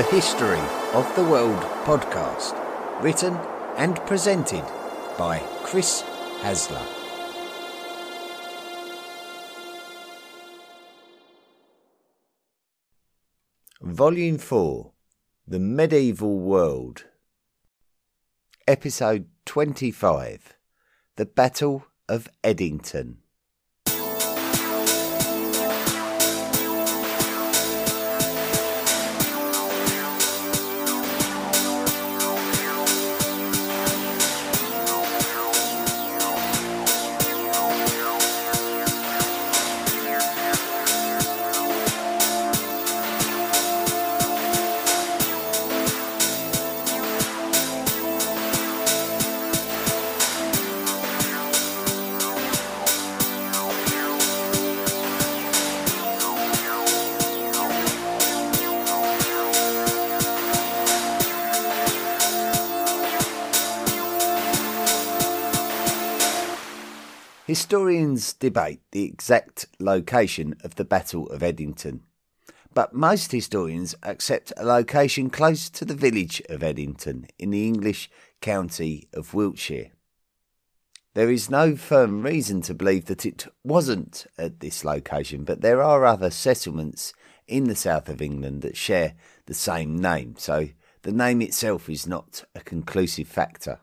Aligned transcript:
the 0.00 0.06
History 0.06 0.58
of 0.94 1.14
the 1.14 1.22
World 1.22 1.60
podcast, 1.84 2.54
written 3.02 3.34
and 3.76 3.96
presented 4.06 4.64
by 5.18 5.38
Chris 5.62 6.02
Hasler. 6.40 6.82
Volume 13.82 14.38
4 14.38 14.90
The 15.46 15.58
Medieval 15.58 16.38
World, 16.38 17.04
Episode 18.66 19.26
25 19.44 20.54
The 21.16 21.26
Battle 21.26 21.84
of 22.08 22.26
Edington. 22.42 23.16
Debate 68.40 68.80
the 68.90 69.04
exact 69.04 69.66
location 69.78 70.56
of 70.64 70.74
the 70.74 70.84
Battle 70.84 71.28
of 71.28 71.42
Edington, 71.42 72.00
but 72.74 72.94
most 72.94 73.30
historians 73.30 73.94
accept 74.02 74.52
a 74.56 74.64
location 74.64 75.30
close 75.30 75.70
to 75.70 75.84
the 75.84 75.94
village 75.94 76.42
of 76.48 76.60
Edington 76.60 77.28
in 77.38 77.50
the 77.50 77.66
English 77.66 78.10
county 78.40 79.08
of 79.12 79.34
Wiltshire. 79.34 79.92
There 81.14 81.30
is 81.30 81.50
no 81.50 81.76
firm 81.76 82.22
reason 82.22 82.62
to 82.62 82.74
believe 82.74 83.06
that 83.06 83.26
it 83.26 83.46
wasn't 83.64 84.26
at 84.38 84.60
this 84.60 84.84
location, 84.84 85.44
but 85.44 85.60
there 85.60 85.82
are 85.82 86.04
other 86.04 86.30
settlements 86.30 87.12
in 87.48 87.64
the 87.64 87.74
south 87.74 88.08
of 88.08 88.22
England 88.22 88.62
that 88.62 88.76
share 88.76 89.14
the 89.46 89.54
same 89.54 89.98
name, 89.98 90.36
so 90.38 90.68
the 91.02 91.12
name 91.12 91.42
itself 91.42 91.88
is 91.88 92.06
not 92.06 92.44
a 92.54 92.60
conclusive 92.60 93.26
factor. 93.26 93.80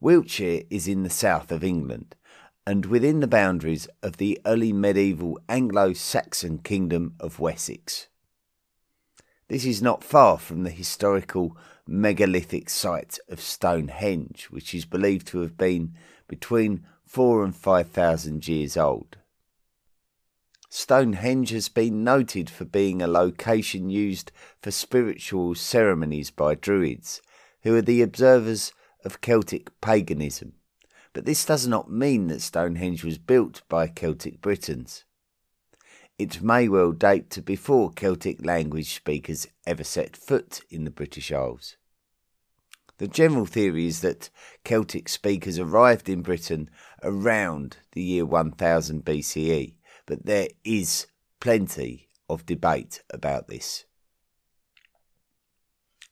Wiltshire 0.00 0.62
is 0.70 0.88
in 0.88 1.02
the 1.02 1.10
south 1.10 1.52
of 1.52 1.62
England 1.62 2.16
and 2.66 2.86
within 2.86 3.20
the 3.20 3.26
boundaries 3.26 3.88
of 4.02 4.18
the 4.18 4.40
early 4.44 4.72
medieval 4.72 5.38
Anglo 5.48 5.92
Saxon 5.92 6.58
kingdom 6.58 7.14
of 7.18 7.40
Wessex. 7.40 8.08
This 9.48 9.64
is 9.64 9.82
not 9.82 10.04
far 10.04 10.38
from 10.38 10.62
the 10.62 10.70
historical 10.70 11.56
megalithic 11.86 12.70
site 12.70 13.18
of 13.28 13.40
Stonehenge, 13.40 14.46
which 14.50 14.74
is 14.74 14.84
believed 14.84 15.26
to 15.28 15.40
have 15.40 15.56
been 15.56 15.94
between 16.28 16.86
four 17.04 17.44
and 17.44 17.56
five 17.56 17.90
thousand 17.90 18.46
years 18.46 18.76
old. 18.76 19.16
Stonehenge 20.68 21.50
has 21.50 21.68
been 21.68 22.04
noted 22.04 22.48
for 22.48 22.64
being 22.64 23.02
a 23.02 23.08
location 23.08 23.90
used 23.90 24.30
for 24.62 24.70
spiritual 24.70 25.56
ceremonies 25.56 26.30
by 26.30 26.54
Druids, 26.54 27.20
who 27.62 27.74
are 27.74 27.82
the 27.82 28.02
observers 28.02 28.72
of 29.04 29.20
Celtic 29.20 29.80
paganism, 29.80 30.52
but 31.12 31.24
this 31.24 31.44
does 31.44 31.66
not 31.66 31.90
mean 31.90 32.28
that 32.28 32.40
Stonehenge 32.42 33.04
was 33.04 33.18
built 33.18 33.62
by 33.68 33.88
Celtic 33.88 34.40
Britons. 34.40 35.04
It 36.18 36.42
may 36.42 36.68
well 36.68 36.92
date 36.92 37.30
to 37.30 37.42
before 37.42 37.90
Celtic 37.90 38.44
language 38.44 38.94
speakers 38.94 39.46
ever 39.66 39.84
set 39.84 40.16
foot 40.16 40.60
in 40.70 40.84
the 40.84 40.90
British 40.90 41.32
Isles. 41.32 41.76
The 42.98 43.08
general 43.08 43.46
theory 43.46 43.86
is 43.86 44.02
that 44.02 44.28
Celtic 44.62 45.08
speakers 45.08 45.58
arrived 45.58 46.08
in 46.08 46.20
Britain 46.20 46.68
around 47.02 47.78
the 47.92 48.02
year 48.02 48.26
1000 48.26 49.02
BCE, 49.04 49.76
but 50.04 50.26
there 50.26 50.48
is 50.64 51.06
plenty 51.40 52.10
of 52.28 52.44
debate 52.44 53.02
about 53.08 53.48
this. 53.48 53.86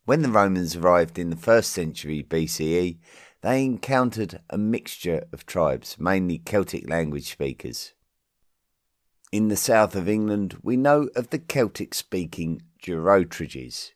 When 0.07 0.23
the 0.23 0.31
Romans 0.31 0.75
arrived 0.75 1.19
in 1.19 1.29
the 1.29 1.37
first 1.37 1.71
century 1.71 2.23
BCE, 2.27 2.97
they 3.41 3.65
encountered 3.65 4.41
a 4.51 4.59
mixture 4.59 5.25
of 5.33 5.47
tribes, 5.47 5.97
mainly 5.99 6.39
Celtic 6.39 6.89
language 6.89 7.31
speakers. 7.31 7.93
In 9.31 9.49
the 9.49 9.57
south 9.57 9.95
of 9.95 10.09
England, 10.09 10.59
we 10.63 10.77
know 10.77 11.09
of 11.15 11.31
the 11.31 11.39
Celtic 11.39 11.95
speaking 11.95 12.63
Durotriges, 12.83 13.93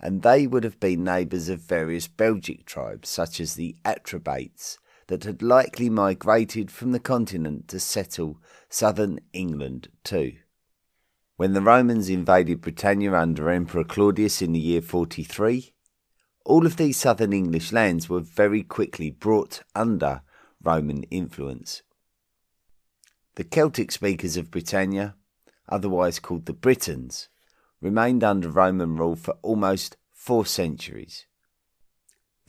and 0.00 0.22
they 0.22 0.46
would 0.46 0.64
have 0.64 0.80
been 0.80 1.04
neighbours 1.04 1.48
of 1.48 1.60
various 1.60 2.08
Belgic 2.08 2.64
tribes, 2.64 3.08
such 3.08 3.40
as 3.40 3.54
the 3.54 3.76
Atrebates, 3.84 4.78
that 5.08 5.24
had 5.24 5.42
likely 5.42 5.90
migrated 5.90 6.70
from 6.70 6.92
the 6.92 7.00
continent 7.00 7.68
to 7.68 7.78
settle 7.78 8.40
southern 8.68 9.20
England 9.32 9.88
too. 10.04 10.34
When 11.36 11.52
the 11.52 11.62
Romans 11.62 12.08
invaded 12.08 12.60
Britannia 12.60 13.14
under 13.14 13.50
Emperor 13.50 13.84
Claudius 13.84 14.40
in 14.40 14.52
the 14.52 14.60
year 14.60 14.80
43, 14.80 15.74
all 16.44 16.66
of 16.66 16.76
these 16.76 16.96
southern 16.96 17.32
English 17.32 17.72
lands 17.72 18.08
were 18.08 18.20
very 18.20 18.62
quickly 18.62 19.10
brought 19.10 19.62
under 19.74 20.22
Roman 20.62 21.04
influence. 21.04 21.82
The 23.36 23.44
Celtic 23.44 23.92
speakers 23.92 24.36
of 24.36 24.50
Britannia, 24.50 25.14
otherwise 25.68 26.18
called 26.18 26.46
the 26.46 26.52
Britons, 26.52 27.28
remained 27.80 28.24
under 28.24 28.48
Roman 28.48 28.96
rule 28.96 29.16
for 29.16 29.34
almost 29.42 29.96
four 30.12 30.44
centuries. 30.44 31.26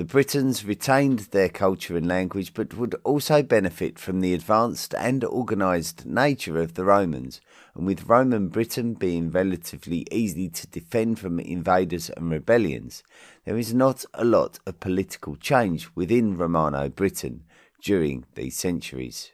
The 0.01 0.07
Britons 0.07 0.65
retained 0.65 1.19
their 1.29 1.47
culture 1.47 1.95
and 1.95 2.07
language, 2.07 2.55
but 2.55 2.73
would 2.73 2.95
also 3.03 3.43
benefit 3.43 3.99
from 3.99 4.19
the 4.19 4.33
advanced 4.33 4.95
and 4.95 5.23
organised 5.23 6.07
nature 6.07 6.59
of 6.59 6.73
the 6.73 6.83
Romans, 6.83 7.39
and 7.75 7.85
with 7.85 8.09
Roman 8.09 8.47
Britain 8.47 8.95
being 8.95 9.29
relatively 9.29 10.07
easy 10.09 10.49
to 10.49 10.65
defend 10.65 11.19
from 11.19 11.39
invaders 11.39 12.09
and 12.09 12.31
rebellions, 12.31 13.03
there 13.45 13.59
is 13.59 13.75
not 13.75 14.03
a 14.15 14.25
lot 14.25 14.57
of 14.65 14.79
political 14.79 15.35
change 15.35 15.87
within 15.93 16.35
Romano 16.35 16.89
Britain 16.89 17.43
during 17.83 18.25
these 18.33 18.57
centuries. 18.57 19.29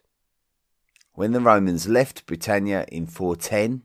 When 1.13 1.31
the 1.31 1.39
Romans 1.39 1.87
left 1.87 2.25
Britannia 2.25 2.85
in 2.91 3.07
410, 3.07 3.83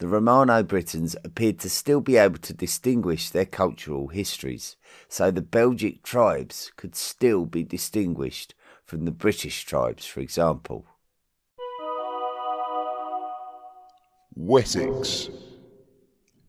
the 0.00 0.08
Romano 0.08 0.62
Britons 0.62 1.14
appeared 1.24 1.58
to 1.58 1.68
still 1.68 2.00
be 2.00 2.16
able 2.16 2.38
to 2.38 2.54
distinguish 2.54 3.28
their 3.28 3.44
cultural 3.44 4.08
histories, 4.08 4.76
so 5.08 5.30
the 5.30 5.42
Belgic 5.42 6.02
tribes 6.02 6.72
could 6.76 6.96
still 6.96 7.44
be 7.44 7.62
distinguished 7.62 8.54
from 8.86 9.04
the 9.04 9.10
British 9.10 9.64
tribes, 9.64 10.06
for 10.06 10.20
example. 10.20 10.86
Wessex. 14.34 15.28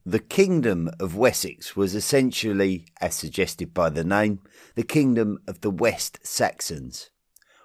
The 0.05 0.19
Kingdom 0.19 0.89
of 0.97 1.17
Wessex 1.17 1.75
was 1.75 1.93
essentially, 1.93 2.85
as 3.01 3.15
suggested 3.15 3.73
by 3.73 3.89
the 3.89 4.05
name, 4.05 4.39
the 4.75 4.83
kingdom 4.83 5.39
of 5.45 5.59
the 5.59 5.69
West 5.69 6.19
Saxons. 6.23 7.09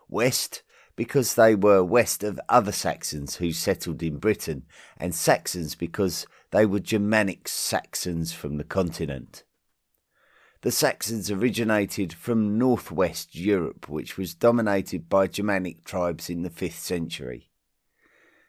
West 0.08 0.64
because 0.96 1.34
they 1.34 1.54
were 1.54 1.84
west 1.84 2.24
of 2.24 2.40
other 2.48 2.72
Saxons 2.72 3.37
who 3.37 3.52
settled 3.52 4.02
in 4.02 4.16
Britain, 4.16 4.64
and 4.96 5.14
Saxons 5.14 5.75
because 5.75 6.26
they 6.50 6.64
were 6.66 6.81
Germanic 6.81 7.48
Saxons 7.48 8.32
from 8.32 8.56
the 8.56 8.64
continent. 8.64 9.44
The 10.62 10.72
Saxons 10.72 11.31
originated 11.31 12.12
from 12.12 12.58
northwest 12.58 13.37
Europe, 13.37 13.88
which 13.88 14.16
was 14.16 14.34
dominated 14.34 15.08
by 15.08 15.26
Germanic 15.26 15.84
tribes 15.84 16.31
in 16.31 16.43
the 16.43 16.50
5th 16.50 16.72
century. 16.72 17.50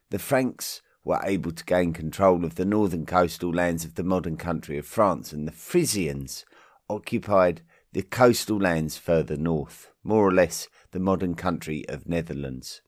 The 0.09 0.19
Franks 0.19 0.81
were 1.03 1.19
able 1.23 1.51
to 1.51 1.65
gain 1.65 1.93
control 1.93 2.45
of 2.45 2.55
the 2.55 2.65
northern 2.65 3.05
coastal 3.05 3.53
lands 3.53 3.85
of 3.85 3.95
the 3.95 4.03
modern 4.03 4.38
country 4.38 4.77
of 4.77 4.85
France, 4.85 5.33
and 5.33 5.47
the 5.47 5.51
Frisians 5.51 6.45
occupied 6.89 7.61
the 7.91 8.01
coastal 8.01 8.57
lands 8.57 8.97
further 8.97 9.38
north, 9.38 9.91
more 10.07 10.25
or 10.25 10.31
less 10.31 10.68
the 10.92 11.00
modern 11.00 11.36
country 11.36 11.88
of 11.89 12.07
Netherlands. 12.07 12.81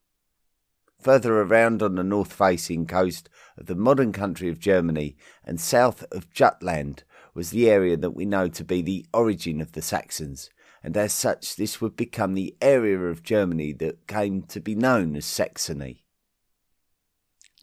Further 1.02 1.42
around 1.42 1.82
on 1.82 1.96
the 1.96 2.04
north 2.04 2.34
facing 2.34 2.86
coast 2.86 3.30
of 3.58 3.68
the 3.68 3.76
modern 3.76 4.12
country 4.12 4.50
of 4.50 4.60
Germany 4.60 5.16
and 5.46 5.60
south 5.60 6.04
of 6.12 6.32
Jutland 6.32 7.04
was 7.34 7.52
the 7.52 7.70
area 7.70 7.96
that 7.98 8.12
we 8.12 8.26
know 8.26 8.48
to 8.48 8.64
be 8.64 8.82
the 8.82 9.06
origin 9.14 9.62
of 9.62 9.74
the 9.74 9.82
Saxons, 9.82 10.50
and 10.84 10.98
as 10.98 11.14
such 11.14 11.56
this 11.56 11.80
would 11.80 11.96
become 11.96 12.34
the 12.34 12.56
area 12.62 13.00
of 13.00 13.24
Germany 13.24 13.74
that 13.74 14.08
came 14.08 14.42
to 14.44 14.60
be 14.60 14.76
known 14.76 15.16
as 15.16 15.26
Saxony. 15.26 16.04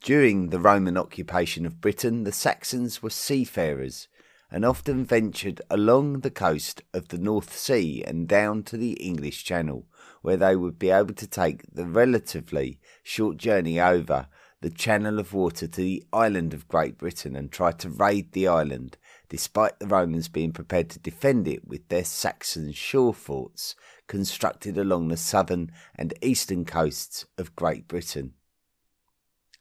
During 0.01 0.49
the 0.49 0.59
Roman 0.59 0.97
occupation 0.97 1.65
of 1.65 1.81
Britain, 1.81 2.23
the 2.23 2.31
Saxons 2.31 3.03
were 3.03 3.09
seafarers, 3.09 4.07
and 4.51 4.63
often 4.63 5.03
ventured 5.03 5.61
along 5.69 6.21
the 6.21 6.31
coast 6.31 6.81
of 6.93 7.09
the 7.09 7.17
North 7.17 7.57
Sea 7.57 8.03
and 8.05 8.27
down 8.27 8.63
to 8.63 8.77
the 8.77 8.93
English 8.93 9.43
Channel, 9.43 9.85
where 10.21 10.37
they 10.37 10.55
would 10.55 10.79
be 10.79 10.89
able 10.89 11.13
to 11.13 11.27
take 11.27 11.63
the 11.71 11.85
relatively 11.85 12.79
short 13.03 13.37
journey 13.37 13.79
over 13.79 14.27
the 14.61 14.69
channel 14.69 15.19
of 15.19 15.33
water 15.33 15.67
to 15.67 15.81
the 15.81 16.03
island 16.11 16.53
of 16.53 16.67
Great 16.67 16.97
Britain 16.97 17.35
and 17.35 17.51
try 17.51 17.71
to 17.71 17.89
raid 17.89 18.31
the 18.31 18.47
island, 18.47 18.97
despite 19.29 19.77
the 19.79 19.87
Romans 19.87 20.27
being 20.27 20.51
prepared 20.51 20.89
to 20.89 20.99
defend 20.99 21.47
it 21.47 21.67
with 21.67 21.87
their 21.89 22.03
Saxon 22.03 22.71
shore 22.71 23.13
forts 23.13 23.75
constructed 24.07 24.77
along 24.77 25.09
the 25.09 25.17
southern 25.17 25.71
and 25.95 26.13
eastern 26.21 26.65
coasts 26.65 27.25
of 27.37 27.55
Great 27.55 27.87
Britain. 27.87 28.33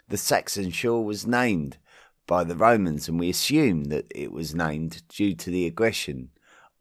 The 0.08 0.16
Saxon 0.16 0.70
shore 0.70 1.04
was 1.04 1.26
named 1.26 1.78
by 2.26 2.44
the 2.44 2.56
Romans, 2.56 3.08
and 3.08 3.18
we 3.18 3.30
assume 3.30 3.84
that 3.84 4.06
it 4.14 4.32
was 4.32 4.54
named 4.54 5.02
due 5.08 5.34
to 5.34 5.50
the 5.50 5.66
aggression 5.66 6.30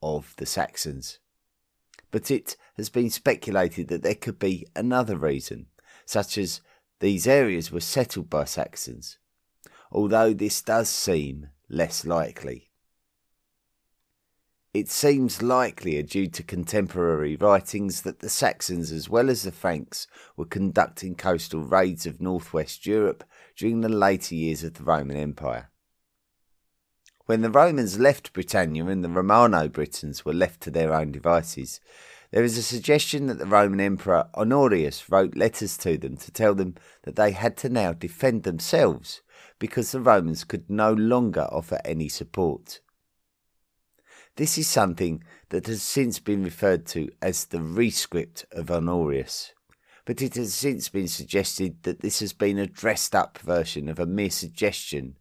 of 0.02 0.34
the 0.38 0.46
Saxons. 0.46 1.20
But 2.12 2.32
it 2.32 2.56
has 2.78 2.90
been 2.90 3.10
speculated 3.10 3.88
that 3.90 4.04
there 4.04 4.16
could 4.16 4.40
be 4.40 4.68
another 4.76 5.18
reason, 5.18 5.68
such 6.06 6.38
as 6.38 6.62
these 7.00 7.28
areas 7.28 7.72
were 7.72 7.82
settled 7.82 8.30
by 8.30 8.46
Saxons, 8.46 9.18
although 9.92 10.34
this 10.34 10.62
does 10.62 10.90
seem 10.90 11.50
less 11.70 12.06
likely. 12.06 12.72
It 14.74 14.90
seems 14.90 15.42
likelier 15.42 16.04
due 16.04 16.28
to 16.28 16.44
contemporary 16.44 17.38
writings 17.38 18.02
that 18.02 18.20
the 18.20 18.30
Saxons, 18.30 18.92
as 18.92 19.10
well 19.10 19.30
as 19.30 19.44
the 19.44 19.52
Franks, 19.54 20.06
were 20.36 20.46
conducting 20.46 21.16
coastal 21.16 21.62
raids 21.62 22.06
of 22.06 22.20
northwest 22.20 22.86
Europe 22.86 23.24
during 23.56 23.82
the 23.82 23.90
later 23.90 24.36
years 24.36 24.64
of 24.64 24.76
the 24.76 24.84
Roman 24.84 25.18
Empire. 25.18 25.72
When 27.26 27.42
the 27.42 27.50
Romans 27.50 27.98
left 27.98 28.34
Britannia 28.34 28.86
and 28.86 29.04
the 29.04 29.10
Romano 29.10 29.68
Britons 29.68 30.24
were 30.24 30.34
left 30.34 30.62
to 30.62 30.72
their 30.72 30.94
own 30.94 31.12
devices, 31.12 31.80
there 32.32 32.44
is 32.44 32.58
a 32.58 32.64
suggestion 32.64 33.28
that 33.28 33.40
the 33.40 33.46
Roman 33.46 33.80
Emperor 33.80 34.28
Honorius 34.36 35.10
wrote 35.10 35.36
letters 35.36 35.78
to 35.78 35.98
them 35.98 36.18
to 36.18 36.32
tell 36.32 36.54
them 36.54 36.76
that 37.04 37.16
they 37.16 37.32
had 37.32 37.58
to 37.58 37.70
now 37.70 37.94
defend 37.94 38.44
themselves 38.44 39.22
because 39.58 39.92
the 39.92 40.02
Romans 40.02 40.44
could 40.44 40.70
no 40.70 40.94
longer 40.94 41.48
offer 41.52 41.80
any 41.84 42.10
support. 42.10 42.82
This 44.36 44.58
is 44.58 44.68
something 44.68 45.24
that 45.50 45.68
has 45.68 45.82
since 45.82 46.20
been 46.20 46.44
referred 46.44 46.86
to 46.88 47.10
as 47.22 47.46
the 47.46 47.62
rescript 47.62 48.46
of 48.52 48.70
Honorius, 48.70 49.54
but 50.06 50.22
it 50.22 50.36
has 50.36 50.54
since 50.54 50.88
been 50.88 51.08
suggested 51.08 51.82
that 51.84 52.02
this 52.02 52.20
has 52.20 52.32
been 52.32 52.60
a 52.60 52.68
dressed 52.68 53.16
up 53.16 53.40
version 53.40 53.90
of 53.90 54.00
a 54.00 54.06
mere 54.06 54.30
suggestion 54.30 55.18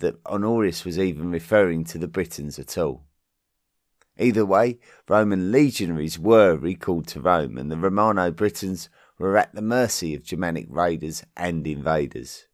that 0.00 0.18
Honorius 0.26 0.84
was 0.84 0.98
even 0.98 1.30
referring 1.30 1.84
to 1.84 1.98
the 1.98 2.08
Britons 2.08 2.58
at 2.58 2.76
all. 2.78 3.04
Either 4.18 4.46
way, 4.46 4.78
Roman 5.08 5.52
legionaries 5.52 6.18
were 6.18 6.56
recalled 6.56 7.06
to 7.08 7.20
Rome, 7.20 7.58
and 7.58 7.70
the 7.70 7.76
Romano 7.76 8.30
Britons 8.30 8.88
were 9.18 9.36
at 9.36 9.54
the 9.54 9.62
mercy 9.62 10.14
of 10.14 10.24
Germanic 10.24 10.66
raiders 10.68 11.24
and 11.36 11.66
invaders. 11.66 12.46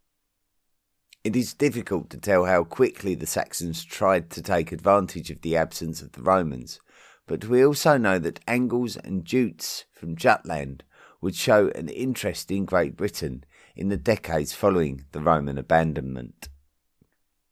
It 1.23 1.37
is 1.37 1.53
difficult 1.53 2.09
to 2.11 2.19
tell 2.19 2.47
how 2.47 2.65
quickly 2.65 3.15
the 3.15 3.27
Saxons 3.27 3.85
tried 3.85 4.31
to 4.31 4.43
take 4.43 4.73
advantage 4.73 5.31
of 5.31 5.43
the 5.43 5.57
absence 5.57 6.01
of 6.01 6.13
the 6.13 6.23
Romans, 6.23 6.81
but 7.27 7.45
we 7.45 7.65
also 7.65 7.99
know 7.99 8.19
that 8.19 8.41
Angles 8.49 8.97
and 8.97 9.25
Jutes 9.25 9.85
from 9.93 10.17
Jutland 10.17 10.83
would 11.21 11.35
show 11.35 11.69
an 11.75 11.89
interest 11.89 12.51
in 12.51 12.65
Great 12.65 12.97
Britain 12.97 13.45
in 13.77 13.89
the 13.89 13.97
decades 13.97 14.53
following 14.53 15.05
the 15.13 15.21
Roman 15.21 15.59
abandonment. 15.59 16.49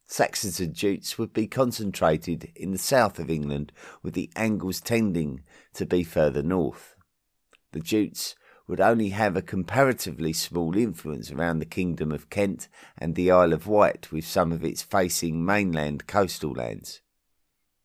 Saxons 0.07 0.59
and 0.59 0.75
Jutes 0.75 1.19
would 1.19 1.35
be 1.35 1.47
concentrated 1.47 2.51
in 2.57 2.73
the 2.73 2.79
south 2.79 3.19
of 3.19 3.29
England, 3.29 3.73
with 4.03 4.15
the 4.15 4.31
Angles 4.35 4.81
tending 4.81 5.43
to 5.75 5.85
be 5.85 6.03
further 6.03 6.43
north. 6.43 6.97
The 7.73 7.81
Jutes 7.81 8.35
would 8.67 8.81
only 8.81 9.11
have 9.11 9.37
a 9.37 9.43
comparatively 9.43 10.33
small 10.33 10.77
influence 10.77 11.31
around 11.31 11.59
the 11.59 11.67
Kingdom 11.67 12.11
of 12.11 12.31
Kent 12.31 12.69
and 12.97 13.15
the 13.15 13.31
Isle 13.31 13.53
of 13.53 13.67
Wight, 13.67 14.11
with 14.11 14.27
some 14.27 14.51
of 14.51 14.65
its 14.65 14.83
facing 14.83 15.45
mainland 15.45 16.07
coastal 16.07 16.53
lands. 16.53 17.03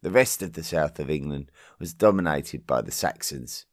The 0.01 0.11
rest 0.11 0.41
of 0.41 0.53
the 0.53 0.63
south 0.63 0.99
of 0.99 1.09
England 1.09 1.51
was 1.79 1.93
dominated 1.93 2.65
by 2.65 2.81
the 2.81 2.91
Saxons. 2.91 3.65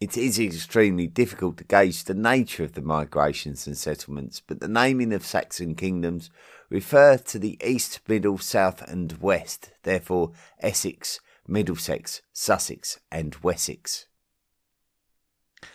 It 0.00 0.16
is 0.16 0.38
extremely 0.38 1.08
difficult 1.08 1.56
to 1.56 1.64
gauge 1.64 2.04
the 2.04 2.14
nature 2.14 2.62
of 2.62 2.74
the 2.74 2.82
migrations 2.82 3.66
and 3.66 3.76
settlements, 3.76 4.40
but 4.46 4.60
the 4.60 4.68
naming 4.68 5.12
of 5.12 5.26
Saxon 5.26 5.74
kingdoms 5.74 6.30
refer 6.70 7.18
to 7.18 7.38
the 7.38 7.58
east, 7.64 8.00
middle, 8.06 8.38
south, 8.38 8.80
and 8.82 9.12
west, 9.20 9.72
therefore 9.82 10.30
Essex, 10.60 11.18
Middlesex, 11.48 12.22
Sussex, 12.32 13.00
and 13.10 13.34
Wessex. 13.42 14.06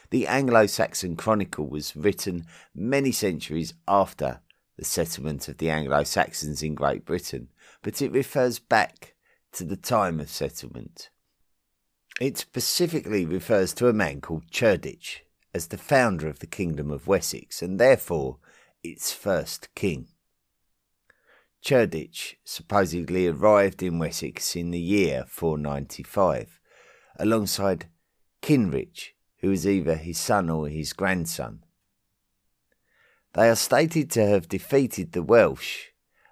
The 0.09 0.25
Anglo 0.27 0.67
Saxon 0.67 1.17
Chronicle 1.17 1.67
was 1.67 1.93
written 1.93 2.45
many 2.73 3.11
centuries 3.11 3.73
after 3.89 4.39
the 4.77 4.85
settlement 4.85 5.49
of 5.49 5.57
the 5.57 5.69
Anglo 5.69 6.03
Saxons 6.03 6.63
in 6.63 6.75
Great 6.75 7.03
Britain, 7.03 7.49
but 7.81 8.01
it 8.01 8.13
refers 8.13 8.57
back 8.57 9.15
to 9.51 9.65
the 9.65 9.75
time 9.75 10.21
of 10.21 10.29
settlement. 10.29 11.09
It 12.21 12.37
specifically 12.37 13.25
refers 13.25 13.73
to 13.75 13.87
a 13.87 13.93
man 13.93 14.21
called 14.21 14.51
Cerdic 14.51 15.21
as 15.53 15.67
the 15.67 15.77
founder 15.77 16.27
of 16.27 16.39
the 16.39 16.47
Kingdom 16.47 16.91
of 16.91 17.07
Wessex 17.07 17.61
and 17.61 17.79
therefore 17.79 18.37
its 18.83 19.11
first 19.11 19.73
king. 19.75 20.07
Cerdic 21.63 22.35
supposedly 22.43 23.27
arrived 23.27 23.81
in 23.81 23.97
Wessex 23.97 24.55
in 24.55 24.71
the 24.71 24.79
year 24.79 25.25
495 25.27 26.59
alongside 27.17 27.87
Cynric, 28.41 29.13
who 29.39 29.49
was 29.49 29.65
either 29.65 29.95
his 29.95 30.17
son 30.17 30.49
or 30.49 30.67
his 30.67 30.93
grandson. 30.93 31.63
They 33.33 33.49
are 33.49 33.55
stated 33.55 34.11
to 34.11 34.25
have 34.25 34.49
defeated 34.49 35.13
the 35.13 35.23
Welsh 35.23 35.87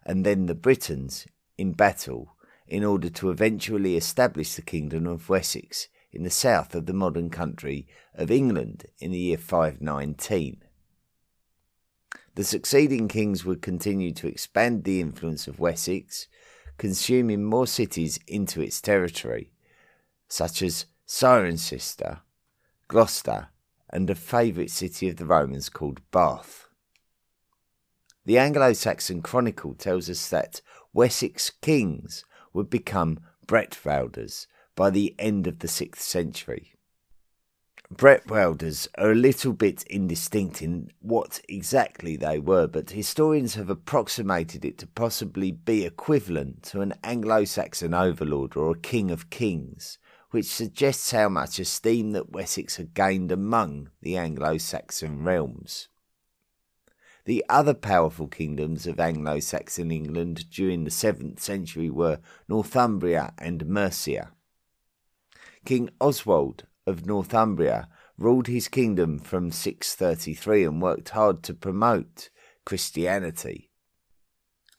and 0.06 0.25
then 0.25 0.45
the 0.45 0.56
Britons 0.56 1.25
in 1.57 1.72
battle 1.72 2.31
in 2.71 2.85
order 2.85 3.09
to 3.09 3.29
eventually 3.29 3.97
establish 3.97 4.56
the 4.56 4.62
Kingdom 4.62 5.06
of 5.06 5.27
Wessex 5.27 5.89
in 6.13 6.23
the 6.23 6.29
south 6.29 6.73
of 6.73 6.85
the 6.85 6.94
modern 6.94 7.29
country 7.29 7.85
of 8.15 8.31
England 8.31 8.85
in 8.97 9.12
the 9.12 9.18
year 9.18 9.38
519. 9.38 10.63
The 12.35 12.44
succeeding 12.45 13.09
kings 13.09 13.44
would 13.44 13.61
continue 13.61 14.13
to 14.13 14.28
expand 14.28 14.85
the 14.85 15.01
influence 15.01 15.49
of 15.49 15.59
Wessex, 15.59 16.30
consuming 16.78 17.44
more 17.44 17.68
cities 17.68 18.19
into 18.25 18.61
its 18.61 18.80
territory, 18.80 19.51
such 20.30 20.61
as 20.61 20.85
Cirencester, 21.06 22.21
Gloucester, 22.87 23.49
and 23.90 24.09
a 24.09 24.16
favourite 24.16 24.71
city 24.71 25.09
of 25.09 25.18
the 25.18 25.25
Romans 25.25 25.68
called 25.68 25.99
Bath. 26.09 26.69
The 28.23 28.37
Anglo 28.37 28.71
Saxon 28.71 29.21
Chronicle 29.21 29.73
tells 29.73 30.09
us 30.09 30.30
that 30.30 30.61
Wessex 30.94 31.49
kings 31.49 32.23
would 32.54 32.70
become 32.70 33.20
Bretwaldas 33.48 34.48
by 34.76 34.90
the 34.90 35.16
end 35.20 35.48
of 35.48 35.60
the 35.60 35.68
6th 35.68 35.98
century. 35.98 36.74
Bretwaldas 37.94 38.88
are 38.98 39.12
a 39.12 39.16
little 39.16 39.52
bit 39.52 39.84
indistinct 39.84 40.62
in 40.62 40.92
what 41.02 41.42
exactly 41.50 42.16
they 42.16 42.40
were, 42.40 42.66
but 42.66 42.92
historians 42.92 43.56
have 43.56 43.70
approximated 43.70 44.64
it 44.64 44.78
to 44.78 44.88
possibly 44.88 45.52
be 45.52 45.84
equivalent 45.84 46.64
to 46.64 46.80
an 46.80 46.94
Anglo 47.04 47.44
Saxon 47.44 47.94
overlord 47.94 48.56
or 48.56 48.72
a 48.72 48.80
king 48.80 49.12
of 49.12 49.30
kings, 49.30 49.98
which 50.30 50.46
suggests 50.46 51.12
how 51.12 51.28
much 51.28 51.60
esteem 51.60 52.12
that 52.12 52.31
Wessex 52.31 52.78
had 52.78 52.94
gained 52.94 53.30
among 53.30 53.90
the 54.02 54.16
Anglo 54.16 54.58
Saxon 54.58 55.26
realms. 55.26 55.90
The 57.25 57.45
other 57.47 57.75
powerful 57.75 58.28
kingdoms 58.28 58.87
of 58.87 58.99
Anglo 58.99 59.40
Saxon 59.40 59.92
England 59.92 60.49
during 60.49 60.83
the 60.83 60.90
7th 60.90 61.40
century 61.40 61.90
were 61.90 62.19
Northumbria 62.47 63.33
and 63.37 63.68
Mercia. 63.68 64.31
King 65.63 65.90
Oswald 65.99 66.66
of 66.87 67.06
Northumbria 67.06 67.87
ruled 68.18 68.47
his 68.47 68.68
kingdom 68.68 69.19
from 69.19 69.51
633 69.51 70.63
and 70.63 70.81
worked 70.81 71.09
hard 71.09 71.44
to 71.44 71.54
promote 71.54 72.30
Christianity. 72.66 73.69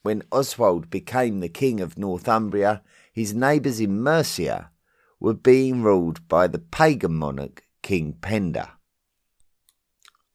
When 0.03 0.25
Oswald 0.33 0.91
became 0.91 1.39
the 1.39 1.49
king 1.49 1.81
of 1.81 1.97
Northumbria, 1.97 2.83
his 3.13 3.35
neighbours 3.35 3.79
in 3.79 4.01
Mercia 4.01 4.71
were 5.21 5.35
being 5.35 5.83
ruled 5.83 6.27
by 6.27 6.49
the 6.49 6.59
pagan 6.59 7.15
monarch 7.15 7.65
King 7.83 8.15
Penda. 8.21 8.79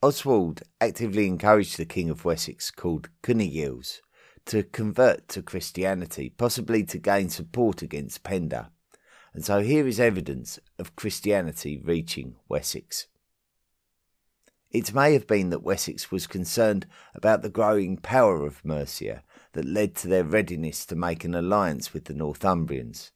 Oswald 0.02 0.62
actively 0.80 1.26
encouraged 1.26 1.78
the 1.78 1.86
King 1.86 2.12
of 2.12 2.24
Wessex, 2.24 2.70
called 2.70 3.10
Cynegils, 3.26 4.02
to 4.46 4.62
convert 4.62 5.28
to 5.30 5.42
Christianity, 5.42 6.30
possibly 6.30 6.84
to 6.84 7.00
gain 7.00 7.30
support 7.30 7.82
against 7.82 8.24
Penda. 8.24 8.70
And 9.34 9.44
so 9.44 9.62
here 9.62 9.88
is 9.88 10.00
evidence 10.00 10.60
of 10.78 10.96
Christianity 10.96 11.82
reaching 11.84 12.36
Wessex. 12.48 13.08
It 14.70 14.94
may 14.94 15.14
have 15.14 15.26
been 15.26 15.50
that 15.50 15.64
Wessex 15.64 16.12
was 16.12 16.28
concerned 16.28 16.86
about 17.16 17.42
the 17.42 17.50
growing 17.50 17.98
power 17.98 18.46
of 18.46 18.64
Mercia 18.64 19.24
that 19.54 19.66
led 19.66 19.96
to 19.96 20.08
their 20.08 20.24
readiness 20.24 20.86
to 20.86 20.96
make 20.96 21.24
an 21.24 21.34
alliance 21.34 21.94
with 21.94 22.06
the 22.06 22.14
Northumbrians. 22.14 23.12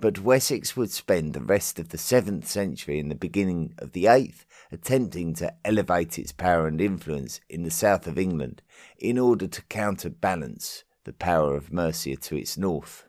But 0.00 0.20
Wessex 0.20 0.76
would 0.76 0.92
spend 0.92 1.32
the 1.32 1.40
rest 1.40 1.80
of 1.80 1.88
the 1.88 1.96
7th 1.96 2.46
century 2.46 3.00
and 3.00 3.10
the 3.10 3.16
beginning 3.16 3.74
of 3.78 3.92
the 3.92 4.04
8th 4.04 4.44
attempting 4.70 5.34
to 5.34 5.52
elevate 5.64 6.20
its 6.20 6.30
power 6.30 6.68
and 6.68 6.80
influence 6.80 7.40
in 7.48 7.64
the 7.64 7.70
south 7.70 8.06
of 8.06 8.16
England 8.16 8.62
in 8.96 9.18
order 9.18 9.48
to 9.48 9.62
counterbalance 9.62 10.84
the 11.02 11.12
power 11.12 11.56
of 11.56 11.72
Mercia 11.72 12.14
to 12.14 12.36
its 12.36 12.56
north. 12.56 13.06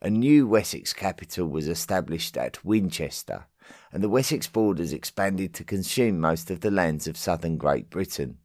A 0.00 0.08
new 0.08 0.46
Wessex 0.46 0.94
capital 0.94 1.46
was 1.46 1.68
established 1.68 2.38
at 2.38 2.64
Winchester, 2.64 3.44
and 3.92 4.02
the 4.02 4.08
Wessex 4.08 4.46
borders 4.46 4.92
expanded 4.92 5.52
to 5.54 5.64
consume 5.64 6.18
most 6.18 6.50
of 6.50 6.60
the 6.60 6.70
lands 6.70 7.06
of 7.06 7.18
southern 7.18 7.58
Great 7.58 7.90
Britain. 7.90 8.38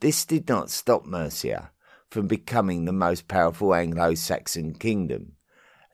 This 0.00 0.24
did 0.24 0.48
not 0.48 0.70
stop 0.70 1.04
Mercia 1.04 1.70
from 2.08 2.28
becoming 2.28 2.86
the 2.86 2.92
most 2.92 3.28
powerful 3.28 3.74
Anglo 3.74 4.14
Saxon 4.14 4.72
kingdom 4.74 5.36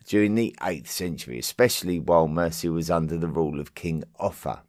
during 0.09 0.35
the 0.35 0.57
8th 0.63 0.89
century, 0.89 1.39
especially 1.39 2.01
while 2.01 2.29
Mercia 2.29 2.73
was 2.73 2.91
under 2.91 3.19
the 3.19 3.29
rule 3.29 3.61
of 3.61 3.75
King 3.75 4.05
Offa. 4.19 4.63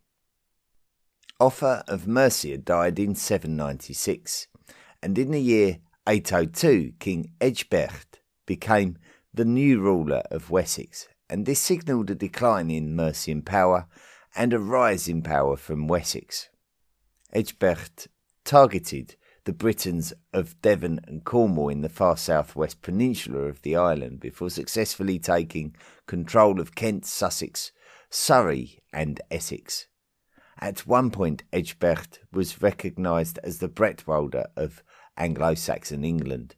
Offa 1.39 1.85
of 1.87 2.05
Mercia 2.05 2.57
died 2.57 2.99
in 2.99 3.15
796, 3.15 4.47
and 5.01 5.17
in 5.17 5.31
the 5.31 5.39
year 5.39 5.77
802, 6.05 6.91
King 6.99 7.31
Ecgbert 7.39 8.19
became 8.45 8.97
the 9.33 9.45
new 9.45 9.79
ruler 9.79 10.23
of 10.29 10.51
Wessex, 10.51 11.07
and 11.29 11.45
this 11.45 11.61
signalled 11.61 12.09
a 12.09 12.15
decline 12.15 12.69
in 12.69 12.93
Mercian 12.93 13.41
power 13.41 13.87
and 14.35 14.51
a 14.51 14.59
rise 14.59 15.07
in 15.07 15.21
power 15.21 15.55
from 15.55 15.87
Wessex. 15.87 16.49
Ecgbert 17.31 18.07
targeted 18.43 19.15
the 19.49 19.53
Britons 19.53 20.13
of 20.31 20.61
Devon 20.61 20.99
and 21.07 21.23
Cornwall 21.23 21.69
in 21.69 21.81
the 21.81 21.89
far 21.89 22.15
southwest 22.15 22.83
peninsula 22.83 23.45
of 23.45 23.63
the 23.63 23.75
island 23.75 24.19
before 24.19 24.51
successfully 24.51 25.17
taking 25.17 25.75
control 26.05 26.59
of 26.59 26.75
Kent, 26.75 27.03
Sussex, 27.03 27.71
Surrey, 28.11 28.83
and 28.93 29.19
Essex. 29.31 29.87
At 30.59 30.85
one 30.85 31.09
point, 31.09 31.41
Ecgbert 31.51 32.19
was 32.31 32.61
recognised 32.61 33.39
as 33.43 33.57
the 33.57 33.67
Bretwalda 33.67 34.49
of 34.55 34.83
Anglo 35.17 35.55
Saxon 35.55 36.05
England. 36.05 36.55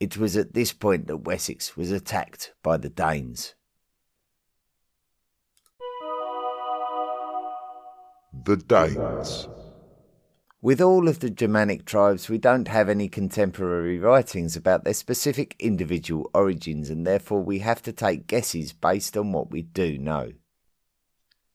It 0.00 0.16
was 0.16 0.38
at 0.38 0.54
this 0.54 0.72
point 0.72 1.08
that 1.08 1.18
Wessex 1.18 1.76
was 1.76 1.92
attacked 1.92 2.54
by 2.62 2.78
the 2.78 2.88
Danes. 2.88 3.54
The 8.46 8.56
Danes. 8.56 9.48
With 10.66 10.80
all 10.80 11.06
of 11.06 11.20
the 11.20 11.30
Germanic 11.30 11.84
tribes, 11.84 12.28
we 12.28 12.38
don't 12.38 12.66
have 12.66 12.88
any 12.88 13.08
contemporary 13.08 14.00
writings 14.00 14.56
about 14.56 14.82
their 14.82 14.94
specific 14.94 15.54
individual 15.60 16.28
origins, 16.34 16.90
and 16.90 17.06
therefore 17.06 17.40
we 17.40 17.60
have 17.60 17.80
to 17.82 17.92
take 17.92 18.26
guesses 18.26 18.72
based 18.72 19.16
on 19.16 19.30
what 19.30 19.48
we 19.48 19.62
do 19.62 19.96
know. 19.96 20.32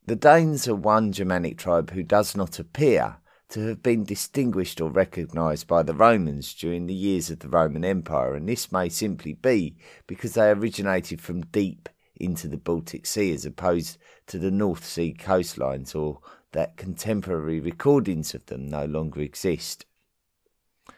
The 0.06 0.16
Danes 0.16 0.66
are 0.70 0.76
one 0.76 1.12
Germanic 1.12 1.58
tribe 1.58 1.92
who 1.92 2.04
does 2.04 2.38
not 2.38 2.58
appear 2.58 3.18
to 3.50 3.68
have 3.68 3.84
been 3.84 4.06
distinguished 4.06 4.80
or 4.80 4.90
recognised 4.90 5.68
by 5.68 5.84
the 5.84 5.94
Romans 5.94 6.54
during 6.54 6.88
the 6.88 6.94
years 6.94 7.30
of 7.30 7.40
the 7.40 7.50
Roman 7.50 7.84
Empire, 7.84 8.34
and 8.34 8.48
this 8.48 8.72
may 8.72 8.88
simply 8.88 9.34
be 9.34 9.76
because 10.08 10.36
they 10.36 10.50
originated 10.50 11.20
from 11.20 11.42
deep 11.42 11.90
into 12.16 12.48
the 12.48 12.56
Baltic 12.56 13.06
Sea 13.06 13.34
as 13.34 13.46
opposed 13.46 13.98
to 14.28 14.40
the 14.40 14.52
North 14.52 14.86
Sea 14.86 15.14
coastlines 15.14 15.94
or 15.94 16.22
that 16.54 16.78
contemporary 16.78 17.60
recordings 17.60 18.34
of 18.34 18.46
them 18.48 18.68
no 18.68 18.86
longer 18.86 19.22
exist. 19.22 19.86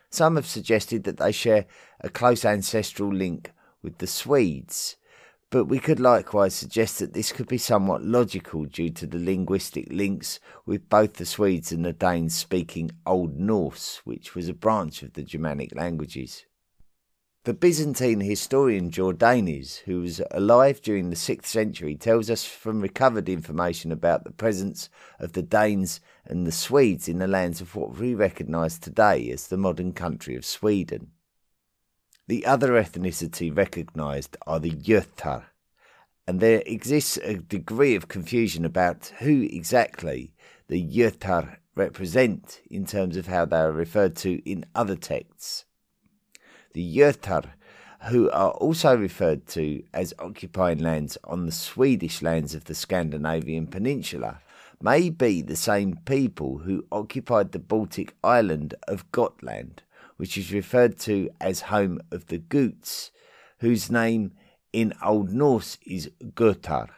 Some 0.09 0.35
have 0.35 0.45
suggested 0.45 1.03
that 1.03 1.17
they 1.17 1.31
share 1.31 1.65
a 1.99 2.09
close 2.09 2.45
ancestral 2.45 3.13
link 3.13 3.51
with 3.81 3.97
the 3.97 4.07
Swedes, 4.07 4.95
but 5.49 5.65
we 5.65 5.79
could 5.79 5.99
likewise 5.99 6.55
suggest 6.55 6.99
that 6.99 7.13
this 7.13 7.31
could 7.31 7.47
be 7.47 7.57
somewhat 7.57 8.03
logical 8.03 8.65
due 8.65 8.89
to 8.89 9.05
the 9.05 9.19
linguistic 9.19 9.87
links 9.91 10.39
with 10.65 10.89
both 10.89 11.13
the 11.13 11.25
Swedes 11.25 11.71
and 11.71 11.85
the 11.85 11.93
Danes 11.93 12.35
speaking 12.35 12.91
Old 13.05 13.39
Norse, 13.39 14.01
which 14.03 14.33
was 14.33 14.49
a 14.49 14.53
branch 14.53 15.03
of 15.03 15.13
the 15.13 15.23
Germanic 15.23 15.75
languages. 15.75 16.45
The 17.45 17.53
Byzantine 17.53 18.21
historian 18.21 18.89
Jordanes, 18.89 19.79
who 19.79 19.99
was 19.99 20.21
alive 20.31 20.81
during 20.81 21.09
the 21.09 21.17
6th 21.17 21.45
century, 21.45 21.93
tells 21.93 22.29
us 22.29 22.45
from 22.45 22.79
recovered 22.79 23.27
information 23.27 23.91
about 23.91 24.23
the 24.23 24.31
presence 24.31 24.89
of 25.19 25.33
the 25.33 25.41
Danes 25.41 25.99
and 26.23 26.47
the 26.47 26.53
Swedes 26.53 27.09
in 27.09 27.19
the 27.19 27.27
lands 27.27 27.59
of 27.59 27.75
what 27.75 27.99
we 27.99 28.15
recognise 28.15 28.79
today 28.79 29.29
as 29.29 29.47
the 29.47 29.57
modern 29.57 29.91
country 29.91 30.37
of 30.37 30.45
Sweden. 30.45 31.11
The 32.27 32.45
other 32.45 32.81
ethnicity 32.81 33.53
recognised 33.53 34.37
are 34.47 34.61
the 34.61 34.71
Jötar, 34.71 35.43
and 36.25 36.39
there 36.39 36.63
exists 36.65 37.17
a 37.17 37.39
degree 37.39 37.95
of 37.95 38.07
confusion 38.07 38.63
about 38.63 39.11
who 39.19 39.41
exactly 39.51 40.33
the 40.69 40.81
Jötar 40.81 41.57
represent 41.75 42.61
in 42.71 42.85
terms 42.85 43.17
of 43.17 43.27
how 43.27 43.43
they 43.43 43.57
are 43.57 43.73
referred 43.73 44.15
to 44.17 44.35
in 44.49 44.63
other 44.73 44.95
texts 44.95 45.65
the 46.73 46.97
Jötar, 46.97 47.45
who 48.09 48.29
are 48.31 48.51
also 48.51 48.95
referred 48.95 49.47
to 49.47 49.83
as 49.93 50.13
occupying 50.19 50.79
lands 50.79 51.17
on 51.23 51.45
the 51.45 51.51
Swedish 51.51 52.21
lands 52.21 52.53
of 52.53 52.65
the 52.65 52.75
Scandinavian 52.75 53.67
peninsula, 53.67 54.41
may 54.81 55.09
be 55.09 55.41
the 55.41 55.55
same 55.55 55.97
people 56.05 56.59
who 56.59 56.85
occupied 56.91 57.51
the 57.51 57.59
Baltic 57.59 58.13
island 58.23 58.75
of 58.87 59.09
Gotland, 59.11 59.83
which 60.17 60.37
is 60.37 60.51
referred 60.51 60.99
to 60.99 61.29
as 61.39 61.61
home 61.61 62.01
of 62.11 62.27
the 62.27 62.37
Goths, 62.37 63.11
whose 63.59 63.89
name 63.89 64.33
in 64.73 64.93
Old 65.01 65.31
Norse 65.31 65.77
is 65.85 66.11
Götar. 66.21 66.89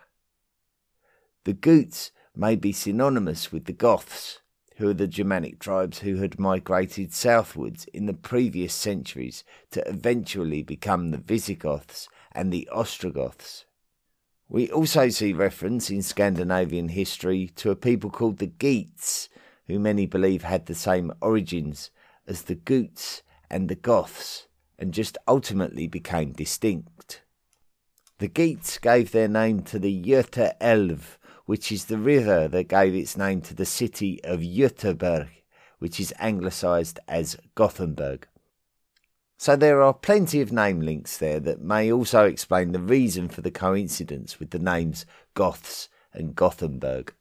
The 1.44 1.54
Goths 1.54 2.12
may 2.36 2.56
be 2.56 2.72
synonymous 2.72 3.52
with 3.52 3.66
the 3.66 3.74
Goths, 3.74 4.40
who 4.76 4.90
are 4.90 4.94
the 4.94 5.08
Germanic 5.08 5.60
tribes 5.60 6.00
who 6.00 6.18
had 6.18 6.40
migrated 6.40 7.14
southwards 7.14 7.86
in 7.94 8.06
the 8.06 8.14
previous 8.14 8.74
centuries 8.74 9.44
to 9.72 9.88
eventually 9.88 10.62
become 10.62 11.12
the 11.12 11.18
Visigoths 11.18 12.10
and 12.32 12.52
the 12.52 12.68
Ostrogoths. 12.72 13.66
We 14.50 14.70
also 14.70 15.10
see 15.10 15.34
reference 15.34 15.90
in 15.90 16.02
Scandinavian 16.02 16.90
history 16.90 17.48
to 17.56 17.72
a 17.72 17.76
people 17.76 18.10
called 18.10 18.38
the 18.38 18.48
Geats, 18.48 19.30
who 19.68 19.80
many 19.80 20.06
believe 20.06 20.44
had 20.44 20.66
the 20.66 20.76
same 20.76 21.12
origins 21.22 21.90
as 22.28 22.44
the 22.44 22.56
Goots 22.56 23.24
and 23.50 23.70
the 23.70 23.76
Goths, 23.76 24.48
and 24.78 24.94
just 24.94 25.18
ultimately 25.28 25.88
became 25.88 26.34
distinct. 26.34 27.22
The 28.20 28.28
Geats 28.28 28.78
gave 28.78 29.12
their 29.12 29.28
name 29.28 29.62
to 29.64 29.80
the 29.80 30.04
Göta 30.04 30.54
Elv, 30.60 31.18
which 31.46 31.72
is 31.72 31.86
the 31.86 31.98
river 31.98 32.48
that 32.48 32.68
gave 32.68 32.96
its 32.96 33.18
name 33.18 33.42
to 33.42 33.54
the 33.54 33.66
city 33.66 34.24
of 34.24 34.40
Göteborg, 34.40 35.30
which 35.80 36.00
is 36.00 36.14
anglicised 36.20 37.00
as 37.08 37.38
Gothenburg. 37.54 38.28
So 39.38 39.56
there 39.56 39.82
are 39.82 39.94
plenty 39.94 40.42
of 40.42 40.52
name 40.52 40.82
links 40.82 41.18
there 41.18 41.40
that 41.42 41.62
may 41.62 41.92
also 41.92 42.26
explain 42.26 42.72
the 42.72 42.80
reason 42.80 43.28
for 43.28 43.42
the 43.42 43.52
coincidence 43.52 44.40
with 44.40 44.52
the 44.52 44.60
names 44.60 45.06
Goths 45.34 45.90
and 46.14 46.36
Gothenburg. 46.36 47.14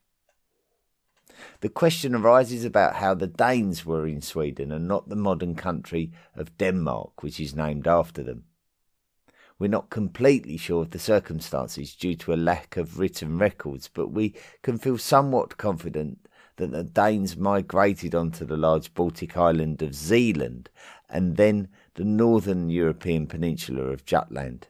The 1.61 1.69
question 1.69 2.14
arises 2.14 2.64
about 2.64 2.97
how 2.97 3.14
the 3.14 3.26
Danes 3.26 3.85
were 3.85 4.07
in 4.07 4.23
Sweden 4.23 4.71
and 4.71 4.87
not 4.87 5.09
the 5.09 5.16
modern 5.16 5.57
country 5.57 6.12
of 6.37 6.57
Denmark, 6.57 7.23
which 7.23 7.40
is 7.40 7.54
named 7.54 7.88
after 7.88 8.23
them. 8.23 8.45
We're 9.58 9.68
not 9.68 9.90
completely 9.90 10.56
sure 10.56 10.82
of 10.82 10.90
the 10.90 10.99
circumstances 10.99 11.94
due 11.94 12.16
to 12.16 12.34
a 12.34 12.37
lack 12.37 12.76
of 12.76 12.99
written 12.99 13.38
records, 13.38 13.88
but 13.92 14.08
we 14.08 14.34
can 14.62 14.78
feel 14.78 14.99
somewhat 14.99 15.56
confident 15.56 16.26
that 16.56 16.73
the 16.73 16.84
Danes 16.84 17.37
migrated 17.37 18.14
onto 18.14 18.44
the 18.44 18.56
large 18.56 18.94
Baltic 18.94 19.37
island 19.37 19.82
of 19.82 19.94
Zealand 19.94 20.70
and 21.08 21.37
then 21.37 21.68
the 21.94 22.04
northern 22.04 22.68
European 22.68 23.26
peninsula 23.26 23.82
of 23.82 24.04
Jutland. 24.04 24.68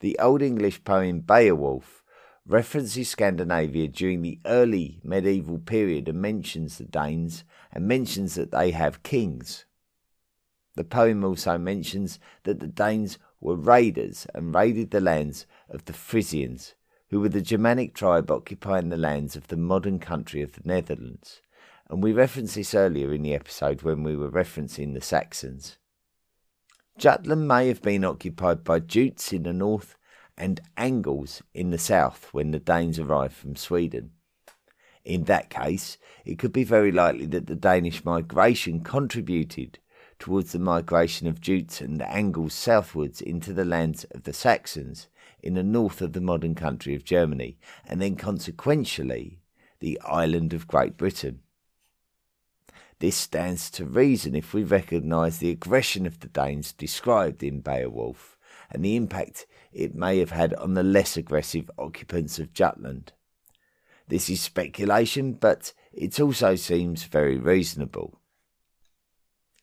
The 0.00 0.18
Old 0.18 0.42
English 0.42 0.84
poem 0.84 1.20
Beowulf 1.20 2.02
references 2.46 3.08
Scandinavia 3.08 3.88
during 3.88 4.22
the 4.22 4.40
early 4.44 5.00
medieval 5.04 5.58
period 5.58 6.08
and 6.08 6.20
mentions 6.20 6.78
the 6.78 6.84
Danes 6.84 7.44
and 7.72 7.86
mentions 7.86 8.34
that 8.34 8.50
they 8.50 8.72
have 8.72 9.02
kings. 9.02 9.64
The 10.74 10.84
poem 10.84 11.22
also 11.22 11.58
mentions 11.58 12.18
that 12.44 12.58
the 12.58 12.66
Danes 12.66 13.18
were 13.42 13.56
raiders 13.56 14.26
and 14.34 14.54
raided 14.54 14.90
the 14.90 15.00
lands 15.00 15.46
of 15.68 15.84
the 15.84 15.92
Frisians, 15.92 16.74
who 17.10 17.20
were 17.20 17.28
the 17.28 17.42
Germanic 17.42 17.92
tribe 17.92 18.30
occupying 18.30 18.88
the 18.88 18.96
lands 18.96 19.36
of 19.36 19.48
the 19.48 19.56
modern 19.56 19.98
country 19.98 20.40
of 20.42 20.52
the 20.52 20.62
Netherlands. 20.64 21.42
And 21.90 22.02
we 22.02 22.12
referenced 22.12 22.54
this 22.54 22.74
earlier 22.74 23.12
in 23.12 23.22
the 23.22 23.34
episode 23.34 23.82
when 23.82 24.02
we 24.02 24.16
were 24.16 24.30
referencing 24.30 24.94
the 24.94 25.00
Saxons. 25.00 25.76
Jutland 26.96 27.48
may 27.48 27.68
have 27.68 27.82
been 27.82 28.04
occupied 28.04 28.64
by 28.64 28.78
Jutes 28.78 29.32
in 29.32 29.42
the 29.42 29.52
north 29.52 29.96
and 30.38 30.60
Angles 30.76 31.42
in 31.52 31.70
the 31.70 31.78
south 31.78 32.28
when 32.32 32.52
the 32.52 32.60
Danes 32.60 32.98
arrived 32.98 33.34
from 33.34 33.56
Sweden. 33.56 34.12
In 35.04 35.24
that 35.24 35.50
case, 35.50 35.98
it 36.24 36.38
could 36.38 36.52
be 36.52 36.64
very 36.64 36.92
likely 36.92 37.26
that 37.26 37.48
the 37.48 37.56
Danish 37.56 38.04
migration 38.04 38.80
contributed 38.84 39.80
towards 40.22 40.52
the 40.52 40.58
migration 40.60 41.26
of 41.26 41.40
Jutes 41.40 41.80
and 41.80 42.00
Angles 42.00 42.54
southwards 42.54 43.20
into 43.20 43.52
the 43.52 43.64
lands 43.64 44.04
of 44.12 44.22
the 44.22 44.32
Saxons 44.32 45.08
in 45.42 45.54
the 45.54 45.64
north 45.64 46.00
of 46.00 46.12
the 46.12 46.20
modern 46.20 46.54
country 46.54 46.94
of 46.94 47.02
Germany, 47.02 47.58
and 47.84 48.00
then 48.00 48.14
consequentially 48.14 49.40
the 49.80 50.00
island 50.02 50.52
of 50.52 50.68
Great 50.68 50.96
Britain. 50.96 51.40
This 53.00 53.16
stands 53.16 53.68
to 53.72 53.84
reason 53.84 54.36
if 54.36 54.54
we 54.54 54.62
recognise 54.62 55.38
the 55.38 55.50
aggression 55.50 56.06
of 56.06 56.20
the 56.20 56.28
Danes 56.28 56.72
described 56.72 57.42
in 57.42 57.58
Beowulf 57.58 58.38
and 58.70 58.84
the 58.84 58.94
impact 58.94 59.46
it 59.72 59.92
may 59.92 60.20
have 60.20 60.30
had 60.30 60.54
on 60.54 60.74
the 60.74 60.84
less 60.84 61.16
aggressive 61.16 61.68
occupants 61.76 62.38
of 62.38 62.54
Jutland. 62.54 63.12
This 64.06 64.30
is 64.30 64.40
speculation, 64.40 65.32
but 65.32 65.72
it 65.92 66.20
also 66.20 66.54
seems 66.54 67.02
very 67.02 67.38
reasonable. 67.38 68.20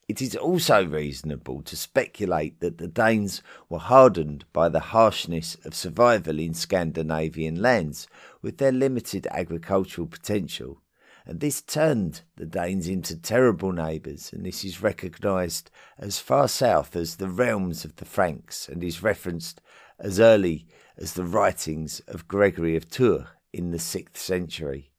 It 0.10 0.24
is 0.24 0.36
also 0.36 0.84
reasonable 0.84 1.62
to 1.62 1.76
speculate 1.76 2.62
that 2.62 2.80
the 2.80 2.88
Danes 2.88 3.44
were 3.70 3.78
hardened 3.78 4.44
by 4.52 4.68
the 4.68 4.80
harshness 4.80 5.56
of 5.64 5.76
survival 5.76 6.40
in 6.40 6.56
Scandinavian 6.56 7.62
lands 7.62 8.08
with 8.42 8.58
their 8.58 8.72
limited 8.72 9.28
agricultural 9.30 10.08
potential, 10.08 10.82
and 11.28 11.40
this 11.40 11.62
turned 11.62 12.22
the 12.38 12.48
Danes 12.48 12.88
into 12.88 13.16
terrible 13.16 13.72
neighbours, 13.72 14.34
and 14.34 14.44
this 14.44 14.66
is 14.66 14.82
recognised 14.82 15.70
as 16.00 16.18
far 16.18 16.48
south 16.48 16.96
as 16.96 17.18
the 17.18 17.30
realms 17.30 17.86
of 17.86 17.98
the 17.98 18.06
Franks 18.06 18.68
and 18.68 18.84
is 18.84 19.04
referenced 19.04 19.62
as 20.00 20.20
early 20.20 20.66
as 20.98 21.14
the 21.14 21.24
writings 21.24 22.00
of 22.08 22.28
Gregory 22.28 22.76
of 22.76 22.90
Tours 22.90 23.28
in 23.54 23.70
the 23.70 23.78
6th 23.78 24.18
century. 24.18 24.90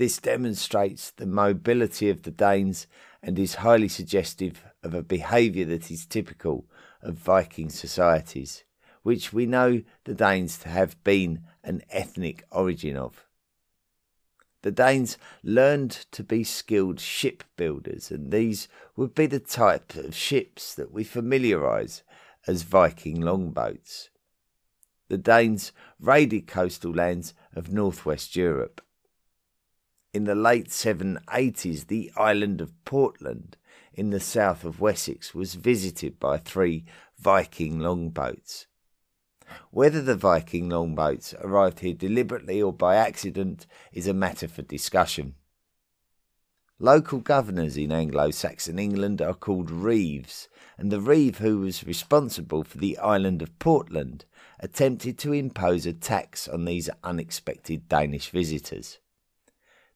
This 0.00 0.16
demonstrates 0.16 1.10
the 1.10 1.26
mobility 1.26 2.08
of 2.08 2.22
the 2.22 2.30
Danes 2.30 2.86
and 3.22 3.38
is 3.38 3.56
highly 3.56 3.88
suggestive 3.88 4.64
of 4.82 4.94
a 4.94 5.02
behaviour 5.02 5.66
that 5.66 5.90
is 5.90 6.06
typical 6.06 6.64
of 7.02 7.16
Viking 7.16 7.68
societies, 7.68 8.64
which 9.02 9.34
we 9.34 9.44
know 9.44 9.82
the 10.04 10.14
Danes 10.14 10.56
to 10.60 10.70
have 10.70 11.04
been 11.04 11.42
an 11.62 11.82
ethnic 11.90 12.46
origin 12.50 12.96
of. 12.96 13.26
The 14.62 14.70
Danes 14.70 15.18
learned 15.42 15.90
to 16.12 16.24
be 16.24 16.44
skilled 16.44 16.98
shipbuilders, 16.98 18.10
and 18.10 18.32
these 18.32 18.68
would 18.96 19.14
be 19.14 19.26
the 19.26 19.38
type 19.38 19.94
of 19.96 20.14
ships 20.14 20.74
that 20.76 20.90
we 20.90 21.04
familiarise 21.04 22.04
as 22.46 22.62
Viking 22.62 23.20
longboats. 23.20 24.08
The 25.08 25.18
Danes 25.18 25.72
raided 26.00 26.46
coastal 26.46 26.94
lands 26.94 27.34
of 27.54 27.70
northwest 27.70 28.34
Europe 28.34 28.80
in 30.12 30.24
the 30.24 30.34
late 30.34 30.68
780s, 30.68 31.86
the 31.86 32.10
island 32.16 32.60
of 32.60 32.84
Portland 32.84 33.56
in 33.94 34.10
the 34.10 34.20
south 34.20 34.64
of 34.64 34.80
Wessex 34.80 35.34
was 35.34 35.54
visited 35.54 36.18
by 36.18 36.36
three 36.36 36.84
Viking 37.18 37.78
longboats. 37.78 38.66
Whether 39.70 40.02
the 40.02 40.16
Viking 40.16 40.68
longboats 40.68 41.34
arrived 41.40 41.80
here 41.80 41.94
deliberately 41.94 42.60
or 42.60 42.72
by 42.72 42.96
accident 42.96 43.66
is 43.92 44.06
a 44.06 44.14
matter 44.14 44.48
for 44.48 44.62
discussion. 44.62 45.34
Local 46.80 47.20
governors 47.20 47.76
in 47.76 47.92
Anglo 47.92 48.30
Saxon 48.30 48.78
England 48.78 49.20
are 49.20 49.34
called 49.34 49.70
reeves, 49.70 50.48
and 50.78 50.90
the 50.90 51.00
reeve 51.00 51.38
who 51.38 51.58
was 51.58 51.84
responsible 51.84 52.64
for 52.64 52.78
the 52.78 52.96
island 52.98 53.42
of 53.42 53.58
Portland 53.58 54.24
attempted 54.58 55.18
to 55.18 55.32
impose 55.32 55.84
a 55.84 55.92
tax 55.92 56.48
on 56.48 56.64
these 56.64 56.88
unexpected 57.04 57.88
Danish 57.88 58.30
visitors 58.30 58.98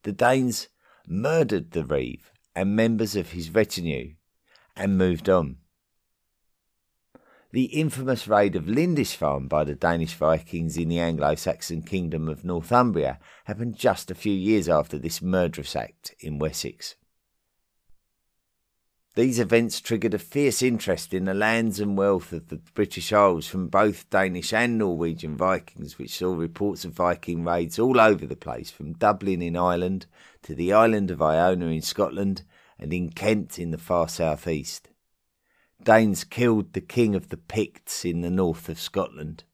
the 0.05 0.13
Danes 0.13 0.67
murdered 1.07 1.71
the 1.71 1.83
Reeve 1.83 2.31
and 2.55 2.75
members 2.75 3.15
of 3.15 3.31
his 3.31 3.49
retinue 3.49 4.13
and 4.75 4.99
moved 4.99 5.27
on. 5.27 5.57
The 7.51 7.65
infamous 7.65 8.27
raid 8.27 8.55
of 8.55 8.67
Lindisfarne 8.67 9.47
by 9.47 9.63
the 9.63 9.73
Danish 9.73 10.13
Vikings 10.13 10.77
in 10.77 10.89
the 10.89 10.99
Anglo 10.99 11.33
Saxon 11.33 11.81
kingdom 11.81 12.29
of 12.29 12.45
Northumbria 12.45 13.17
happened 13.45 13.77
just 13.77 14.11
a 14.11 14.15
few 14.15 14.33
years 14.33 14.69
after 14.69 14.99
this 14.99 15.23
murderous 15.23 15.75
act 15.75 16.13
in 16.19 16.37
Wessex. 16.37 16.95
These 19.15 19.39
events 19.39 19.79
triggered 19.79 20.13
a 20.13 20.19
fierce 20.19 20.61
interest 20.61 21.13
in 21.13 21.23
the 21.23 21.33
lands 21.33 21.79
and 21.79 21.97
wealth 21.97 22.33
of 22.33 22.49
the 22.49 22.57
British 22.73 23.13
Isles 23.13 23.47
from 23.47 23.69
both 23.69 24.09
Danish 24.09 24.51
and 24.51 24.77
Norwegian 24.77 25.37
Vikings, 25.37 25.97
which 25.97 26.17
saw 26.17 26.33
reports 26.33 26.83
of 26.83 26.91
Viking 26.91 27.45
raids 27.45 27.79
all 27.79 28.01
over 28.01 28.25
the 28.25 28.35
place, 28.35 28.69
from 28.69 28.91
Dublin 28.91 29.41
in 29.41 29.55
Ireland 29.55 30.05
to 30.41 30.53
the 30.53 30.73
island 30.73 31.11
of 31.11 31.21
Iona 31.21 31.67
in 31.67 31.81
Scotland 31.81 32.43
and 32.77 32.91
in 32.91 33.09
Kent 33.09 33.57
in 33.57 33.71
the 33.71 33.77
far 33.77 34.09
southeast. 34.09 34.89
Danes 35.81 36.25
killed 36.25 36.73
the 36.73 36.81
king 36.81 37.15
of 37.15 37.29
the 37.29 37.37
Picts 37.37 38.03
in 38.03 38.19
the 38.19 38.29
north 38.29 38.67
of 38.67 38.77
Scotland. 38.77 39.45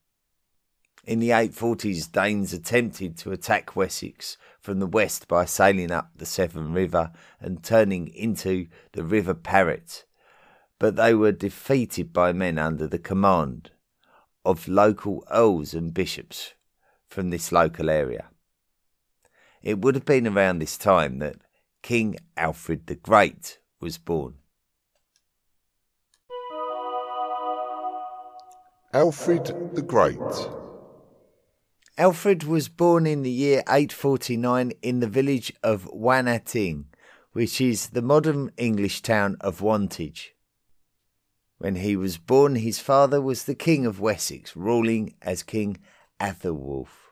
In 1.04 1.20
the 1.20 1.30
840s, 1.30 2.12
Danes 2.12 2.54
attempted 2.54 3.18
to 3.18 3.32
attack 3.32 3.76
Wessex 3.76 4.38
from 4.60 4.80
the 4.80 4.86
west 4.86 5.28
by 5.28 5.46
sailing 5.46 5.90
up 5.90 6.12
the 6.16 6.28
Severn 6.28 6.74
River 6.74 7.12
and 7.40 7.64
turning 7.64 8.08
into 8.10 8.68
the 8.92 9.04
River 9.04 9.34
Parrett, 9.34 10.04
but 10.78 10.96
they 10.96 11.16
were 11.16 11.32
defeated 11.32 12.14
by 12.14 12.34
men 12.34 12.60
under 12.60 12.88
the 12.88 13.00
command 13.00 13.72
of 14.46 14.68
local 14.68 15.26
earls 15.32 15.74
and 15.74 15.92
bishops 15.92 16.54
from 17.08 17.32
this 17.32 17.52
local 17.52 17.90
area. 17.90 18.28
It 19.64 19.80
would 19.80 19.96
have 19.96 20.06
been 20.06 20.28
around 20.28 20.60
this 20.60 20.78
time 20.78 21.18
that 21.20 21.38
King 21.82 22.18
Alfred 22.38 22.86
the 22.86 22.96
Great 22.96 23.58
was 23.80 23.98
born. 23.98 24.36
Alfred 28.94 29.74
the 29.74 29.82
Great 29.82 30.20
Alfred 31.98 32.46
was 32.46 32.70
born 32.70 33.06
in 33.06 33.22
the 33.22 33.30
year 33.30 33.60
849 33.68 34.72
in 34.82 35.02
the 35.02 35.08
village 35.08 35.52
of 35.62 35.90
Wanating, 35.92 36.86
which 37.34 37.60
is 37.60 37.90
the 37.90 38.02
modern 38.02 38.52
English 38.56 39.02
town 39.02 39.36
of 39.42 39.60
Wantage. 39.60 40.34
When 41.58 41.76
he 41.76 41.98
was 41.98 42.18
born, 42.18 42.56
his 42.56 42.80
father 42.80 43.22
was 43.22 43.44
the 43.44 43.56
King 43.56 43.86
of 43.86 44.00
Wessex, 44.00 44.56
ruling 44.56 45.16
as 45.22 45.44
King 45.44 45.80
Athelwulf. 46.20 47.12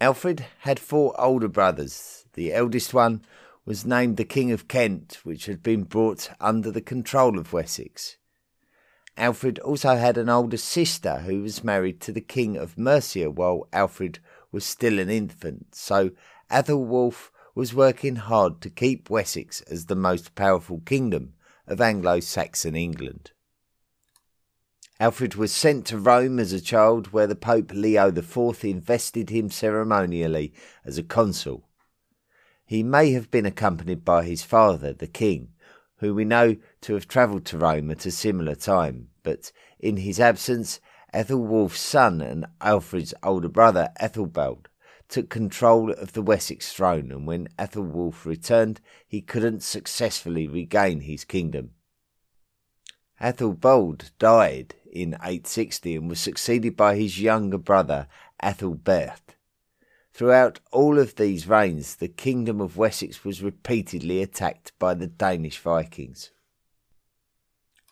Alfred 0.00 0.46
had 0.60 0.80
four 0.80 1.14
older 1.20 1.48
brothers. 1.48 2.24
The 2.32 2.54
eldest 2.54 2.94
one 2.94 3.22
was 3.66 3.84
named 3.84 4.16
the 4.16 4.24
King 4.24 4.50
of 4.50 4.66
Kent, 4.66 5.20
which 5.24 5.44
had 5.44 5.62
been 5.62 5.84
brought 5.84 6.30
under 6.40 6.70
the 6.70 6.80
control 6.80 7.38
of 7.38 7.52
Wessex. 7.52 8.16
Alfred 9.16 9.58
also 9.60 9.96
had 9.96 10.18
an 10.18 10.28
older 10.28 10.56
sister 10.56 11.20
who 11.20 11.42
was 11.42 11.62
married 11.62 12.00
to 12.00 12.12
the 12.12 12.20
King 12.20 12.56
of 12.56 12.76
Mercia 12.76 13.30
while 13.30 13.68
Alfred 13.72 14.18
was 14.50 14.64
still 14.64 14.98
an 14.98 15.08
infant, 15.08 15.74
so 15.74 16.10
Athelwulf 16.50 17.30
was 17.54 17.74
working 17.74 18.16
hard 18.16 18.60
to 18.60 18.70
keep 18.70 19.08
Wessex 19.08 19.60
as 19.62 19.86
the 19.86 19.94
most 19.94 20.34
powerful 20.34 20.80
kingdom 20.84 21.34
of 21.66 21.80
Anglo 21.80 22.18
Saxon 22.20 22.74
England. 22.74 23.30
Alfred 25.00 25.34
was 25.34 25.52
sent 25.52 25.86
to 25.86 25.98
Rome 25.98 26.38
as 26.38 26.52
a 26.52 26.60
child, 26.60 27.08
where 27.08 27.26
the 27.26 27.34
Pope 27.34 27.72
Leo 27.72 28.08
IV 28.08 28.64
invested 28.64 29.30
him 29.30 29.50
ceremonially 29.50 30.52
as 30.84 30.98
a 30.98 31.02
consul. 31.02 31.68
He 32.64 32.82
may 32.82 33.12
have 33.12 33.30
been 33.30 33.46
accompanied 33.46 34.04
by 34.04 34.24
his 34.24 34.42
father, 34.42 34.92
the 34.92 35.06
king, 35.06 35.48
who 36.04 36.14
we 36.14 36.24
know 36.24 36.54
to 36.82 36.92
have 36.92 37.08
travelled 37.08 37.46
to 37.46 37.56
Rome 37.56 37.90
at 37.90 38.04
a 38.04 38.10
similar 38.10 38.54
time, 38.54 39.08
but 39.22 39.50
in 39.78 39.96
his 39.96 40.20
absence, 40.20 40.78
Ethelwulf's 41.14 41.80
son 41.80 42.20
and 42.20 42.44
Alfred's 42.60 43.14
older 43.22 43.48
brother, 43.48 43.88
Ethelbald, 43.98 44.68
took 45.08 45.30
control 45.30 45.90
of 45.92 46.12
the 46.12 46.20
Wessex 46.20 46.74
throne, 46.74 47.10
and 47.10 47.26
when 47.26 47.48
Ethelwulf 47.58 48.26
returned, 48.26 48.82
he 49.06 49.22
couldn't 49.22 49.62
successfully 49.62 50.46
regain 50.46 51.00
his 51.00 51.24
kingdom. 51.24 51.70
Ethelbald 53.18 54.10
died 54.18 54.74
in 54.92 55.14
860 55.14 55.96
and 55.96 56.10
was 56.10 56.20
succeeded 56.20 56.76
by 56.76 56.96
his 56.96 57.18
younger 57.18 57.58
brother, 57.58 58.08
Ethelbert. 58.42 59.36
Throughout 60.14 60.60
all 60.70 61.00
of 61.00 61.16
these 61.16 61.48
reigns, 61.48 61.96
the 61.96 62.06
kingdom 62.06 62.60
of 62.60 62.76
Wessex 62.76 63.24
was 63.24 63.42
repeatedly 63.42 64.22
attacked 64.22 64.70
by 64.78 64.94
the 64.94 65.08
Danish 65.08 65.58
Vikings. 65.58 66.30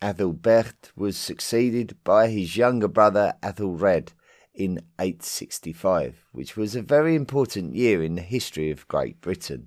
Ethelbert 0.01 0.93
was 0.95 1.17
succeeded 1.17 1.97
by 2.05 2.29
his 2.29 2.57
younger 2.57 2.87
brother 2.87 3.35
Ethelred 3.43 4.13
in 4.55 4.83
865, 5.01 6.29
which 6.31 6.57
was 6.57 6.77
a 6.77 6.83
very 6.83 7.17
important 7.17 7.75
year 7.75 8.05
in 8.05 8.15
the 8.15 8.23
history 8.23 8.71
of 8.71 8.87
Great 8.87 9.21
Britain. 9.21 9.67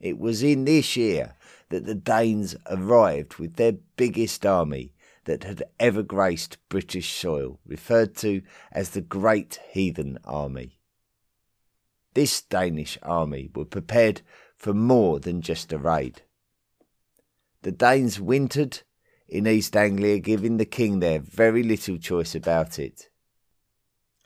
It 0.00 0.18
was 0.18 0.42
in 0.42 0.64
this 0.64 0.96
year 0.96 1.36
that 1.68 1.86
the 1.86 1.94
Danes 1.94 2.56
arrived 2.68 3.36
with 3.36 3.54
their 3.54 3.74
biggest 3.96 4.44
army 4.44 4.94
that 5.26 5.44
had 5.44 5.62
ever 5.78 6.02
graced 6.02 6.58
British 6.68 7.12
soil, 7.12 7.60
referred 7.64 8.16
to 8.16 8.42
as 8.72 8.90
the 8.90 9.00
Great 9.00 9.60
Heathen 9.70 10.18
Army. 10.24 10.75
This 12.16 12.40
Danish 12.40 12.96
army 13.02 13.50
were 13.54 13.66
prepared 13.66 14.22
for 14.56 14.72
more 14.72 15.20
than 15.20 15.42
just 15.42 15.70
a 15.70 15.76
raid. 15.76 16.22
The 17.60 17.70
Danes 17.70 18.18
wintered 18.18 18.80
in 19.28 19.46
East 19.46 19.76
Anglia, 19.76 20.18
giving 20.18 20.56
the 20.56 20.64
king 20.64 21.00
there 21.00 21.18
very 21.18 21.62
little 21.62 21.98
choice 21.98 22.34
about 22.34 22.78
it. 22.78 23.10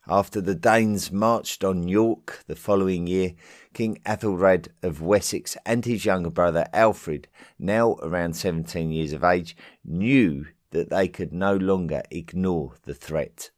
After 0.06 0.40
the 0.40 0.54
Danes 0.54 1.10
marched 1.10 1.64
on 1.64 1.88
York 1.88 2.44
the 2.46 2.54
following 2.54 3.08
year, 3.08 3.34
King 3.74 3.98
Athelred 4.06 4.68
of 4.84 5.02
Wessex 5.02 5.56
and 5.66 5.84
his 5.84 6.04
younger 6.04 6.30
brother 6.30 6.68
Alfred, 6.72 7.26
now 7.58 7.94
around 8.02 8.36
17 8.36 8.92
years 8.92 9.12
of 9.12 9.24
age, 9.24 9.56
knew 9.84 10.46
that 10.70 10.90
they 10.90 11.08
could 11.08 11.32
no 11.32 11.56
longer 11.56 12.04
ignore 12.12 12.76
the 12.84 12.94
threat. 12.94 13.50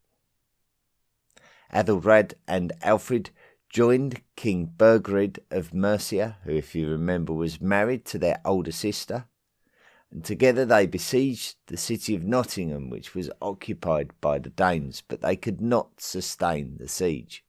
Athelred 1.70 2.32
and 2.48 2.72
Alfred 2.80 3.28
joined 3.72 4.20
King 4.36 4.66
Burgred 4.66 5.40
of 5.50 5.72
Mercia, 5.72 6.36
who, 6.44 6.52
if 6.52 6.74
you 6.74 6.90
remember, 6.90 7.32
was 7.32 7.60
married 7.60 8.04
to 8.04 8.18
their 8.18 8.38
older 8.44 8.70
sister, 8.70 9.24
and 10.10 10.22
together 10.22 10.66
they 10.66 10.86
besieged 10.86 11.56
the 11.68 11.78
city 11.78 12.14
of 12.14 12.22
Nottingham, 12.22 12.90
which 12.90 13.14
was 13.14 13.30
occupied 13.40 14.10
by 14.20 14.38
the 14.38 14.50
Danes, 14.50 15.02
but 15.08 15.22
they 15.22 15.36
could 15.36 15.62
not 15.62 16.02
sustain 16.02 16.76
the 16.76 16.86
siege. 16.86 17.44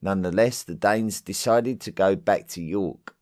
Nonetheless, 0.00 0.62
the 0.62 0.76
Danes 0.76 1.20
decided 1.20 1.80
to 1.80 1.90
go 1.90 2.14
back 2.14 2.46
to 2.48 2.62
York. 2.62 3.16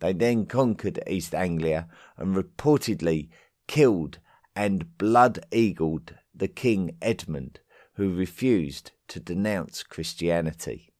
They 0.00 0.14
then 0.14 0.46
conquered 0.46 1.02
East 1.06 1.34
Anglia 1.34 1.88
and 2.16 2.34
reportedly 2.34 3.28
killed 3.66 4.18
and 4.54 4.96
blood 4.96 5.44
eagled 5.52 6.14
the 6.34 6.48
King 6.48 6.96
Edmund, 7.02 7.60
who 7.94 8.14
refused 8.14 8.92
to 9.08 9.20
denounce 9.20 9.82
Christianity. 9.82 10.92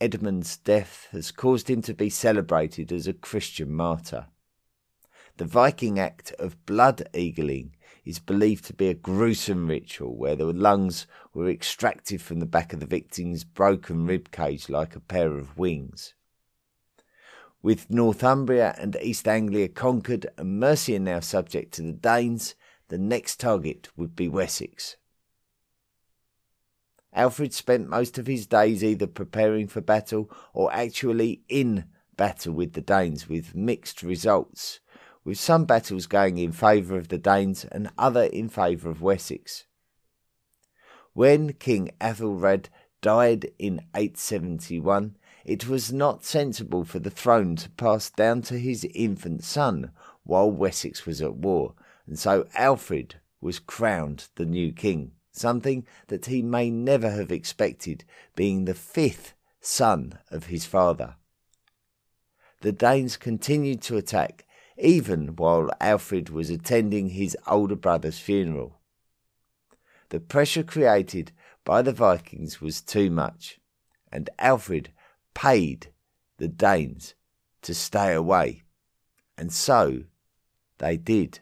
Edmund's 0.00 0.58
death 0.58 1.08
has 1.12 1.30
caused 1.30 1.70
him 1.70 1.80
to 1.82 1.94
be 1.94 2.10
celebrated 2.10 2.92
as 2.92 3.06
a 3.06 3.12
Christian 3.12 3.72
martyr. 3.72 4.26
The 5.38 5.44
Viking 5.44 5.98
act 5.98 6.32
of 6.38 6.64
blood 6.66 7.08
eagling 7.12 7.72
is 8.04 8.18
believed 8.18 8.64
to 8.66 8.72
be 8.72 8.88
a 8.88 8.94
gruesome 8.94 9.66
ritual 9.66 10.16
where 10.16 10.36
the 10.36 10.46
lungs 10.46 11.06
were 11.34 11.50
extracted 11.50 12.22
from 12.22 12.40
the 12.40 12.46
back 12.46 12.72
of 12.72 12.80
the 12.80 12.86
victim's 12.86 13.44
broken 13.44 14.06
rib 14.06 14.30
cage 14.30 14.68
like 14.68 14.94
a 14.94 15.00
pair 15.00 15.36
of 15.36 15.58
wings. 15.58 16.14
With 17.62 17.90
Northumbria 17.90 18.76
and 18.78 18.96
East 19.02 19.26
Anglia 19.26 19.68
conquered 19.68 20.26
and 20.38 20.60
Mercia 20.60 20.98
now 20.98 21.20
subject 21.20 21.74
to 21.74 21.82
the 21.82 21.92
Danes, 21.92 22.54
the 22.88 22.98
next 22.98 23.40
target 23.40 23.88
would 23.96 24.14
be 24.14 24.28
Wessex. 24.28 24.96
Alfred 27.16 27.54
spent 27.54 27.88
most 27.88 28.18
of 28.18 28.26
his 28.26 28.46
days 28.46 28.84
either 28.84 29.06
preparing 29.06 29.68
for 29.68 29.80
battle 29.80 30.30
or 30.52 30.70
actually 30.70 31.40
in 31.48 31.86
battle 32.18 32.52
with 32.52 32.74
the 32.74 32.82
Danes, 32.82 33.26
with 33.26 33.54
mixed 33.54 34.02
results, 34.02 34.80
with 35.24 35.38
some 35.38 35.64
battles 35.64 36.06
going 36.06 36.36
in 36.36 36.52
favour 36.52 36.98
of 36.98 37.08
the 37.08 37.16
Danes 37.16 37.64
and 37.64 37.90
other 37.96 38.24
in 38.24 38.50
favour 38.50 38.90
of 38.90 39.00
Wessex. 39.00 39.64
When 41.14 41.54
King 41.54 41.90
Athelred 42.02 42.68
died 43.00 43.50
in 43.58 43.80
871, 43.94 45.16
it 45.46 45.66
was 45.66 45.90
not 45.90 46.22
sensible 46.22 46.84
for 46.84 46.98
the 46.98 47.08
throne 47.08 47.56
to 47.56 47.70
pass 47.70 48.10
down 48.10 48.42
to 48.42 48.58
his 48.58 48.84
infant 48.94 49.42
son 49.42 49.90
while 50.22 50.50
Wessex 50.50 51.06
was 51.06 51.22
at 51.22 51.36
war, 51.36 51.72
and 52.06 52.18
so 52.18 52.46
Alfred 52.54 53.14
was 53.40 53.58
crowned 53.58 54.28
the 54.34 54.44
new 54.44 54.70
king 54.70 55.12
something 55.36 55.86
that 56.08 56.26
he 56.26 56.42
may 56.42 56.70
never 56.70 57.10
have 57.10 57.30
expected, 57.30 58.04
being 58.34 58.64
the 58.64 58.74
fifth 58.74 59.34
son 59.60 60.18
of 60.30 60.46
his 60.46 60.64
father. 60.64 61.16
The 62.60 62.72
Danes 62.72 63.16
continued 63.16 63.82
to 63.82 63.96
attack, 63.96 64.46
even 64.78 65.36
while 65.36 65.70
Alfred 65.80 66.30
was 66.30 66.50
attending 66.50 67.10
his 67.10 67.36
older 67.46 67.76
brother's 67.76 68.18
funeral. 68.18 68.80
The 70.08 70.20
pressure 70.20 70.62
created 70.62 71.32
by 71.64 71.82
the 71.82 71.92
Vikings 71.92 72.60
was 72.60 72.80
too 72.80 73.10
much, 73.10 73.58
and 74.12 74.30
Alfred 74.38 74.90
paid 75.34 75.92
the 76.38 76.48
Danes 76.48 77.14
to 77.62 77.74
stay 77.74 78.14
away, 78.14 78.62
and 79.36 79.52
so 79.52 80.04
they 80.78 80.96
did. 80.96 81.40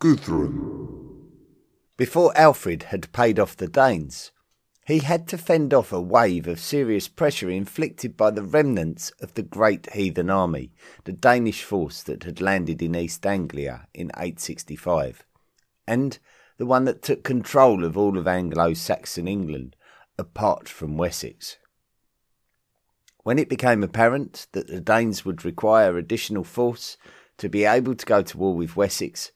Guthrum. 0.00 1.26
Before 1.96 2.36
Alfred 2.38 2.84
had 2.84 3.12
paid 3.12 3.40
off 3.40 3.56
the 3.56 3.66
Danes, 3.66 4.30
he 4.86 5.00
had 5.00 5.26
to 5.26 5.36
fend 5.36 5.74
off 5.74 5.92
a 5.92 6.00
wave 6.00 6.46
of 6.46 6.60
serious 6.60 7.08
pressure 7.08 7.50
inflicted 7.50 8.16
by 8.16 8.30
the 8.30 8.44
remnants 8.44 9.10
of 9.20 9.34
the 9.34 9.42
great 9.42 9.92
heathen 9.94 10.30
army, 10.30 10.70
the 11.02 11.12
Danish 11.12 11.64
force 11.64 12.00
that 12.04 12.22
had 12.22 12.40
landed 12.40 12.80
in 12.80 12.94
East 12.94 13.26
Anglia 13.26 13.88
in 13.92 14.12
865, 14.16 15.26
and 15.84 16.20
the 16.58 16.66
one 16.66 16.84
that 16.84 17.02
took 17.02 17.24
control 17.24 17.82
of 17.82 17.98
all 17.98 18.16
of 18.16 18.28
Anglo 18.28 18.74
Saxon 18.74 19.26
England, 19.26 19.74
apart 20.16 20.68
from 20.68 20.96
Wessex. 20.96 21.56
When 23.24 23.40
it 23.40 23.48
became 23.48 23.82
apparent 23.82 24.46
that 24.52 24.68
the 24.68 24.80
Danes 24.80 25.24
would 25.24 25.44
require 25.44 25.98
additional 25.98 26.44
force 26.44 26.96
to 27.38 27.48
be 27.48 27.64
able 27.64 27.96
to 27.96 28.06
go 28.06 28.22
to 28.22 28.38
war 28.38 28.54
with 28.54 28.76
Wessex, 28.76 29.32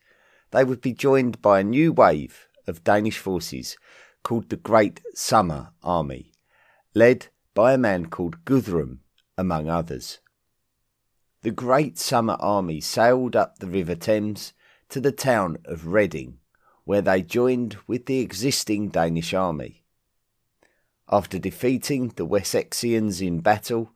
they 0.52 0.64
would 0.64 0.80
be 0.80 0.92
joined 0.92 1.42
by 1.42 1.60
a 1.60 1.64
new 1.64 1.92
wave 1.92 2.46
of 2.66 2.84
Danish 2.84 3.18
forces 3.18 3.76
called 4.22 4.48
the 4.48 4.56
Great 4.56 5.00
Summer 5.14 5.72
Army, 5.82 6.30
led 6.94 7.26
by 7.54 7.72
a 7.72 7.78
man 7.78 8.06
called 8.06 8.44
Guthrum, 8.44 9.00
among 9.36 9.68
others. 9.68 10.20
The 11.42 11.50
Great 11.50 11.98
Summer 11.98 12.36
Army 12.38 12.80
sailed 12.80 13.34
up 13.34 13.58
the 13.58 13.66
River 13.66 13.96
Thames 13.96 14.52
to 14.90 15.00
the 15.00 15.10
town 15.10 15.58
of 15.64 15.88
Reading, 15.88 16.38
where 16.84 17.02
they 17.02 17.22
joined 17.22 17.78
with 17.86 18.06
the 18.06 18.20
existing 18.20 18.90
Danish 18.90 19.34
army. 19.34 19.82
After 21.10 21.38
defeating 21.38 22.08
the 22.08 22.26
Wessexians 22.26 23.26
in 23.26 23.40
battle, 23.40 23.92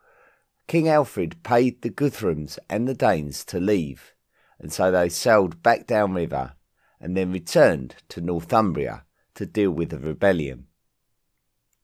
King 0.66 0.88
Alfred 0.88 1.42
paid 1.42 1.82
the 1.82 1.90
Guthrums 1.90 2.58
and 2.68 2.88
the 2.88 2.94
Danes 2.94 3.44
to 3.44 3.60
leave 3.60 4.15
and 4.58 4.72
so 4.72 4.90
they 4.90 5.08
sailed 5.08 5.62
back 5.62 5.86
downriver 5.86 6.54
and 7.00 7.16
then 7.16 7.32
returned 7.32 7.96
to 8.08 8.20
Northumbria 8.20 9.04
to 9.34 9.46
deal 9.46 9.70
with 9.70 9.90
the 9.90 9.98
rebellion. 9.98 10.66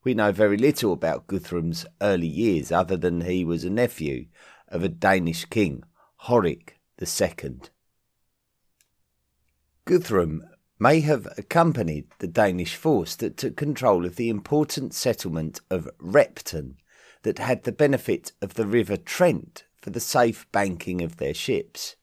We 0.05 0.15
know 0.15 0.33
very 0.33 0.57
little 0.57 0.93
about 0.93 1.27
Guthrum's 1.27 1.87
early 2.01 2.27
years 2.27 2.73
other 2.73 2.97
than 2.97 3.21
he 3.21 3.45
was 3.45 3.65
a 3.65 3.71
nephew 3.71 4.27
of 4.69 4.83
a 4.83 4.89
Danish 4.89 5.45
king, 5.45 5.85
Horik 6.25 6.73
II. 7.01 7.61
Guthrum 9.85 10.43
may 10.79 11.01
have 11.01 11.29
accompanied 11.39 12.09
the 12.19 12.27
Danish 12.27 12.75
force 12.75 13.15
that 13.17 13.37
took 13.37 13.57
control 13.57 14.05
of 14.05 14.17
the 14.17 14.29
important 14.29 14.95
settlement 14.95 15.61
of 15.71 15.89
Repton 15.99 16.77
that 17.23 17.39
had 17.39 17.63
the 17.63 17.71
benefit 17.71 18.33
of 18.43 18.55
the 18.55 18.67
River 18.67 18.97
Trent 18.97 19.65
for 19.81 19.91
the 19.91 20.01
safe 20.01 20.51
banking 20.51 21.03
of 21.03 21.19
their 21.19 21.35
ships. 21.35 21.95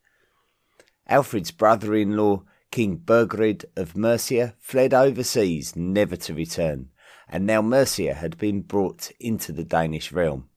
Alfred's 1.10 1.50
brother 1.50 1.96
in 1.96 2.16
law, 2.16 2.44
King 2.70 2.98
Burgred 2.98 3.66
of 3.76 3.98
Mercia, 3.98 4.54
fled 4.60 4.94
overseas, 4.94 5.76
never 5.76 6.16
to 6.16 6.36
return, 6.36 6.90
and 7.28 7.48
now 7.48 7.64
Mercia 7.64 8.14
had 8.14 8.38
been 8.38 8.62
brought 8.62 9.12
into 9.20 9.52
the 9.52 9.64
Danish 9.64 10.12
realm. 10.12 10.50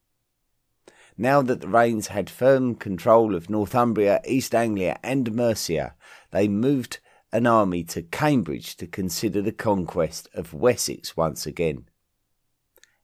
Now 1.17 1.41
that 1.41 1.63
the 1.63 1.67
Danes 1.67 2.09
had 2.09 2.29
firm 2.29 2.75
control 2.75 3.35
of 3.35 3.49
Northumbria, 3.49 4.21
East 4.27 4.55
Anglia, 4.55 4.99
and 5.03 5.33
Mercia, 5.33 5.95
they 6.33 6.49
moved 6.49 7.01
an 7.33 7.47
army 7.47 7.83
to 7.85 8.03
Cambridge 8.03 8.77
to 8.77 8.87
consider 8.87 9.41
the 9.41 9.53
conquest 9.53 10.29
of 10.35 10.53
Wessex 10.53 11.17
once 11.17 11.47
again. 11.47 11.87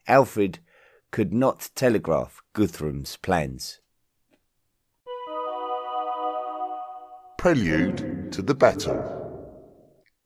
Alfred 0.06 0.58
could 1.10 1.32
not 1.32 1.70
telegraph 1.74 2.42
Guthrum's 2.52 3.16
plans. 3.16 3.80
Prelude 7.38 8.32
to 8.32 8.42
the 8.42 8.52
battle. 8.52 9.14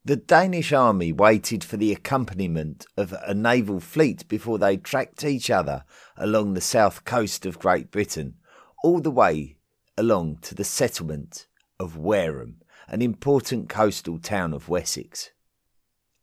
The 0.02 0.16
Danish 0.16 0.72
army 0.72 1.12
waited 1.12 1.62
for 1.62 1.76
the 1.76 1.92
accompaniment 1.92 2.86
of 2.96 3.12
a 3.26 3.34
naval 3.34 3.80
fleet 3.80 4.26
before 4.28 4.58
they 4.58 4.78
tracked 4.78 5.22
each 5.22 5.50
other 5.50 5.84
along 6.16 6.54
the 6.54 6.62
south 6.62 7.04
coast 7.04 7.44
of 7.44 7.58
Great 7.58 7.90
Britain, 7.90 8.36
all 8.82 8.98
the 8.98 9.10
way 9.10 9.58
along 9.98 10.38
to 10.40 10.54
the 10.54 10.64
settlement 10.64 11.48
of 11.78 11.98
Wareham, 11.98 12.62
an 12.88 13.02
important 13.02 13.68
coastal 13.68 14.18
town 14.18 14.54
of 14.54 14.70
Wessex. 14.70 15.32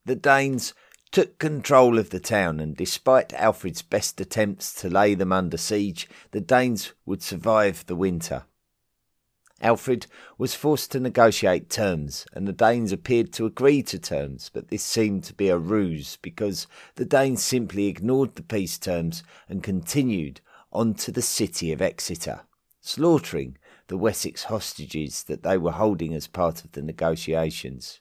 The 0.06 0.16
Danes 0.16 0.74
took 1.12 1.38
control 1.38 2.00
of 2.00 2.10
the 2.10 2.20
town, 2.20 2.60
and 2.60 2.76
despite 2.76 3.32
Alfred's 3.34 3.84
best 3.84 4.20
attempts 4.20 4.74
to 4.82 4.90
lay 4.90 5.14
them 5.14 5.32
under 5.32 5.56
siege, 5.56 6.10
the 6.32 6.42
Danes 6.42 6.94
would 7.06 7.22
survive 7.22 7.86
the 7.86 7.96
winter. 7.96 8.46
Alfred 9.62 10.08
was 10.38 10.56
forced 10.56 10.92
to 10.92 11.00
negotiate 11.00 11.70
terms, 11.70 12.26
and 12.34 12.48
the 12.48 12.54
Danes 12.54 12.92
appeared 12.92 13.34
to 13.34 13.46
agree 13.46 13.84
to 13.84 14.00
terms, 14.00 14.50
but 14.54 14.70
this 14.70 14.84
seemed 14.84 15.24
to 15.26 15.34
be 15.34 15.50
a 15.50 15.58
ruse 15.58 16.18
because 16.22 16.66
the 16.96 17.06
Danes 17.06 17.44
simply 17.44 17.88
ignored 17.88 18.36
the 18.36 18.44
peace 18.44 18.78
terms 18.78 19.22
and 19.50 19.62
continued 19.62 20.40
on 20.72 20.94
to 20.94 21.12
the 21.12 21.22
city 21.22 21.74
of 21.74 21.82
Exeter, 21.82 22.42
slaughtering 22.80 23.58
the 23.88 23.98
Wessex 23.98 24.44
hostages 24.44 25.24
that 25.24 25.44
they 25.44 25.58
were 25.58 25.72
holding 25.72 26.14
as 26.14 26.28
part 26.28 26.64
of 26.64 26.72
the 26.72 26.82
negotiations. 26.82 28.00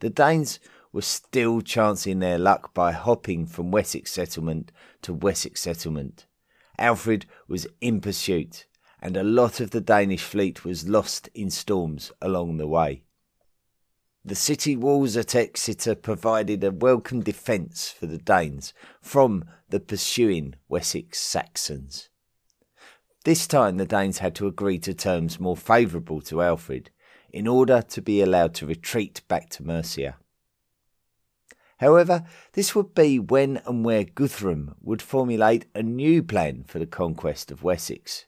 The 0.00 0.10
Danes 0.10 0.60
were 0.92 1.02
still 1.02 1.60
chancing 1.60 2.20
their 2.20 2.38
luck 2.38 2.72
by 2.72 2.92
hopping 2.92 3.46
from 3.46 3.72
Wessex 3.72 4.12
settlement 4.12 4.70
to 5.02 5.12
Wessex 5.12 5.60
settlement. 5.60 6.26
Alfred 6.78 7.26
was 7.48 7.66
in 7.80 8.00
pursuit, 8.00 8.66
and 9.00 9.16
a 9.16 9.22
lot 9.22 9.60
of 9.60 9.70
the 9.70 9.80
Danish 9.80 10.22
fleet 10.22 10.64
was 10.64 10.88
lost 10.88 11.28
in 11.34 11.50
storms 11.50 12.12
along 12.20 12.56
the 12.56 12.66
way. 12.66 13.02
The 14.24 14.34
city 14.34 14.76
walls 14.76 15.16
at 15.16 15.34
Exeter 15.34 15.94
provided 15.94 16.62
a 16.62 16.70
welcome 16.70 17.22
defence 17.22 17.88
for 17.88 18.06
the 18.06 18.18
Danes 18.18 18.74
from 19.00 19.44
the 19.68 19.80
pursuing 19.80 20.54
Wessex 20.68 21.18
Saxons. 21.20 22.10
This 23.24 23.46
time 23.46 23.76
the 23.76 23.86
Danes 23.86 24.18
had 24.18 24.34
to 24.36 24.46
agree 24.46 24.78
to 24.80 24.94
terms 24.94 25.40
more 25.40 25.56
favourable 25.56 26.20
to 26.22 26.42
Alfred 26.42 26.90
in 27.30 27.46
order 27.46 27.82
to 27.82 28.02
be 28.02 28.20
allowed 28.20 28.54
to 28.54 28.66
retreat 28.66 29.22
back 29.28 29.48
to 29.50 29.62
Mercia. 29.62 30.16
However, 31.78 32.24
this 32.54 32.74
would 32.74 32.94
be 32.94 33.18
when 33.18 33.62
and 33.64 33.84
where 33.84 34.04
Guthrum 34.04 34.74
would 34.80 35.00
formulate 35.00 35.66
a 35.74 35.82
new 35.82 36.22
plan 36.22 36.64
for 36.66 36.78
the 36.78 36.86
conquest 36.86 37.50
of 37.50 37.62
Wessex. 37.62 38.26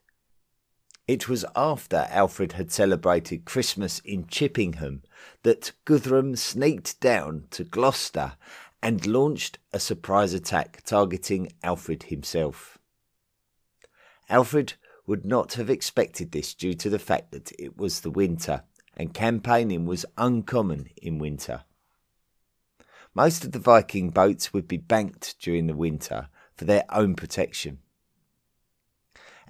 It 1.10 1.28
was 1.28 1.44
after 1.56 2.06
Alfred 2.08 2.52
had 2.52 2.70
celebrated 2.70 3.44
Christmas 3.44 3.98
in 4.04 4.28
Chippenham 4.28 5.02
that 5.42 5.72
Guthrum 5.84 6.36
sneaked 6.36 7.00
down 7.00 7.48
to 7.50 7.64
Gloucester 7.64 8.34
and 8.80 9.04
launched 9.04 9.58
a 9.72 9.80
surprise 9.80 10.34
attack 10.34 10.82
targeting 10.84 11.50
Alfred 11.64 12.04
himself. 12.04 12.78
Alfred 14.28 14.74
would 15.04 15.24
not 15.24 15.54
have 15.54 15.68
expected 15.68 16.30
this 16.30 16.54
due 16.54 16.74
to 16.74 16.88
the 16.88 17.00
fact 17.00 17.32
that 17.32 17.50
it 17.58 17.76
was 17.76 18.02
the 18.02 18.10
winter 18.12 18.62
and 18.96 19.12
campaigning 19.12 19.86
was 19.86 20.06
uncommon 20.16 20.90
in 21.02 21.18
winter. 21.18 21.64
Most 23.14 23.44
of 23.44 23.50
the 23.50 23.58
Viking 23.58 24.10
boats 24.10 24.52
would 24.52 24.68
be 24.68 24.76
banked 24.76 25.40
during 25.40 25.66
the 25.66 25.74
winter 25.74 26.28
for 26.54 26.66
their 26.66 26.84
own 26.88 27.16
protection. 27.16 27.80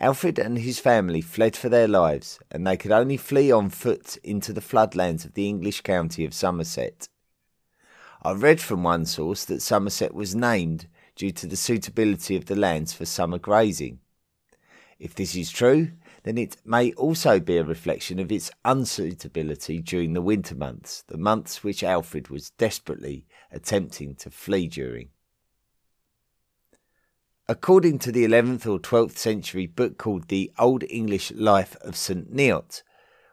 Alfred 0.01 0.39
and 0.39 0.57
his 0.57 0.79
family 0.79 1.21
fled 1.21 1.55
for 1.55 1.69
their 1.69 1.87
lives, 1.87 2.39
and 2.51 2.67
they 2.67 2.79
could 2.79 2.91
only 2.91 3.19
flee 3.19 3.53
on 3.53 3.69
foot 3.69 4.17
into 4.25 4.51
the 4.51 4.63
floodlands 4.63 5.27
of 5.27 5.35
the 5.35 5.47
English 5.47 5.83
county 5.83 6.25
of 6.25 6.33
Somerset. 6.33 7.09
I 8.23 8.33
read 8.33 8.63
from 8.63 8.83
one 8.83 9.05
source 9.05 9.45
that 9.45 9.61
Somerset 9.61 10.15
was 10.15 10.35
named 10.35 10.87
due 11.17 11.33
to 11.33 11.47
the 11.47 11.57
suitability 11.57 12.35
of 12.35 12.47
the 12.47 12.57
lands 12.57 12.95
for 12.95 13.05
summer 13.05 13.39
grazing. 13.39 14.01
If 14.99 15.15
this 15.15 15.37
is 15.37 15.51
true, 15.51 15.93
then 16.23 16.39
it 16.39 16.57
may 16.65 16.93
also 16.93 17.39
be 17.39 17.59
a 17.59 17.65
reflection 17.65 18.19
of 18.19 18.33
its 18.33 18.51
unsuitability 18.65 19.85
during 19.85 20.15
the 20.15 20.23
winter 20.23 20.55
months, 20.55 21.05
the 21.09 21.19
months 21.19 21.63
which 21.63 21.83
Alfred 21.83 22.29
was 22.29 22.51
desperately 22.51 23.27
attempting 23.53 24.15
to 24.17 24.31
flee 24.31 24.67
during. 24.67 25.11
According 27.51 27.99
to 28.01 28.13
the 28.13 28.25
11th 28.25 28.65
or 28.65 28.79
12th 28.79 29.19
century 29.19 29.67
book 29.67 29.99
called 29.99 30.29
The 30.29 30.53
Old 30.57 30.85
English 30.89 31.33
Life 31.33 31.75
of 31.81 31.97
St. 31.97 32.33
Neot, 32.33 32.85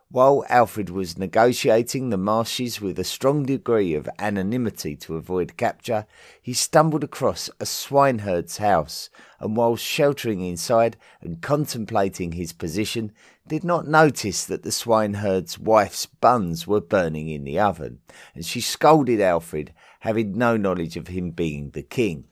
while 0.10 0.44
Alfred 0.50 0.90
was 0.90 1.20
negotiating 1.20 2.10
the 2.10 2.18
marshes 2.18 2.82
with 2.82 2.98
a 2.98 3.04
strong 3.04 3.44
degree 3.44 3.94
of 3.94 4.10
anonymity 4.18 4.96
to 4.96 5.18
avoid 5.18 5.56
capture, 5.56 6.08
he 6.42 6.52
stumbled 6.52 7.04
across 7.04 7.52
a 7.60 7.66
swineherd's 7.68 8.58
house, 8.58 9.12
and 9.40 9.56
while 9.56 9.76
sheltering 9.76 10.42
inside 10.42 10.98
and 11.22 11.44
contemplating 11.44 12.32
his 12.32 12.54
position, 12.54 13.12
did 13.48 13.64
not 13.64 13.88
notice 13.88 14.46
that 14.46 14.64
the 14.64 14.72
swineherd's 14.72 15.60
wife's 15.60 16.08
buns 16.08 16.66
were 16.66 16.82
burning 16.82 17.30
in 17.30 17.44
the 17.44 17.60
oven, 17.60 18.00
and 18.34 18.44
she 18.44 18.62
scolded 18.62 19.22
Alfred, 19.22 19.76
having 20.00 20.36
no 20.36 20.58
knowledge 20.58 20.98
of 20.98 21.10
him 21.10 21.30
being 21.30 21.70
the 21.70 21.84
king. 21.84 22.26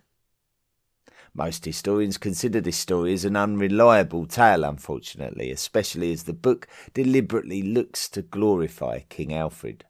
Most 1.37 1.65
historians 1.65 2.17
consider 2.17 2.61
this 2.61 2.77
story 2.77 3.11
as 3.11 3.25
an 3.25 3.35
unreliable 3.35 4.25
tale, 4.25 4.63
unfortunately, 4.63 5.51
especially 5.51 6.13
as 6.13 6.23
the 6.23 6.33
book 6.33 6.65
deliberately 6.93 7.61
looks 7.61 8.07
to 8.09 8.21
glorify 8.21 8.99
King 9.09 9.33
Alfred. 9.33 9.83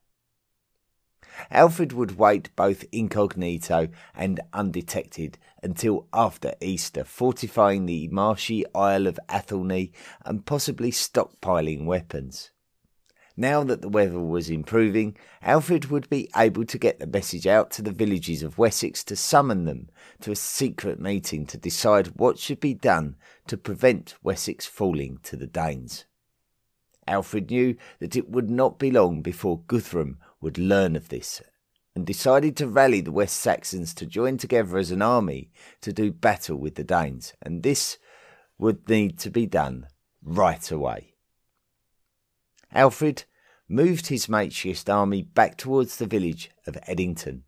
Alfred 1.52 1.94
would 1.94 2.18
wait 2.18 2.50
both 2.56 2.84
incognito 2.92 3.90
and 4.16 4.40
undetected 4.54 5.38
until 5.62 6.08
after 6.12 6.56
Easter, 6.62 7.04
fortifying 7.04 7.86
the 7.86 8.08
marshy 8.08 8.66
Isle 8.74 9.06
of 9.06 9.20
Athelney 9.30 9.92
and 10.26 10.48
possibly 10.48 10.90
stockpiling 10.90 11.86
weapons. 11.86 12.50
Now 13.38 13.66
that 13.66 13.82
the 13.82 13.90
weather 13.90 14.20
was 14.20 14.50
improving, 14.50 15.18
Alfred 15.42 15.86
would 15.86 16.10
be 16.10 16.30
able 16.36 16.66
to 16.66 16.78
get 16.78 17.00
the 17.00 17.08
message 17.08 17.46
out 17.46 17.70
to 17.72 17.82
the 17.82 17.92
villages 17.92 18.44
of 18.44 18.58
Wessex 18.58 19.04
to 19.06 19.16
summon 19.18 19.66
them 19.66 19.90
to 20.22 20.32
a 20.32 20.38
secret 20.38 21.02
meeting 21.02 21.46
to 21.48 21.58
decide 21.58 22.16
what 22.16 22.40
should 22.40 22.62
be 22.62 22.74
done 22.74 23.18
to 23.48 23.58
prevent 23.58 24.16
Wessex 24.24 24.66
falling 24.66 25.20
to 25.24 25.36
the 25.36 25.48
Danes. 25.48 26.06
Alfred 27.08 27.52
knew 27.52 27.76
that 28.00 28.16
it 28.16 28.30
would 28.30 28.50
not 28.50 28.80
be 28.80 28.90
long 28.90 29.22
before 29.22 29.62
Guthrum 29.68 30.18
would 30.40 30.58
learn 30.58 30.96
of 30.96 31.10
this 31.10 31.42
and 31.94 32.06
decided 32.06 32.56
to 32.58 32.68
rally 32.68 33.02
the 33.02 33.12
West 33.12 33.38
Saxons 33.38 33.94
to 33.94 34.06
join 34.06 34.38
together 34.38 34.78
as 34.78 34.92
an 34.92 35.02
army 35.02 35.50
to 35.82 35.94
do 35.94 36.12
battle 36.12 36.58
with 36.58 36.76
the 36.76 36.84
Danes, 36.84 37.34
and 37.42 37.64
this 37.64 37.98
would 38.58 38.88
need 38.90 39.20
to 39.20 39.30
be 39.30 39.46
done 39.46 39.88
right 40.24 40.72
away. 40.72 41.15
Alfred 42.76 43.24
moved 43.70 44.08
his 44.08 44.28
makeshift 44.28 44.90
army 44.90 45.24
back 45.24 45.58
towards 45.58 45.96
the 45.96 46.06
village 46.06 46.52
of 46.68 46.78
Edington, 46.88 47.44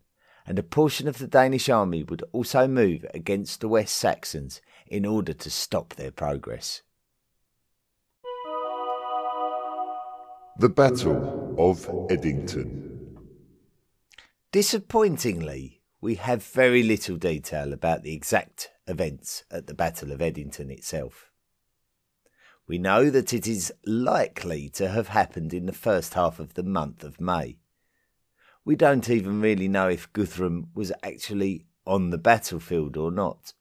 and 0.46 0.58
a 0.58 0.62
portion 0.62 1.06
of 1.06 1.18
the 1.18 1.28
Danish 1.28 1.68
army 1.68 2.02
would 2.02 2.24
also 2.32 2.66
move 2.66 3.04
against 3.12 3.60
the 3.60 3.68
West 3.68 3.94
Saxons 3.96 4.62
in 4.86 5.04
order 5.04 5.34
to 5.34 5.50
stop 5.50 5.94
their 5.94 6.10
progress. 6.10 6.80
The 10.58 10.70
Battle 10.70 11.54
of 11.58 11.86
Edington. 12.10 13.18
Disappointingly, 14.50 15.82
we 16.00 16.14
have 16.14 16.42
very 16.42 16.82
little 16.82 17.16
detail 17.16 17.72
about 17.74 18.02
the 18.02 18.14
exact 18.14 18.70
events 18.86 19.44
at 19.50 19.66
the 19.66 19.74
Battle 19.74 20.10
of 20.10 20.20
Edington 20.20 20.70
itself. 20.70 21.27
We 22.68 22.76
know 22.76 23.08
that 23.08 23.32
it 23.32 23.46
is 23.46 23.72
likely 23.86 24.68
to 24.74 24.88
have 24.88 25.08
happened 25.08 25.54
in 25.54 25.64
the 25.64 25.72
first 25.72 26.12
half 26.12 26.38
of 26.38 26.52
the 26.52 26.62
month 26.62 27.02
of 27.02 27.18
May. 27.18 27.56
We 28.62 28.76
don't 28.76 29.08
even 29.08 29.40
really 29.40 29.68
know 29.68 29.88
if 29.88 30.12
Guthrum 30.12 30.68
was 30.74 30.92
actually 31.02 31.64
on 31.86 32.10
the 32.10 32.18
battlefield 32.18 32.98
or 32.98 33.10
not. 33.10 33.54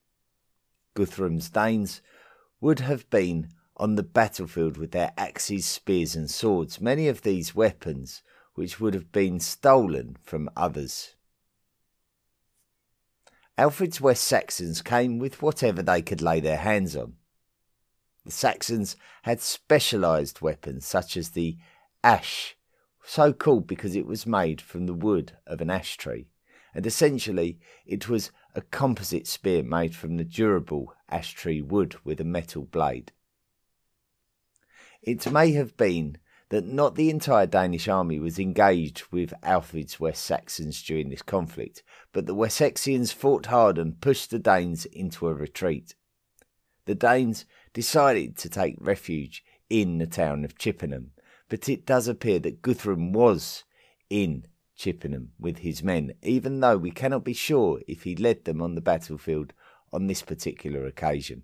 Guthrum's 0.93 1.49
Danes 1.49 2.01
would 2.59 2.81
have 2.81 3.09
been 3.09 3.51
on 3.77 3.95
the 3.95 4.03
battlefield 4.03 4.75
with 4.75 4.91
their 4.91 5.13
axes, 5.17 5.65
spears, 5.65 6.13
and 6.13 6.29
swords, 6.29 6.81
many 6.81 7.07
of 7.07 7.21
these 7.21 7.55
weapons 7.55 8.23
which 8.55 8.81
would 8.81 8.93
have 8.93 9.13
been 9.13 9.39
stolen 9.39 10.17
from 10.21 10.49
others. 10.57 11.15
Alfred's 13.57 14.01
West 14.01 14.25
Saxons 14.25 14.81
came 14.81 15.17
with 15.17 15.41
whatever 15.41 15.81
they 15.81 16.01
could 16.01 16.21
lay 16.21 16.41
their 16.41 16.57
hands 16.57 16.93
on. 16.97 17.13
The 18.27 18.33
Saxons 18.33 18.97
had 19.23 19.39
specialized 19.39 20.41
weapons 20.41 20.85
such 20.85 21.15
as 21.15 21.29
the 21.29 21.55
ash, 22.03 22.57
so 23.01 23.31
called 23.31 23.67
because 23.67 23.95
it 23.95 24.05
was 24.05 24.27
made 24.27 24.59
from 24.59 24.85
the 24.85 24.93
wood 24.93 25.37
of 25.47 25.61
an 25.61 25.69
ash 25.69 25.95
tree, 25.95 26.27
and 26.73 26.85
essentially 26.85 27.57
it 27.85 28.09
was 28.09 28.31
a 28.53 28.59
composite 28.59 29.27
spear 29.27 29.63
made 29.63 29.95
from 29.95 30.17
the 30.17 30.25
durable 30.25 30.93
ash 31.07 31.31
tree 31.35 31.61
wood 31.61 31.95
with 32.03 32.19
a 32.19 32.25
metal 32.25 32.63
blade. 32.65 33.13
It 35.01 35.31
may 35.31 35.53
have 35.53 35.77
been 35.77 36.17
that 36.49 36.65
not 36.65 36.95
the 36.95 37.09
entire 37.09 37.47
Danish 37.47 37.87
army 37.87 38.19
was 38.19 38.39
engaged 38.39 39.03
with 39.09 39.33
Alfred's 39.41 40.01
West 40.01 40.25
Saxons 40.25 40.83
during 40.83 41.07
this 41.07 41.21
conflict, 41.21 41.81
but 42.11 42.25
the 42.25 42.35
Wessexians 42.35 43.13
fought 43.13 43.45
hard 43.45 43.77
and 43.77 44.01
pushed 44.01 44.31
the 44.31 44.39
Danes 44.39 44.83
into 44.83 45.29
a 45.29 45.33
retreat. 45.33 45.95
The 46.87 46.95
Danes 46.95 47.45
decided 47.77 48.35
to 48.35 48.49
take 48.49 48.75
refuge 48.79 49.45
in 49.69 49.99
the 49.99 50.07
town 50.07 50.43
of 50.43 50.57
Chippenham, 50.57 51.11
but 51.47 51.69
it 51.69 51.85
does 51.85 52.07
appear 52.07 52.39
that 52.39 52.63
Guthrum 52.63 53.13
was 53.13 53.65
in 54.09 54.47
Chippenham 54.75 55.33
with 55.39 55.59
his 55.59 55.83
men, 55.83 56.13
even 56.23 56.59
though 56.59 56.77
we 56.77 56.89
cannot 56.89 57.23
be 57.23 57.33
sure 57.33 57.79
if 57.87 58.01
he 58.01 58.15
led 58.15 58.45
them 58.45 58.63
on 58.63 58.73
the 58.73 58.81
battlefield 58.81 59.53
on 59.93 60.07
this 60.07 60.23
particular 60.23 60.87
occasion. 60.87 61.43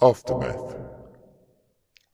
Aftermath. 0.00 0.78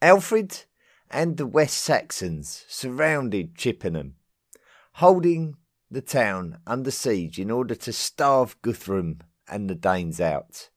Alfred 0.03 0.65
and 1.09 1.37
the 1.37 1.47
West 1.47 1.77
Saxons 1.77 2.65
surrounded 2.67 3.55
Chippenham, 3.55 4.17
holding 4.95 5.55
the 5.89 6.03
town 6.03 6.59
under 6.67 6.91
siege 6.91 7.39
in 7.39 7.49
order 7.49 7.77
to 7.77 7.93
starve 7.93 8.61
Guthrum 8.61 9.21
and 9.51 9.69
the 9.69 9.75
Danes 9.75 10.21
out. 10.21 10.71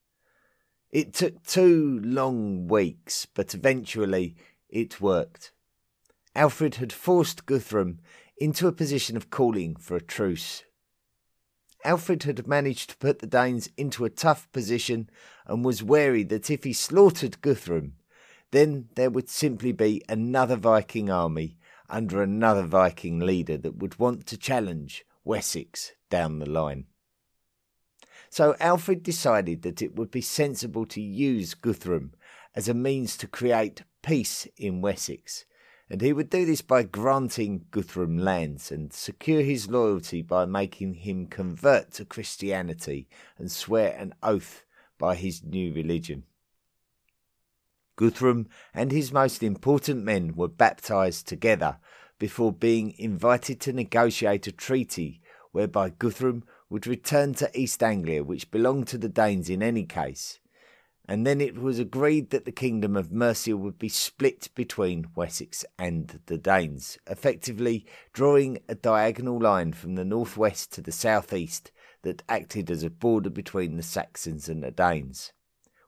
It 0.91 1.13
took 1.13 1.43
two 1.43 1.99
long 2.03 2.67
weeks, 2.67 3.25
but 3.25 3.53
eventually 3.53 4.35
it 4.69 4.99
worked. 4.99 5.51
Alfred 6.35 6.75
had 6.75 6.91
forced 6.91 7.45
Guthrum 7.45 7.99
into 8.37 8.67
a 8.67 8.71
position 8.71 9.15
of 9.15 9.29
calling 9.29 9.75
for 9.75 9.95
a 9.95 10.01
truce. 10.01 10.63
Alfred 11.85 12.23
had 12.23 12.47
managed 12.47 12.91
to 12.91 12.97
put 12.97 13.19
the 13.19 13.27
Danes 13.27 13.69
into 13.77 14.05
a 14.05 14.09
tough 14.09 14.51
position 14.51 15.09
and 15.45 15.65
was 15.65 15.83
wary 15.83 16.23
that 16.23 16.49
if 16.49 16.63
he 16.63 16.73
slaughtered 16.73 17.41
Guthrum, 17.41 17.93
then 18.51 18.87
there 18.95 19.09
would 19.09 19.29
simply 19.29 19.71
be 19.71 20.01
another 20.07 20.55
Viking 20.55 21.09
army 21.09 21.57
under 21.89 22.21
another 22.21 22.63
Viking 22.63 23.19
leader 23.19 23.57
that 23.57 23.77
would 23.77 23.99
want 23.99 24.25
to 24.27 24.37
challenge 24.37 25.05
Wessex 25.23 25.91
down 26.09 26.39
the 26.39 26.49
line. 26.49 26.85
So 28.33 28.55
Alfred 28.59 29.03
decided 29.03 29.61
that 29.61 29.83
it 29.83 29.95
would 29.95 30.09
be 30.09 30.19
sensible 30.21 30.87
to 30.87 30.99
use 30.99 31.53
Guthrum 31.53 32.15
as 32.55 32.67
a 32.67 32.73
means 32.73 33.15
to 33.17 33.27
create 33.27 33.83
peace 34.01 34.47
in 34.57 34.81
Wessex, 34.81 35.45
and 35.87 36.01
he 36.01 36.13
would 36.13 36.31
do 36.31 36.43
this 36.43 36.63
by 36.63 36.81
granting 36.81 37.65
Guthrum 37.69 38.17
lands 38.17 38.71
and 38.71 38.91
secure 38.91 39.43
his 39.43 39.69
loyalty 39.69 40.23
by 40.23 40.45
making 40.45 40.95
him 40.95 41.27
convert 41.27 41.91
to 41.91 42.05
Christianity 42.05 43.07
and 43.37 43.51
swear 43.51 43.95
an 43.95 44.15
oath 44.23 44.65
by 44.97 45.13
his 45.13 45.43
new 45.43 45.71
religion. 45.71 46.23
Guthrum 47.97 48.47
and 48.73 48.91
his 48.91 49.11
most 49.11 49.43
important 49.43 50.03
men 50.03 50.33
were 50.35 50.47
baptized 50.47 51.27
together 51.27 51.77
before 52.17 52.51
being 52.51 52.95
invited 52.97 53.61
to 53.61 53.73
negotiate 53.73 54.47
a 54.47 54.51
treaty 54.51 55.21
whereby 55.51 55.91
Guthrum 55.91 56.43
would 56.73 56.87
return 56.87 57.35
to 57.35 57.51
East 57.53 57.83
Anglia, 57.83 58.23
which 58.23 58.49
belonged 58.49 58.87
to 58.87 58.97
the 58.97 59.07
Danes 59.07 59.47
in 59.47 59.61
any 59.61 59.83
case, 59.83 60.39
and 61.07 61.23
then 61.23 61.39
it 61.39 61.55
was 61.55 61.77
agreed 61.77 62.31
that 62.31 62.45
the 62.45 62.51
kingdom 62.51 62.97
of 62.97 63.11
Mercia 63.11 63.55
would 63.55 63.77
be 63.77 63.89
split 63.89 64.49
between 64.55 65.11
Wessex 65.15 65.63
and 65.77 66.19
the 66.25 66.39
Danes, 66.39 66.97
effectively 67.05 67.85
drawing 68.11 68.57
a 68.67 68.73
diagonal 68.73 69.39
line 69.39 69.73
from 69.73 69.93
the 69.93 70.03
northwest 70.03 70.73
to 70.73 70.81
the 70.81 70.91
southeast 70.91 71.71
that 72.01 72.23
acted 72.27 72.71
as 72.71 72.81
a 72.81 72.89
border 72.89 73.29
between 73.29 73.77
the 73.77 73.83
Saxons 73.83 74.49
and 74.49 74.63
the 74.63 74.71
Danes, 74.71 75.31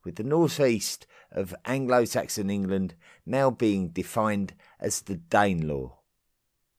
with 0.04 0.18
the 0.18 0.24
northeast 0.24 1.08
of 1.32 1.56
Anglo 1.66 2.06
Saxon 2.06 2.52
England 2.52 2.94
now 3.26 3.50
being 3.50 3.90
defined 3.90 4.54
as 4.80 5.02
the 5.02 5.16
Danelaw. 5.16 5.94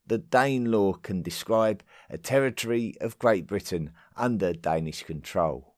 The 0.06 0.20
Danelaw 0.20 1.02
can 1.02 1.22
describe 1.22 1.82
a 2.10 2.18
territory 2.18 2.94
of 3.00 3.18
Great 3.18 3.46
Britain 3.46 3.90
under 4.16 4.52
Danish 4.52 5.02
control. 5.02 5.74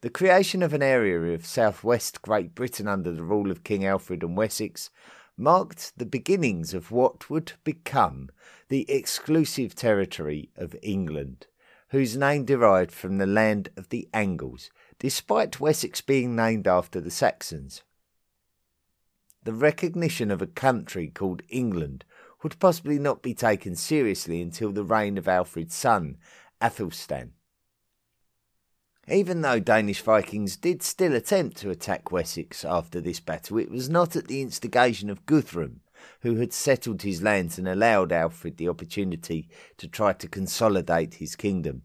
The 0.00 0.10
creation 0.10 0.62
of 0.62 0.74
an 0.74 0.82
area 0.82 1.32
of 1.34 1.46
southwest 1.46 2.20
Great 2.20 2.54
Britain 2.54 2.86
under 2.86 3.10
the 3.10 3.22
rule 3.22 3.50
of 3.50 3.64
King 3.64 3.86
Alfred 3.86 4.22
and 4.22 4.36
Wessex 4.36 4.90
marked 5.36 5.96
the 5.96 6.06
beginnings 6.06 6.74
of 6.74 6.90
what 6.90 7.30
would 7.30 7.52
become 7.64 8.28
the 8.68 8.88
exclusive 8.90 9.74
territory 9.74 10.50
of 10.56 10.76
England, 10.82 11.46
whose 11.88 12.16
name 12.16 12.44
derived 12.44 12.92
from 12.92 13.18
the 13.18 13.26
land 13.26 13.70
of 13.76 13.88
the 13.88 14.08
Angles, 14.12 14.70
despite 14.98 15.60
Wessex 15.60 16.00
being 16.00 16.36
named 16.36 16.68
after 16.68 17.00
the 17.00 17.10
Saxons. 17.10 17.82
The 19.42 19.52
recognition 19.52 20.30
of 20.30 20.40
a 20.40 20.46
country 20.46 21.08
called 21.08 21.42
England 21.48 22.04
would 22.44 22.60
possibly 22.60 22.98
not 22.98 23.22
be 23.22 23.34
taken 23.34 23.74
seriously 23.74 24.40
until 24.42 24.70
the 24.70 24.84
reign 24.84 25.16
of 25.16 25.26
Alfred's 25.26 25.74
son, 25.74 26.18
Athelstan. 26.60 27.32
Even 29.08 29.40
though 29.40 29.58
Danish 29.58 30.02
Vikings 30.02 30.56
did 30.56 30.82
still 30.82 31.14
attempt 31.14 31.56
to 31.56 31.70
attack 31.70 32.12
Wessex 32.12 32.62
after 32.64 33.00
this 33.00 33.18
battle, 33.18 33.58
it 33.58 33.70
was 33.70 33.88
not 33.88 34.14
at 34.14 34.28
the 34.28 34.42
instigation 34.42 35.08
of 35.08 35.24
Guthrum, 35.24 35.80
who 36.20 36.36
had 36.36 36.52
settled 36.52 37.00
his 37.00 37.22
lands 37.22 37.58
and 37.58 37.66
allowed 37.66 38.12
Alfred 38.12 38.58
the 38.58 38.68
opportunity 38.68 39.48
to 39.78 39.88
try 39.88 40.12
to 40.12 40.28
consolidate 40.28 41.14
his 41.14 41.36
kingdom. 41.36 41.82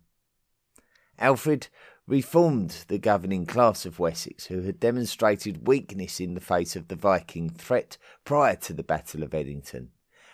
Alfred 1.18 1.68
reformed 2.06 2.84
the 2.90 2.98
governing 2.98 3.46
class 3.46 3.86
of 3.86 4.00
Wessex, 4.00 4.48
who 4.48 4.64
had 4.64 4.80
demonstrated 4.80 5.68
weakness 5.68 6.20
in 6.20 6.34
the 6.34 6.42
face 6.42 6.76
of 6.76 6.90
the 6.90 6.96
Viking 6.96 7.50
threat 7.50 7.98
prior 8.26 8.58
to 8.58 8.74
the 8.74 8.84
Battle 8.84 9.24
of 9.24 9.32
Edington 9.32 9.90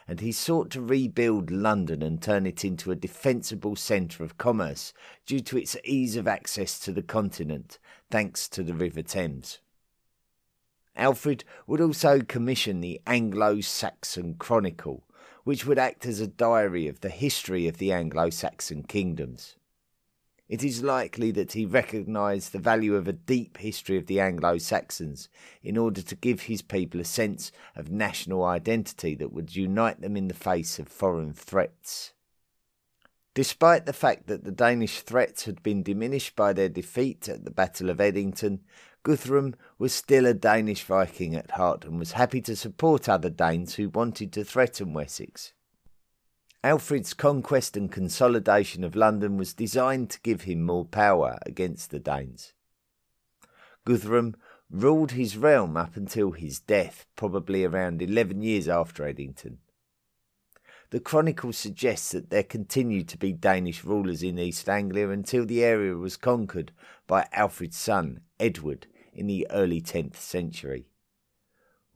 and 0.07 0.19
he 0.19 0.31
sought 0.31 0.69
to 0.69 0.81
rebuild 0.81 1.49
London 1.49 2.01
and 2.01 2.21
turn 2.21 2.45
it 2.45 2.63
into 2.63 2.91
a 2.91 2.95
defensible 2.95 3.75
centre 3.75 4.23
of 4.23 4.37
commerce 4.37 4.93
due 5.25 5.39
to 5.39 5.57
its 5.57 5.75
ease 5.83 6.15
of 6.15 6.27
access 6.27 6.79
to 6.79 6.91
the 6.91 7.01
continent, 7.01 7.79
thanks 8.11 8.47
to 8.47 8.63
the 8.63 8.73
River 8.73 9.01
Thames. 9.01 9.59
Alfred 10.95 11.43
would 11.67 11.81
also 11.81 12.21
commission 12.21 12.81
the 12.81 13.01
Anglo 13.05 13.61
Saxon 13.61 14.35
Chronicle, 14.35 15.03
which 15.43 15.65
would 15.65 15.79
act 15.79 16.05
as 16.05 16.19
a 16.19 16.27
diary 16.27 16.87
of 16.87 17.01
the 17.01 17.09
history 17.09 17.67
of 17.67 17.77
the 17.77 17.91
Anglo 17.91 18.29
Saxon 18.29 18.83
kingdoms 18.83 19.55
it 20.47 20.63
is 20.63 20.83
likely 20.83 21.31
that 21.31 21.53
he 21.53 21.65
recognised 21.65 22.51
the 22.51 22.59
value 22.59 22.95
of 22.95 23.07
a 23.07 23.13
deep 23.13 23.57
history 23.57 23.97
of 23.97 24.05
the 24.05 24.19
Anglo 24.19 24.57
Saxons 24.59 25.27
in 25.63 25.77
order 25.77 26.01
to 26.03 26.15
give 26.15 26.41
his 26.41 26.61
people 26.61 27.01
a 27.01 27.05
sense 27.05 27.51
of 27.75 27.89
national 27.89 28.43
identity 28.43 29.15
that 29.15 29.33
would 29.33 29.55
unite 29.55 30.01
them 30.01 30.15
in 30.15 30.27
the 30.27 30.35
face 30.35 30.77
of 30.77 30.87
foreign 30.87 31.33
threats. 31.33 32.13
Despite 33.33 33.85
the 33.85 33.91
fact 33.91 34.27
that 34.27 34.43
the 34.43 34.51
Danish 34.51 35.01
threats 35.01 35.45
had 35.45 35.63
been 35.63 35.83
diminished 35.83 36.35
by 36.35 36.53
their 36.53 36.69
defeat 36.69 37.27
at 37.27 37.43
the 37.43 37.51
Battle 37.51 37.89
of 37.89 37.97
Edington, 37.97 38.59
Guthrum 39.03 39.55
was 39.77 39.93
still 39.93 40.25
a 40.25 40.33
Danish 40.33 40.83
Viking 40.83 41.35
at 41.35 41.51
heart 41.51 41.85
and 41.85 41.99
was 41.99 42.13
happy 42.13 42.39
to 42.41 42.55
support 42.55 43.09
other 43.09 43.29
Danes 43.29 43.75
who 43.75 43.89
wanted 43.89 44.31
to 44.33 44.43
threaten 44.43 44.93
Wessex. 44.93 45.53
Alfred's 46.65 47.13
conquest 47.13 47.77
and 47.77 47.91
consolidation 47.91 48.83
of 48.83 48.95
London 48.95 49.37
was 49.37 49.53
designed 49.53 50.09
to 50.09 50.19
give 50.21 50.41
him 50.41 50.63
more 50.63 50.83
power 50.83 51.37
against 51.45 51.91
the 51.91 51.99
Danes. 51.99 52.53
Guthrum 53.85 54.35
ruled 54.71 55.11
his 55.11 55.37
realm 55.37 55.77
up 55.77 55.95
until 55.95 56.31
his 56.31 56.59
death, 56.59 57.05
probably 57.15 57.63
around 57.63 58.01
11 58.01 58.41
years 58.41 58.67
after 58.67 59.03
Edington. 59.03 59.57
The 60.89 60.99
Chronicle 60.99 61.53
suggests 61.53 62.13
that 62.13 62.31
there 62.31 62.41
continued 62.41 63.09
to 63.09 63.17
be 63.19 63.31
Danish 63.31 63.83
rulers 63.83 64.23
in 64.23 64.39
East 64.39 64.67
Anglia 64.67 65.11
until 65.11 65.45
the 65.45 65.63
area 65.63 65.95
was 65.95 66.17
conquered 66.17 66.71
by 67.05 67.27
Alfred's 67.31 67.77
son, 67.77 68.21
Edward, 68.39 68.87
in 69.13 69.27
the 69.27 69.45
early 69.51 69.81
10th 69.81 70.15
century. 70.15 70.87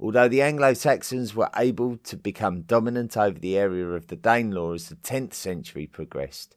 Although 0.01 0.29
the 0.29 0.41
Anglo 0.41 0.73
Saxons 0.73 1.35
were 1.35 1.49
able 1.57 1.97
to 1.97 2.15
become 2.15 2.61
dominant 2.61 3.17
over 3.17 3.37
the 3.37 3.57
area 3.57 3.85
of 3.85 4.07
the 4.07 4.15
Danelaw 4.15 4.75
as 4.75 4.87
the 4.87 4.95
10th 4.95 5.33
century 5.33 5.87
progressed, 5.87 6.55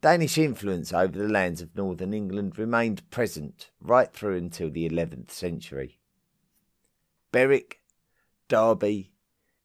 Danish 0.00 0.38
influence 0.38 0.92
over 0.92 1.18
the 1.18 1.28
lands 1.28 1.60
of 1.60 1.76
northern 1.76 2.14
England 2.14 2.56
remained 2.56 3.08
present 3.10 3.70
right 3.80 4.10
through 4.12 4.36
until 4.36 4.70
the 4.70 4.88
11th 4.88 5.30
century. 5.30 5.98
Berwick, 7.30 7.80
Derby, 8.48 9.12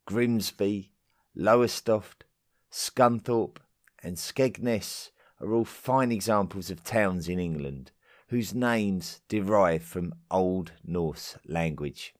Grimsby, 0.06 0.92
Lowestoft, 1.34 2.26
Scunthorpe, 2.70 3.60
and 4.04 4.18
Skegness 4.18 5.12
are 5.40 5.54
all 5.54 5.64
fine 5.66 6.12
examples 6.12 6.70
of 6.70 6.84
towns 6.84 7.30
in 7.30 7.40
England 7.40 7.92
whose 8.28 8.54
names 8.54 9.22
derive 9.30 9.84
from 9.84 10.14
Old 10.30 10.74
Norse 10.84 11.38
language. 11.48 12.14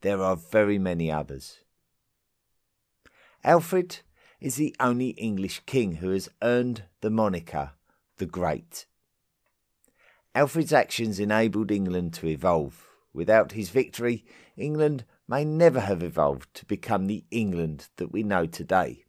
There 0.00 0.22
are 0.22 0.36
very 0.36 0.78
many 0.78 1.10
others. 1.10 1.58
Alfred 3.42 4.00
is 4.40 4.56
the 4.56 4.74
only 4.78 5.10
English 5.10 5.62
king 5.66 5.96
who 5.96 6.10
has 6.10 6.28
earned 6.42 6.84
the 7.00 7.10
moniker 7.10 7.72
the 8.18 8.26
Great. 8.26 8.86
Alfred's 10.34 10.72
actions 10.72 11.18
enabled 11.18 11.70
England 11.70 12.14
to 12.14 12.26
evolve. 12.26 12.86
Without 13.12 13.52
his 13.52 13.70
victory, 13.70 14.24
England 14.56 15.04
may 15.26 15.44
never 15.44 15.80
have 15.80 16.02
evolved 16.02 16.52
to 16.54 16.64
become 16.64 17.06
the 17.06 17.24
England 17.30 17.88
that 17.96 18.12
we 18.12 18.22
know 18.22 18.46
today. 18.46 19.04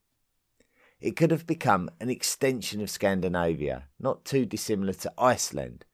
It 0.99 1.15
could 1.15 1.31
have 1.31 1.45
become 1.45 1.89
an 1.99 2.09
extension 2.09 2.81
of 2.81 2.89
Scandinavia, 2.89 3.85
not 3.99 4.25
too 4.25 4.45
dissimilar 4.45 4.93
to 4.93 5.13
Iceland, 5.17 5.85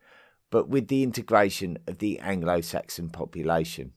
but 0.50 0.70
with 0.70 0.88
the 0.88 1.04
integration 1.04 1.78
of 1.88 2.00
the 2.00 2.20
Anglo 2.20 2.62
Saxon 2.62 3.10
population 3.10 3.93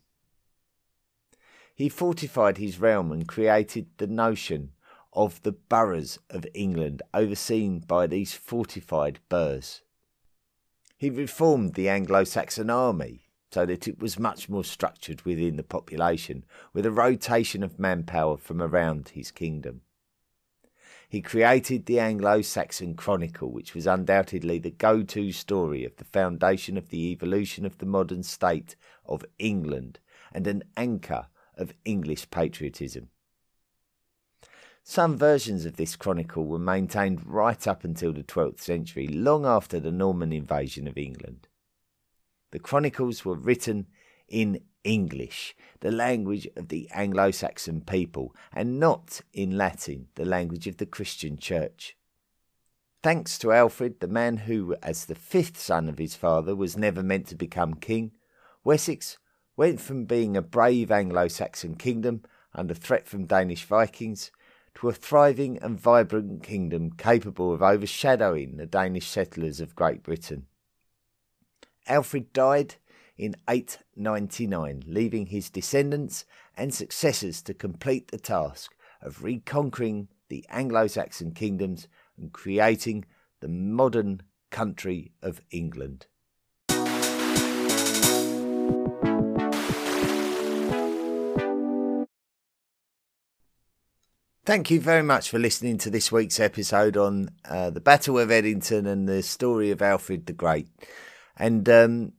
he 1.79 1.89
fortified 1.89 2.59
his 2.59 2.81
realm 2.81 3.13
and 3.13 3.29
created 3.29 3.87
the 3.99 4.07
notion 4.09 4.73
of 5.13 5.41
the 5.45 5.53
boroughs 5.53 6.19
of 6.29 6.45
England 6.53 7.01
overseen 7.15 7.79
by 7.79 8.05
these 8.05 8.35
fortified 8.35 9.21
burghs. 9.29 9.83
He 10.97 11.09
reformed 11.09 11.75
the 11.75 11.89
Anglo 11.89 12.25
Saxon 12.25 12.69
army, 12.69 13.29
so 13.53 13.65
that 13.65 13.87
it 13.87 14.01
was 14.01 14.19
much 14.19 14.49
more 14.49 14.65
structured 14.65 15.23
within 15.23 15.55
the 15.55 15.63
population, 15.63 16.45
with 16.73 16.85
a 16.85 16.91
rotation 16.91 17.63
of 17.63 17.79
manpower 17.79 18.37
from 18.37 18.61
around 18.61 19.11
his 19.11 19.31
kingdom. 19.31 19.83
He 21.09 21.23
created 21.23 21.87
the 21.87 22.01
Anglo 22.01 22.43
Saxon 22.43 22.95
Chronicle, 22.95 23.53
which 23.53 23.77
was 23.77 23.87
undoubtedly 23.87 24.59
the 24.59 24.73
go 24.73 25.05
to 25.05 25.31
story 25.31 25.85
of 25.85 25.95
the 25.95 26.05
foundation 26.05 26.77
of 26.77 26.89
the 26.89 27.13
evolution 27.13 27.65
of 27.65 27.79
the 27.79 27.87
modern 27.87 28.25
state 28.25 28.75
of 29.07 29.25
England 29.39 30.01
and 30.33 30.49
an 30.49 30.65
anchor 30.77 31.29
of 31.59 31.75
English 31.85 32.31
patriotism. 32.31 33.09
Some 34.83 35.19
versions 35.19 35.67
of 35.67 35.77
this 35.77 35.97
chronicle 35.97 36.47
were 36.47 36.59
maintained 36.59 37.27
right 37.27 37.67
up 37.67 37.85
until 37.85 38.13
the 38.15 38.23
12th 38.23 38.61
century, 38.61 39.07
long 39.07 39.45
after 39.45 39.79
the 39.79 39.93
Norman 39.93 40.33
invasion 40.33 40.89
of 40.89 40.97
England. 40.97 41.47
The 42.53 42.59
chronicles 42.59 43.23
were 43.23 43.35
written 43.35 43.87
in 44.29 44.63
English, 44.85 45.55
the 45.81 45.93
language 45.93 46.49
of 46.57 46.69
the 46.69 46.89
Anglo 46.95 47.31
Saxon 47.31 47.83
people, 47.83 48.35
and 48.53 48.81
not 48.81 49.21
in 49.35 49.59
Latin, 49.59 50.09
the 50.15 50.25
language 50.25 50.67
of 50.67 50.79
the 50.79 50.87
Christian 50.87 51.37
Church. 51.37 51.95
Thanks 53.03 53.39
to 53.41 53.53
Alfred, 53.53 54.01
the 54.01 54.09
man 54.09 54.39
who, 54.39 54.75
as 54.83 55.05
the 55.05 55.15
fifth 55.15 55.59
son 55.59 55.89
of 55.89 55.99
his 55.99 56.17
father, 56.17 56.57
was 56.57 56.77
never 56.77 57.03
meant 57.03 57.27
to 57.29 57.37
become 57.37 57.75
king, 57.75 58.13
Wessex 58.65 59.19
went 59.59 59.81
from 59.81 60.05
being 60.05 60.37
a 60.37 60.41
brave 60.41 60.89
Anglo 60.89 61.27
Saxon 61.27 61.75
kingdom 61.75 62.23
under 62.55 62.73
threat 62.73 63.09
from 63.09 63.27
Danish 63.27 63.65
Vikings 63.65 64.31
to 64.77 64.89
a 64.89 64.93
thriving 64.93 65.59
and 65.59 65.79
vibrant 65.79 66.45
kingdom 66.45 66.93
capable 66.93 67.53
of 67.53 67.61
overshadowing 67.61 68.57
the 68.57 68.67
Danish 68.67 69.09
settlers 69.09 69.61
of 69.61 69.75
Great 69.75 70.05
Britain. 70.05 70.47
Alfred 71.89 72.33
died 72.33 72.77
in 73.17 73.35
899, 73.49 74.85
leaving 74.87 75.27
his 75.27 75.51
descendants 75.51 76.25
and 76.57 76.73
successors 76.73 77.43
to 77.43 77.53
complete 77.53 78.13
the 78.13 78.19
task 78.19 78.77
of 79.03 79.25
reconquering 79.25 80.07
the 80.29 80.47
Anglo 80.51 80.87
Saxon 80.87 81.33
kingdoms 81.33 81.89
and 82.17 82.33
creating 82.33 83.07
the 83.41 83.49
modern 83.49 84.23
country 84.53 85.11
of 85.21 85.41
England. 85.51 86.07
Thank 94.49 94.71
you 94.71 94.81
very 94.81 95.03
much 95.03 95.29
for 95.29 95.39
listening 95.39 95.77
to 95.77 95.91
this 95.91 96.11
week's 96.11 96.41
episode 96.41 96.97
on 96.97 97.29
uh, 97.45 97.69
the 97.69 97.83
Battle 97.83 98.19
of 98.19 98.31
Edington 98.31 98.87
and 98.87 99.07
the 99.07 99.23
story 99.23 99.71
of 99.71 99.83
Alfred 99.83 100.25
the 100.25 100.33
Great. 100.33 100.69
And 101.37 101.69
um, 101.69 102.13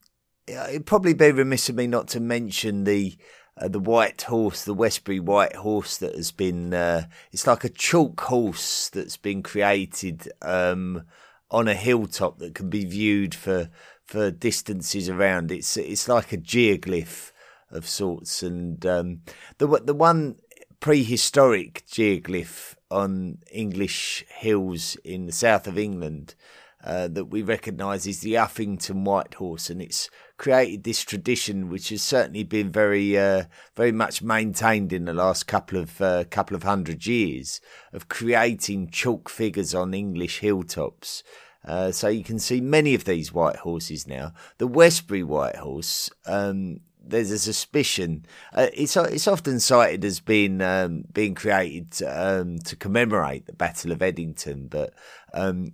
it'd 0.45 0.86
probably 0.86 1.15
be 1.15 1.32
remiss 1.32 1.69
of 1.69 1.75
me 1.75 1.88
not 1.88 2.07
to 2.09 2.19
mention 2.19 2.84
the 2.84 3.17
uh, 3.57 3.67
the 3.67 3.80
white 3.80 4.21
horse, 4.21 4.63
the 4.63 4.75
Westbury 4.75 5.19
white 5.19 5.55
horse 5.55 5.97
that 5.97 6.13
has 6.13 6.32
been. 6.32 6.71
Uh, 6.71 7.05
it's 7.32 7.47
like 7.47 7.63
a 7.63 7.69
chalk 7.69 8.21
horse 8.21 8.89
that's 8.89 9.17
been 9.17 9.41
created 9.41 10.32
um, 10.43 11.05
on 11.49 11.67
a 11.67 11.73
hilltop 11.73 12.38
that 12.38 12.53
can 12.53 12.69
be 12.69 12.86
viewed 12.86 13.34
for 13.34 13.71
for 14.05 14.30
distances 14.30 15.09
around. 15.09 15.51
It's 15.51 15.75
it's 15.77 16.07
like 16.07 16.32
a 16.32 16.38
geoglyph 16.38 17.32
of 17.71 17.89
sorts, 17.89 18.43
and 18.43 18.86
um, 18.86 19.21
the 19.57 19.65
the 19.84 19.95
one 19.95 20.36
prehistoric 20.80 21.84
geoglyph 21.88 22.75
on 22.89 23.39
English 23.51 24.25
hills 24.30 24.95
in 25.03 25.25
the 25.25 25.32
south 25.32 25.67
of 25.67 25.77
England 25.77 26.36
uh, 26.84 27.07
that 27.09 27.25
we 27.25 27.41
recognise 27.41 28.07
is 28.07 28.21
the 28.21 28.36
Uffington 28.36 29.03
White 29.03 29.34
Horse, 29.34 29.69
and 29.69 29.82
it's 29.82 30.09
created 30.38 30.84
this 30.84 31.03
tradition 31.03 31.69
which 31.69 31.89
has 31.89 32.01
certainly 32.01 32.43
been 32.43 32.71
very, 32.71 33.17
uh, 33.17 33.43
very 33.75 33.91
much 33.91 34.21
maintained 34.21 34.93
in 34.93 35.05
the 35.05 35.13
last 35.13 35.45
couple 35.45 35.77
of 35.77 35.99
uh, 35.99 36.23
couple 36.30 36.55
of 36.55 36.63
hundred 36.63 37.05
years 37.05 37.59
of 37.91 38.07
creating 38.07 38.89
chalk 38.89 39.27
figures 39.27 39.75
on 39.75 39.93
English 39.93 40.39
hilltops. 40.39 41.21
Uh, 41.65 41.91
so 41.91 42.07
you 42.07 42.23
can 42.23 42.39
see 42.39 42.61
many 42.61 42.95
of 42.95 43.03
these 43.03 43.34
white 43.34 43.57
horses 43.57 44.07
now. 44.07 44.32
The 44.59 44.67
Westbury 44.67 45.23
White 45.23 45.57
Horse 45.57 46.09
um, 46.25 46.80
there's 47.10 47.32
a 47.32 47.39
suspicion. 47.39 48.26
Uh, 48.53 48.68
it's 48.74 48.95
it's 48.95 49.28
often 49.28 49.60
cited 49.60 50.05
as 50.05 50.20
being 50.20 50.62
um, 50.62 51.03
being 51.12 51.36
created 51.36 52.01
um, 52.03 52.60
to 52.60 52.76
commemorate 52.76 53.45
the 53.45 53.53
Battle 53.53 53.91
of 53.91 53.99
Edington, 53.99 54.70
but 54.70 54.93
um, 55.34 55.74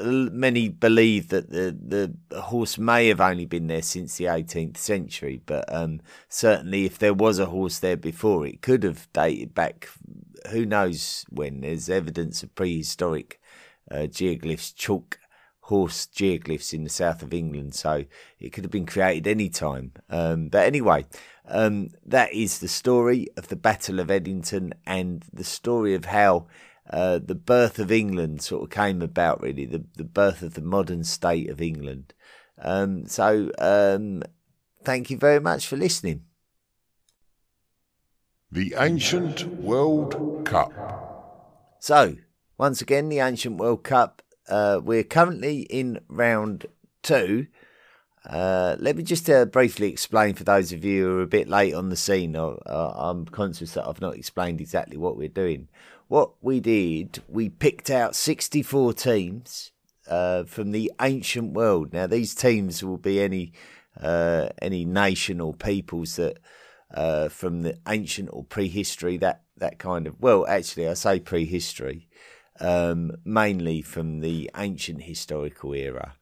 many 0.00 0.68
believe 0.68 1.28
that 1.28 1.50
the, 1.50 1.76
the 2.30 2.40
horse 2.40 2.76
may 2.76 3.08
have 3.08 3.20
only 3.20 3.46
been 3.46 3.68
there 3.68 3.82
since 3.82 4.16
the 4.16 4.26
18th 4.26 4.76
century, 4.76 5.40
but 5.46 5.64
um, 5.72 6.00
certainly 6.28 6.84
if 6.84 6.98
there 6.98 7.14
was 7.14 7.38
a 7.38 7.46
horse 7.46 7.78
there 7.78 7.96
before, 7.96 8.46
it 8.46 8.60
could 8.60 8.82
have 8.82 9.10
dated 9.12 9.54
back. 9.54 9.88
Who 10.50 10.66
knows 10.66 11.24
when? 11.30 11.60
There's 11.60 11.88
evidence 11.88 12.42
of 12.42 12.54
prehistoric 12.54 13.40
uh, 13.90 14.06
geoglyphs, 14.08 14.74
chalk 14.74 15.18
horse 15.66 16.06
geoglyphs 16.06 16.74
in 16.74 16.82
the 16.84 16.90
south 16.90 17.22
of 17.22 17.32
England, 17.32 17.74
so 17.74 18.04
it 18.40 18.52
could 18.52 18.64
have 18.64 18.70
been 18.70 18.86
created 18.86 19.26
any 19.26 19.48
time. 19.48 19.92
Um, 20.10 20.48
but 20.48 20.66
anyway, 20.66 21.06
um, 21.46 21.90
that 22.04 22.32
is 22.32 22.58
the 22.58 22.68
story 22.68 23.28
of 23.36 23.48
the 23.48 23.56
Battle 23.56 24.00
of 24.00 24.08
Edington 24.08 24.72
and 24.86 25.24
the 25.32 25.44
story 25.44 25.94
of 25.94 26.06
how 26.06 26.46
uh, 26.90 27.20
the 27.24 27.36
birth 27.36 27.78
of 27.78 27.92
England 27.92 28.42
sort 28.42 28.64
of 28.64 28.70
came 28.70 29.02
about, 29.02 29.40
really, 29.40 29.64
the, 29.64 29.84
the 29.96 30.04
birth 30.04 30.42
of 30.42 30.54
the 30.54 30.62
modern 30.62 31.04
state 31.04 31.48
of 31.48 31.62
England. 31.62 32.12
Um, 32.60 33.06
so, 33.06 33.50
um, 33.58 34.24
thank 34.82 35.10
you 35.10 35.16
very 35.16 35.40
much 35.40 35.66
for 35.66 35.76
listening. 35.76 36.24
The 38.50 38.74
Ancient 38.76 39.46
World 39.46 40.44
Cup. 40.44 40.72
So, 41.78 42.16
once 42.58 42.82
again, 42.82 43.08
the 43.08 43.20
Ancient 43.20 43.58
World 43.58 43.84
Cup 43.84 44.22
uh, 44.48 44.80
we're 44.82 45.04
currently 45.04 45.60
in 45.62 46.00
round 46.08 46.66
two. 47.02 47.46
Uh, 48.28 48.76
let 48.78 48.96
me 48.96 49.02
just 49.02 49.28
uh, 49.28 49.44
briefly 49.44 49.88
explain 49.88 50.34
for 50.34 50.44
those 50.44 50.72
of 50.72 50.84
you 50.84 51.04
who 51.04 51.18
are 51.18 51.22
a 51.22 51.26
bit 51.26 51.48
late 51.48 51.74
on 51.74 51.88
the 51.88 51.96
scene. 51.96 52.36
Uh, 52.36 52.56
I'm 52.66 53.26
conscious 53.26 53.74
that 53.74 53.86
I've 53.86 54.00
not 54.00 54.14
explained 54.14 54.60
exactly 54.60 54.96
what 54.96 55.16
we're 55.16 55.28
doing. 55.28 55.68
What 56.08 56.32
we 56.40 56.60
did, 56.60 57.22
we 57.28 57.48
picked 57.48 57.90
out 57.90 58.14
64 58.14 58.92
teams 58.94 59.72
uh, 60.08 60.44
from 60.44 60.72
the 60.72 60.92
ancient 61.00 61.54
world. 61.54 61.92
Now, 61.92 62.06
these 62.06 62.34
teams 62.34 62.84
will 62.84 62.98
be 62.98 63.20
any 63.20 63.52
uh, 64.00 64.48
any 64.60 64.84
nation 64.84 65.40
or 65.40 65.52
peoples 65.52 66.16
that 66.16 66.38
from 67.30 67.62
the 67.62 67.78
ancient 67.88 68.28
or 68.32 68.44
prehistory, 68.44 69.16
that 69.18 69.42
that 69.56 69.78
kind 69.78 70.06
of. 70.06 70.20
Well, 70.20 70.46
actually, 70.46 70.88
I 70.88 70.94
say 70.94 71.18
prehistory 71.18 72.08
um, 72.62 73.16
mainly 73.24 73.82
from 73.82 74.20
the 74.20 74.50
ancient 74.56 75.02
historical 75.02 75.74
era. 75.74 76.14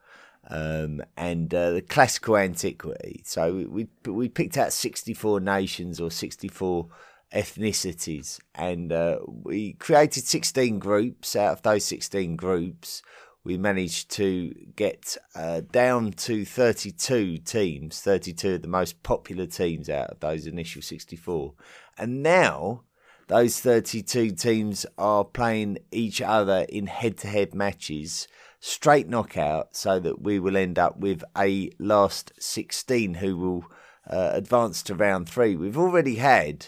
Um, 0.48 1.02
and 1.16 1.54
uh, 1.54 1.70
the 1.70 1.82
classical 1.82 2.36
antiquity. 2.36 3.22
So 3.24 3.66
we 3.68 3.86
we 4.04 4.28
picked 4.28 4.56
out 4.56 4.72
64 4.72 5.38
nations 5.38 6.00
or 6.00 6.10
64 6.10 6.88
ethnicities, 7.32 8.40
and 8.56 8.90
uh, 8.90 9.18
we 9.26 9.74
created 9.74 10.24
16 10.24 10.80
groups. 10.80 11.36
Out 11.36 11.52
of 11.52 11.62
those 11.62 11.84
16 11.84 12.34
groups, 12.34 13.02
we 13.44 13.56
managed 13.56 14.10
to 14.12 14.52
get 14.74 15.16
uh, 15.36 15.60
down 15.70 16.12
to 16.12 16.44
32 16.44 17.38
teams, 17.38 18.00
32 18.00 18.54
of 18.54 18.62
the 18.62 18.68
most 18.68 19.02
popular 19.04 19.46
teams 19.46 19.88
out 19.88 20.10
of 20.10 20.20
those 20.20 20.46
initial 20.46 20.82
64. 20.82 21.54
And 21.96 22.24
now 22.24 22.82
those 23.30 23.60
32 23.60 24.32
teams 24.32 24.84
are 24.98 25.24
playing 25.24 25.78
each 25.92 26.20
other 26.20 26.66
in 26.68 26.88
head 26.88 27.16
to 27.18 27.28
head 27.28 27.54
matches, 27.54 28.26
straight 28.58 29.08
knockout, 29.08 29.76
so 29.76 30.00
that 30.00 30.20
we 30.20 30.40
will 30.40 30.56
end 30.56 30.80
up 30.80 30.98
with 30.98 31.22
a 31.38 31.70
last 31.78 32.32
16 32.40 33.14
who 33.14 33.36
will 33.36 33.64
uh, 34.10 34.30
advance 34.32 34.82
to 34.82 34.96
round 34.96 35.28
three. 35.28 35.54
We've 35.54 35.78
already 35.78 36.16
had 36.16 36.66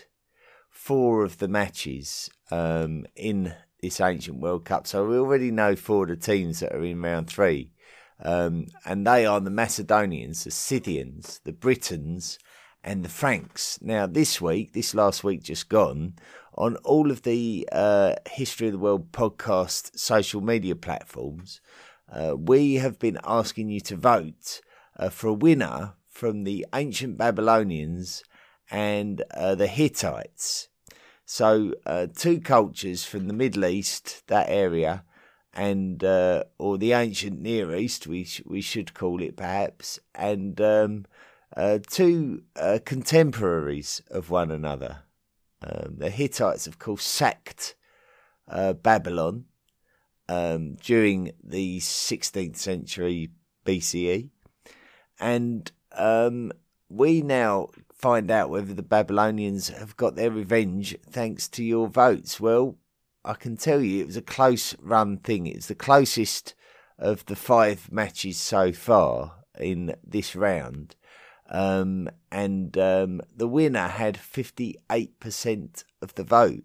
four 0.71 1.25
of 1.25 1.39
the 1.39 1.49
matches 1.49 2.31
um, 2.53 3.07
in 3.17 3.57
this 3.81 4.01
Ancient 4.01 4.39
World 4.39 4.65
Cup, 4.65 4.87
so 4.87 5.05
we 5.05 5.17
already 5.17 5.51
know 5.51 5.75
four 5.75 6.05
of 6.05 6.11
the 6.11 6.17
teams 6.17 6.61
that 6.61 6.73
are 6.73 6.85
in 6.85 7.03
round 7.03 7.29
three. 7.29 7.73
Um, 8.23 8.67
and 8.87 9.05
they 9.05 9.27
are 9.27 9.41
the 9.41 9.51
Macedonians, 9.51 10.45
the 10.45 10.53
Scythians, 10.53 11.41
the 11.43 11.53
Britons, 11.53 12.39
and 12.85 13.05
the 13.05 13.09
Franks. 13.09 13.81
Now, 13.83 14.07
this 14.07 14.41
week, 14.41 14.73
this 14.73 14.95
last 14.95 15.25
week 15.25 15.43
just 15.43 15.69
gone, 15.69 16.15
on 16.55 16.77
all 16.77 17.11
of 17.11 17.23
the 17.23 17.69
uh, 17.73 18.15
History 18.29 18.69
of 18.69 18.73
the 18.73 18.79
World 18.79 19.13
podcast 19.13 19.99
social 19.99 20.41
media 20.41 20.77
platforms, 20.77 21.61
uh, 22.11 22.37
we 22.37 22.75
have 22.75 22.99
been 22.99 23.19
asking 23.25 23.71
you 23.71 23.81
to 23.81 23.97
vote 23.97 24.61
uh, 24.99 25.09
for 25.09 25.29
a 25.29 25.35
winner 25.35 25.95
from 26.09 26.45
the 26.45 26.67
ancient 26.75 27.17
Babylonians 27.17 28.23
and 28.71 29.23
uh, 29.35 29.55
the 29.55 29.67
Hittites. 29.67 30.69
So, 31.25 31.73
uh, 31.87 32.09
two 32.15 32.41
cultures 32.41 33.05
from 33.05 33.29
the 33.29 33.35
Middle 33.35 33.65
East, 33.65 34.27
that 34.27 34.51
area, 34.51 35.05
and 35.55 36.03
uh, 36.05 36.45
or 36.59 36.77
the 36.77 36.93
ancient 36.93 37.41
Near 37.41 37.75
East, 37.75 38.07
we 38.07 38.25
sh- 38.25 38.43
we 38.45 38.61
should 38.61 38.93
call 38.93 39.23
it 39.23 39.37
perhaps, 39.37 39.99
and 40.15 40.61
um, 40.61 41.07
two 41.89 42.43
contemporaries 42.85 44.03
of 44.11 44.31
one 44.31 44.51
another. 44.51 45.05
Um, 45.63 45.97
the 45.99 46.11
Hittites, 46.11 46.67
of 46.67 46.79
course, 46.79 47.05
sacked 47.05 47.75
uh, 48.49 48.73
Babylon 48.73 49.45
um, 50.29 50.77
during 50.83 51.33
the 51.43 51.79
16th 51.79 52.57
century 52.57 53.31
BCE. 53.65 54.31
And 55.21 55.71
um, 55.97 56.53
we 56.89 57.23
now 57.23 57.69
find 57.95 58.31
out 58.31 58.51
whether 58.51 58.75
the 58.75 58.83
Babylonians 58.83 59.69
have 59.69 59.97
got 59.97 60.17
their 60.17 60.31
revenge 60.31 60.97
thanks 61.09 61.49
to 61.51 61.63
your 61.63 61.89
votes. 61.89 62.41
Well, 62.41 62.77
I 63.25 63.35
can 63.35 63.57
tell 63.57 63.81
you 63.81 64.03
it 64.03 64.07
was 64.07 64.17
a 64.17 64.23
close 64.23 64.75
run 64.81 65.19
thing. 65.19 65.47
It's 65.47 65.69
the 65.69 65.77
closest 65.77 66.55
of 66.99 67.25
the 67.27 67.37
five 67.37 67.91
matches 67.93 68.39
so 68.39 68.73
far 68.73 69.45
in 69.59 69.95
this 70.05 70.35
round. 70.35 70.97
Um, 71.53 72.09
and 72.31 72.77
um, 72.79 73.21
the 73.37 73.47
winner 73.47 73.87
had 73.87 74.17
58% 74.17 75.85
of 76.01 76.15
the 76.15 76.25
vote. 76.25 76.65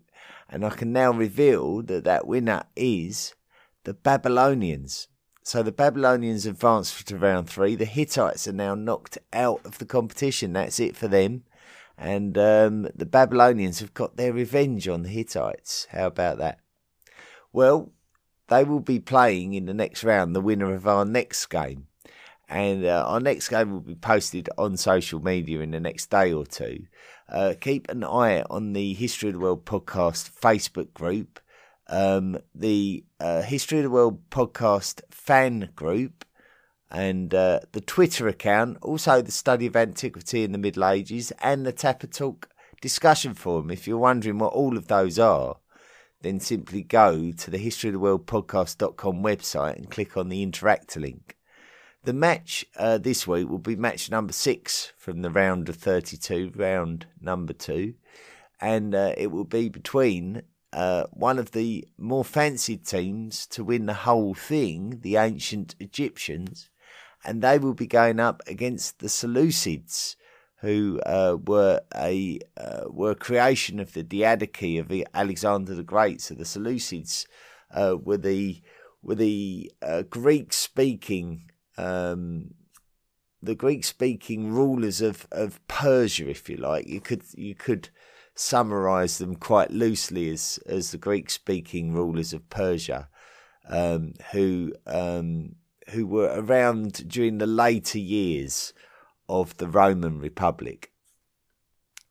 And 0.49 0.65
I 0.65 0.69
can 0.69 0.93
now 0.93 1.11
reveal 1.11 1.81
that 1.83 2.05
that 2.05 2.25
winner 2.25 2.63
is 2.75 3.35
the 3.83 3.93
Babylonians. 3.93 5.09
So 5.43 5.61
the 5.61 5.73
Babylonians 5.73 6.45
advanced 6.45 7.05
to 7.07 7.17
round 7.17 7.49
three. 7.49 7.75
The 7.75 7.85
Hittites 7.85 8.47
are 8.47 8.53
now 8.53 8.75
knocked 8.75 9.17
out 9.33 9.65
of 9.65 9.77
the 9.77 9.85
competition. 9.85 10.53
That's 10.53 10.79
it 10.79 10.95
for 10.95 11.09
them. 11.09 11.43
And 11.97 12.37
um, 12.37 12.87
the 12.95 13.05
Babylonians 13.05 13.79
have 13.79 13.93
got 13.93 14.15
their 14.15 14.31
revenge 14.31 14.87
on 14.87 15.03
the 15.03 15.09
Hittites. 15.09 15.87
How 15.91 16.07
about 16.07 16.37
that? 16.37 16.59
Well, 17.51 17.91
they 18.47 18.63
will 18.63 18.79
be 18.79 18.99
playing 18.99 19.53
in 19.53 19.65
the 19.65 19.73
next 19.73 20.03
round 20.03 20.33
the 20.33 20.41
winner 20.41 20.73
of 20.73 20.87
our 20.87 21.03
next 21.03 21.45
game. 21.47 21.86
And 22.49 22.85
uh, 22.85 23.03
our 23.05 23.19
next 23.19 23.49
game 23.49 23.71
will 23.71 23.81
be 23.81 23.95
posted 23.95 24.49
on 24.57 24.77
social 24.77 25.21
media 25.21 25.59
in 25.59 25.71
the 25.71 25.79
next 25.79 26.09
day 26.09 26.31
or 26.31 26.45
two. 26.45 26.85
Uh, 27.27 27.53
keep 27.59 27.89
an 27.89 28.03
eye 28.03 28.41
on 28.49 28.71
the 28.73 28.93
History 28.93 29.29
of 29.29 29.35
the 29.35 29.41
World 29.41 29.65
podcast 29.65 30.31
Facebook 30.31 30.93
group 30.93 31.41
um, 31.89 32.37
the 32.53 33.03
uh, 33.19 33.41
History 33.41 33.79
of 33.79 33.83
the 33.83 33.89
World 33.89 34.29
podcast 34.29 35.01
fan 35.09 35.69
group, 35.75 36.25
and 36.89 37.33
uh, 37.33 37.61
the 37.71 37.81
Twitter 37.81 38.27
account, 38.27 38.77
also 38.81 39.21
the 39.21 39.31
Study 39.31 39.67
of 39.67 39.75
Antiquity 39.75 40.43
in 40.43 40.51
the 40.51 40.57
Middle 40.57 40.85
Ages, 40.85 41.31
and 41.41 41.65
the 41.65 41.73
Tapatalk 41.73 42.45
discussion 42.81 43.33
forum. 43.33 43.71
If 43.71 43.87
you're 43.87 43.97
wondering 43.97 44.39
what 44.39 44.53
all 44.53 44.77
of 44.77 44.87
those 44.87 45.19
are, 45.19 45.57
then 46.21 46.39
simply 46.39 46.83
go 46.83 47.31
to 47.31 47.51
the 47.51 47.57
History 47.57 47.89
of 47.89 47.93
the 47.93 47.99
World 47.99 48.25
podcast.com 48.25 49.23
website 49.23 49.75
and 49.75 49.89
click 49.89 50.17
on 50.17 50.29
the 50.29 50.43
interact 50.43 50.95
link. 50.95 51.36
The 52.07 52.13
match 52.13 52.65
uh, 52.77 52.99
this 52.99 53.27
week 53.27 53.49
will 53.49 53.57
be 53.57 53.75
match 53.75 54.09
number 54.09 54.31
six 54.31 54.93
from 54.95 55.23
the 55.23 55.29
round 55.29 55.67
of 55.67 55.75
32, 55.75 56.53
round 56.55 57.05
number 57.19 57.51
two, 57.51 57.95
and 58.61 58.95
uh, 58.95 59.11
it 59.17 59.27
will 59.27 59.43
be 59.43 59.67
between 59.67 60.43
uh, 60.71 61.07
one 61.11 61.37
of 61.37 61.51
the 61.51 61.85
more 61.97 62.23
fancied 62.23 62.85
teams 62.85 63.45
to 63.47 63.61
win 63.61 63.87
the 63.87 63.93
whole 63.93 64.33
thing, 64.33 65.01
the 65.01 65.17
ancient 65.17 65.75
Egyptians, 65.81 66.69
and 67.25 67.41
they 67.41 67.59
will 67.59 67.73
be 67.73 67.87
going 67.87 68.21
up 68.21 68.41
against 68.47 68.99
the 68.99 69.09
Seleucids, 69.09 70.15
who 70.61 71.01
uh, 71.05 71.35
were 71.45 71.81
a 71.93 72.39
uh, 72.55 72.85
were 72.89 73.11
a 73.11 73.15
creation 73.15 73.81
of 73.81 73.91
the 73.91 74.03
Diadochi 74.05 74.79
of 74.79 74.89
Alexander 75.13 75.75
the 75.75 75.83
Great. 75.83 76.21
So 76.21 76.35
the 76.35 76.45
Seleucids 76.45 77.25
uh, 77.71 77.97
were 78.01 78.15
the 78.15 78.61
were 79.01 79.15
the 79.15 79.73
Greek 80.09 80.53
speaking 80.53 81.51
um, 81.77 82.53
the 83.41 83.55
Greek 83.55 83.83
speaking 83.83 84.51
rulers 84.51 85.01
of, 85.01 85.27
of 85.31 85.65
Persia, 85.67 86.29
if 86.29 86.49
you 86.49 86.57
like. 86.57 86.87
You 86.87 87.01
could 87.01 87.23
you 87.33 87.55
could 87.55 87.89
summarize 88.35 89.17
them 89.17 89.35
quite 89.35 89.71
loosely 89.71 90.29
as 90.29 90.59
as 90.65 90.91
the 90.91 90.97
Greek 90.97 91.29
speaking 91.29 91.93
rulers 91.93 92.33
of 92.33 92.49
Persia, 92.49 93.09
um, 93.69 94.13
who 94.31 94.73
um, 94.85 95.55
who 95.89 96.05
were 96.05 96.33
around 96.35 97.07
during 97.07 97.37
the 97.37 97.47
later 97.47 97.99
years 97.99 98.73
of 99.29 99.57
the 99.57 99.67
Roman 99.67 100.19
Republic. 100.19 100.91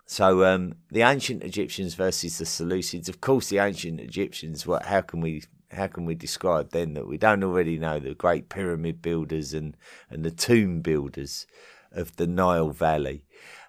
So 0.07 0.45
um, 0.45 0.75
the 0.91 1.03
ancient 1.03 1.43
Egyptians 1.43 1.95
versus 1.95 2.39
the 2.39 2.45
Seleucids. 2.45 3.09
Of 3.09 3.21
course, 3.21 3.49
the 3.49 3.59
ancient 3.59 4.01
Egyptians. 4.01 4.67
What? 4.67 4.87
How 4.87 5.01
can 5.01 5.21
we? 5.21 5.43
How 5.71 5.87
can 5.89 6.05
we 6.05 6.15
describe 6.15 6.71
then 6.71 6.95
that 6.95 7.07
we 7.07 7.19
don't 7.19 7.43
already 7.43 7.79
know? 7.79 7.99
The 7.99 8.15
great 8.15 8.49
pyramid 8.49 9.03
builders 9.03 9.53
and 9.53 9.77
and 10.11 10.25
the 10.25 10.31
tomb 10.31 10.81
builders 10.81 11.47
of 11.93 12.17
the 12.17 12.27
Nile 12.27 12.71
Valley. 12.71 13.25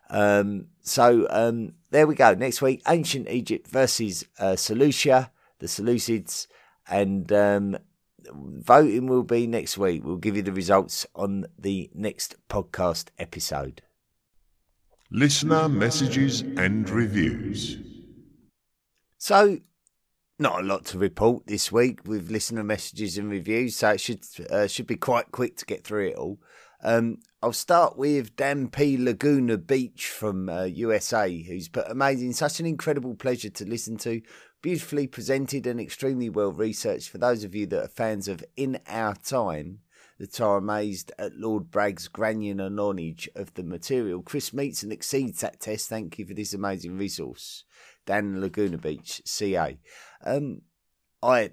Um, 0.10 0.68
so 0.82 1.28
um, 1.30 1.74
there 1.92 2.08
we 2.08 2.16
go. 2.16 2.34
Next 2.34 2.62
week, 2.62 2.82
ancient 2.88 3.30
Egypt 3.30 3.68
versus 3.68 4.26
uh, 4.40 4.56
Seleucia, 4.56 5.32
the 5.60 5.68
Seleucids, 5.68 6.48
and 6.90 7.32
um, 7.34 7.78
voting 8.32 9.08
will 9.08 9.24
be 9.24 9.48
next 9.48 9.78
week. 9.78 10.04
We'll 10.04 10.18
give 10.18 10.36
you 10.36 10.42
the 10.42 10.54
results 10.54 11.06
on 11.16 11.46
the 11.58 11.90
next 11.94 12.36
podcast 12.50 13.10
episode. 13.18 13.82
Listener 15.10 15.70
messages 15.70 16.42
and 16.42 16.90
reviews. 16.90 17.78
So, 19.18 19.60
not 20.40 20.60
a 20.60 20.64
lot 20.64 20.86
to 20.86 20.98
report 20.98 21.48
this 21.48 21.72
week 21.72 22.06
with 22.06 22.30
listener 22.30 22.64
messages 22.64 23.18
and 23.18 23.30
reviews, 23.30 23.76
so 23.76 23.92
it 23.92 24.02
should 24.02 24.24
uh, 24.52 24.68
should 24.68 24.88
be 24.88 24.96
quite 24.96 25.32
quick 25.32 25.58
to 25.58 25.66
get 25.66 25.84
through 25.84 26.10
it 26.10 26.16
all. 26.16 26.40
Um, 26.84 27.18
I'll 27.42 27.54
start 27.54 27.98
with 27.98 28.36
Dan 28.36 28.70
P. 28.70 28.98
Laguna 28.98 29.58
Beach 29.58 30.08
from 30.08 30.48
uh, 30.50 30.66
USA, 30.66 31.42
who's 31.42 31.70
put 31.70 31.90
amazing, 31.90 32.34
such 32.34 32.60
an 32.60 32.66
incredible 32.66 33.16
pleasure 33.16 33.50
to 33.50 33.66
listen 33.66 33.98
to. 33.98 34.22
Beautifully 34.62 35.08
presented 35.08 35.66
and 35.66 35.80
extremely 35.80 36.30
well 36.30 36.52
researched. 36.52 37.10
For 37.10 37.18
those 37.18 37.44
of 37.44 37.56
you 37.56 37.66
that 37.68 37.84
are 37.84 37.88
fans 37.88 38.28
of 38.28 38.44
In 38.56 38.80
Our 38.88 39.16
Time, 39.16 39.80
that 40.20 40.42
are 40.42 40.58
amazed 40.58 41.12
at 41.20 41.36
Lord 41.36 41.70
Bragg's 41.70 42.08
granular 42.08 42.70
knowledge 42.70 43.30
of 43.36 43.54
the 43.54 43.64
material, 43.64 44.22
Chris 44.22 44.54
meets 44.54 44.84
and 44.84 44.92
exceeds 44.92 45.42
that 45.42 45.60
test. 45.60 45.90
Thank 45.90 46.18
you 46.18 46.26
for 46.26 46.34
this 46.34 46.54
amazing 46.54 46.98
resource. 46.98 47.64
Dan 48.08 48.42
Laguna 48.42 48.80
Beach, 48.80 49.22
CA. 49.26 49.78
Um, 50.26 50.62
I, 51.22 51.52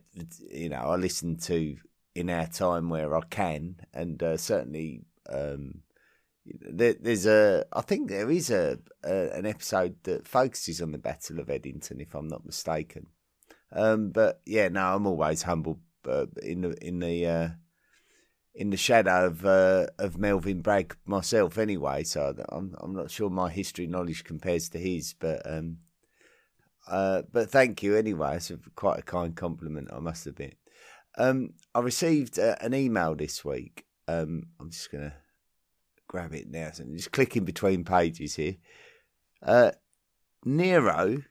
you 0.51 0.71
know, 0.71 0.79
I 0.79 0.97
listen 0.97 1.37
to 1.39 1.77
In 2.15 2.31
Our 2.31 2.47
Time 2.47 2.89
where 2.89 3.15
I 3.15 3.21
can, 3.29 3.77
and 3.93 4.23
uh, 4.23 4.39
certainly 4.39 5.03
um, 5.29 5.83
there, 6.47 6.95
there's 6.95 7.27
a, 7.27 7.65
I 7.73 7.81
think 7.81 8.09
there 8.09 8.31
is 8.31 8.51
a, 8.51 8.79
a, 9.03 9.31
an 9.31 9.47
episode 9.47 9.97
that 10.05 10.29
focuses 10.29 10.81
on 10.81 10.93
the 10.93 10.99
Battle 10.99 11.41
of 11.41 11.49
Edington, 11.49 12.01
if 12.01 12.15
I'm 12.15 12.29
not 12.29 12.47
mistaken. 12.47 13.09
Um, 13.73 14.11
but 14.11 14.41
yeah, 14.47 14.69
no, 14.69 14.95
I'm 14.95 15.07
always 15.07 15.43
humble 15.43 15.81
uh, 16.09 16.27
in 16.43 16.61
the 16.61 16.87
in 16.87 17.01
the 17.01 17.27
uh, 17.27 17.49
in 18.55 18.71
the 18.71 18.77
shadow 18.77 19.27
of 19.27 19.45
uh, 19.45 19.87
of 19.99 20.17
Melvyn 20.17 20.63
Bragg 20.63 20.97
myself, 21.05 21.59
anyway. 21.59 22.05
So 22.05 22.35
I'm 22.51 22.77
I'm 22.79 22.95
not 22.95 23.11
sure 23.11 23.31
my 23.31 23.51
history 23.51 23.89
knowledge 23.89 24.23
compares 24.23 24.69
to 24.71 24.79
his, 24.79 25.15
but 25.19 25.43
um, 25.51 25.79
uh, 26.89 27.23
but 27.33 27.51
thank 27.51 27.83
you 27.83 27.97
anyway. 27.97 28.37
It's 28.37 28.53
quite 28.77 28.99
a 28.99 29.03
kind 29.03 29.35
compliment, 29.35 29.89
I 29.93 29.99
must 29.99 30.27
admit. 30.27 30.57
Um, 31.17 31.51
I 31.75 31.81
received 31.81 32.39
uh, 32.39 32.57
an 32.61 32.75
email 32.75 33.15
this 33.15 33.45
week 33.45 33.85
um, 34.09 34.49
I'm 34.61 34.71
just 34.71 34.91
going 34.91 35.05
to 35.05 35.15
grab 36.07 36.35
it 36.35 36.49
now. 36.49 36.71
So 36.73 36.85
I'm 36.85 36.97
just 36.97 37.13
clicking 37.13 37.45
between 37.45 37.85
pages 37.85 38.37
here. 38.37 38.57
Uh, 39.43 39.73
Nero 40.45 41.23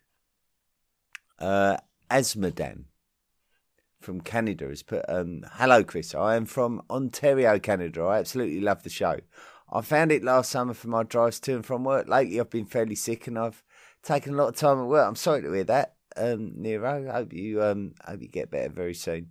uh, 1.40 1.78
Asmodan 2.10 2.86
from 4.00 4.22
Canada 4.22 4.68
has 4.68 4.84
put, 4.84 5.06
um, 5.08 5.46
Hello, 5.54 5.84
Chris. 5.84 6.14
I 6.14 6.36
am 6.36 6.46
from 6.46 6.82
Ontario, 6.90 7.60
Canada. 7.60 8.04
I 8.04 8.20
absolutely 8.20 8.60
love 8.60 8.84
the 8.84 8.90
show. 8.90 9.20
I 9.72 9.82
found 9.82 10.12
it 10.12 10.24
last 10.24 10.52
summer 10.52 10.74
for 10.74 10.88
my 10.88 11.04
drives 11.04 11.40
to 11.42 11.56
and 11.56 11.66
from 11.66 11.84
work. 11.84 12.08
Lately, 12.08 12.40
I've 12.40 12.50
been 12.50 12.66
fairly 12.66 12.96
sick 12.96 13.28
and 13.28 13.40
I've 13.40 13.64
taken 14.04 14.34
a 14.34 14.38
lot 14.38 14.50
of 14.50 14.56
time 14.56 14.80
at 14.80 14.86
work. 14.86 15.08
I'm 15.08 15.16
sorry 15.16 15.42
to 15.42 15.52
hear 15.52 15.64
that, 15.66 15.96
um, 16.16 16.52
Nero. 16.56 17.12
Hope 17.12 17.34
you 17.34 17.64
um, 17.64 17.94
hope 18.06 18.22
you 18.22 18.28
get 18.28 18.52
better 18.52 18.70
very 18.70 18.94
soon. 18.94 19.30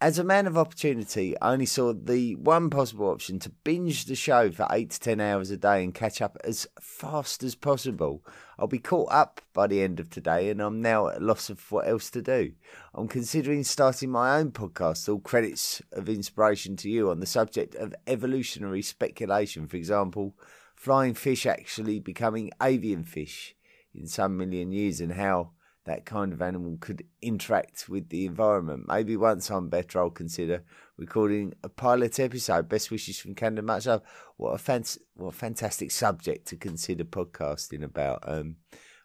As 0.00 0.16
a 0.16 0.22
man 0.22 0.46
of 0.46 0.56
opportunity, 0.56 1.36
I 1.40 1.52
only 1.52 1.66
saw 1.66 1.92
the 1.92 2.36
one 2.36 2.70
possible 2.70 3.08
option 3.08 3.40
to 3.40 3.50
binge 3.50 4.04
the 4.04 4.14
show 4.14 4.48
for 4.52 4.64
8 4.70 4.90
to 4.90 5.00
10 5.00 5.20
hours 5.20 5.50
a 5.50 5.56
day 5.56 5.82
and 5.82 5.92
catch 5.92 6.22
up 6.22 6.38
as 6.44 6.68
fast 6.80 7.42
as 7.42 7.56
possible. 7.56 8.24
I'll 8.60 8.68
be 8.68 8.78
caught 8.78 9.10
up 9.10 9.40
by 9.52 9.66
the 9.66 9.82
end 9.82 9.98
of 9.98 10.08
today 10.08 10.50
and 10.50 10.60
I'm 10.60 10.80
now 10.80 11.08
at 11.08 11.16
a 11.16 11.24
loss 11.24 11.50
of 11.50 11.72
what 11.72 11.88
else 11.88 12.10
to 12.10 12.22
do. 12.22 12.52
I'm 12.94 13.08
considering 13.08 13.64
starting 13.64 14.10
my 14.10 14.38
own 14.38 14.52
podcast, 14.52 15.08
all 15.08 15.18
credits 15.18 15.82
of 15.90 16.08
inspiration 16.08 16.76
to 16.76 16.88
you, 16.88 17.10
on 17.10 17.18
the 17.18 17.26
subject 17.26 17.74
of 17.74 17.92
evolutionary 18.06 18.82
speculation. 18.82 19.66
For 19.66 19.78
example, 19.78 20.36
flying 20.76 21.14
fish 21.14 21.44
actually 21.44 21.98
becoming 21.98 22.52
avian 22.62 23.02
fish 23.02 23.56
in 23.94 24.06
some 24.06 24.36
million 24.36 24.72
years 24.72 25.00
and 25.00 25.12
how 25.12 25.52
that 25.84 26.04
kind 26.04 26.32
of 26.32 26.42
animal 26.42 26.76
could 26.80 27.02
interact 27.22 27.88
with 27.88 28.10
the 28.10 28.26
environment. 28.26 28.84
Maybe 28.86 29.16
once 29.16 29.50
I'm 29.50 29.68
better, 29.70 29.98
I'll 29.98 30.10
consider 30.10 30.62
recording 30.98 31.54
a 31.64 31.68
pilot 31.68 32.20
episode. 32.20 32.68
Best 32.68 32.90
wishes 32.90 33.18
from 33.18 33.34
Canada. 33.34 33.62
Much 33.62 33.86
love. 33.86 34.02
What 34.36 34.50
a 34.50 34.58
fan- 34.58 34.84
what 35.14 35.28
a 35.28 35.32
fantastic 35.32 35.90
subject 35.90 36.46
to 36.48 36.56
consider 36.56 37.04
podcasting 37.04 37.82
about. 37.82 38.22
Um, 38.26 38.56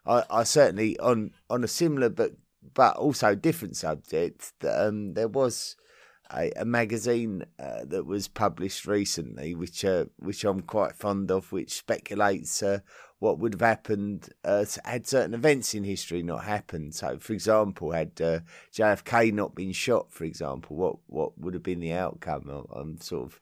I, 0.06 0.24
I 0.28 0.44
certainly 0.44 0.98
on 0.98 1.30
on 1.48 1.64
a 1.64 1.68
similar 1.68 2.10
but 2.10 2.32
but 2.74 2.96
also 2.96 3.34
different 3.34 3.76
subject. 3.76 4.52
Um, 4.68 5.14
there 5.14 5.28
was 5.28 5.76
a, 6.32 6.50
a 6.56 6.64
magazine 6.64 7.44
uh, 7.58 7.84
that 7.86 8.04
was 8.04 8.28
published 8.28 8.86
recently, 8.86 9.54
which 9.54 9.84
uh, 9.84 10.06
which 10.16 10.44
I'm 10.44 10.60
quite 10.60 10.94
fond 10.96 11.30
of, 11.30 11.52
which 11.52 11.74
speculates 11.74 12.62
uh, 12.62 12.80
what 13.24 13.38
would 13.38 13.54
have 13.54 13.62
happened 13.62 14.28
uh, 14.44 14.66
had 14.84 15.06
certain 15.06 15.32
events 15.32 15.72
in 15.72 15.82
history 15.82 16.22
not 16.22 16.44
happened. 16.44 16.94
So, 16.94 17.18
for 17.18 17.32
example, 17.32 17.92
had 17.92 18.20
uh, 18.20 18.40
JFK 18.74 19.32
not 19.32 19.54
been 19.54 19.72
shot, 19.72 20.12
for 20.12 20.24
example, 20.24 20.76
what 20.76 20.96
what 21.06 21.38
would 21.38 21.54
have 21.54 21.62
been 21.62 21.80
the 21.80 21.94
outcome? 21.94 22.66
I'm 22.70 23.00
sort 23.00 23.24
of, 23.24 23.40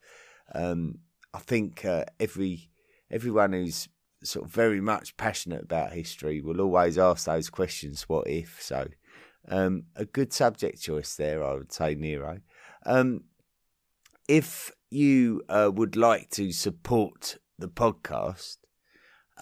um, 0.55 1.01
I 1.35 1.41
think 1.41 1.85
uh, 1.85 2.05
every 2.20 2.70
everyone 3.11 3.55
who's 3.55 3.89
sort 4.22 4.45
of 4.45 4.53
very 4.53 4.80
much 4.80 5.16
passionate 5.16 5.64
about 5.64 5.93
history 5.93 6.41
will 6.41 6.61
always 6.61 6.97
ask 6.97 7.26
those 7.26 7.51
questions. 7.51 8.09
What 8.09 8.28
if? 8.28 8.62
So. 8.62 8.87
Um, 9.49 9.87
a 9.97 10.05
good 10.05 10.33
subject 10.33 10.80
choice 10.80 11.16
there, 11.16 11.43
I 11.43 11.55
would 11.55 11.72
say, 11.72 11.97
Nero. 11.97 12.39
Um, 12.87 13.24
if 14.28 14.70
you 14.89 15.43
uh, 15.49 15.68
would 15.74 15.97
like 15.97 16.30
to 16.30 16.53
support 16.53 17.39
the 17.59 17.66
podcast, 17.66 18.59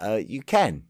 uh, 0.00 0.20
you 0.24 0.42
can. 0.42 0.84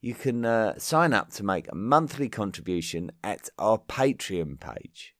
You 0.00 0.14
can 0.14 0.44
uh, 0.44 0.78
sign 0.78 1.14
up 1.14 1.30
to 1.32 1.42
make 1.42 1.70
a 1.70 1.74
monthly 1.74 2.28
contribution 2.28 3.10
at 3.22 3.48
our 3.58 3.78
Patreon 3.78 4.60
page. 4.60 5.14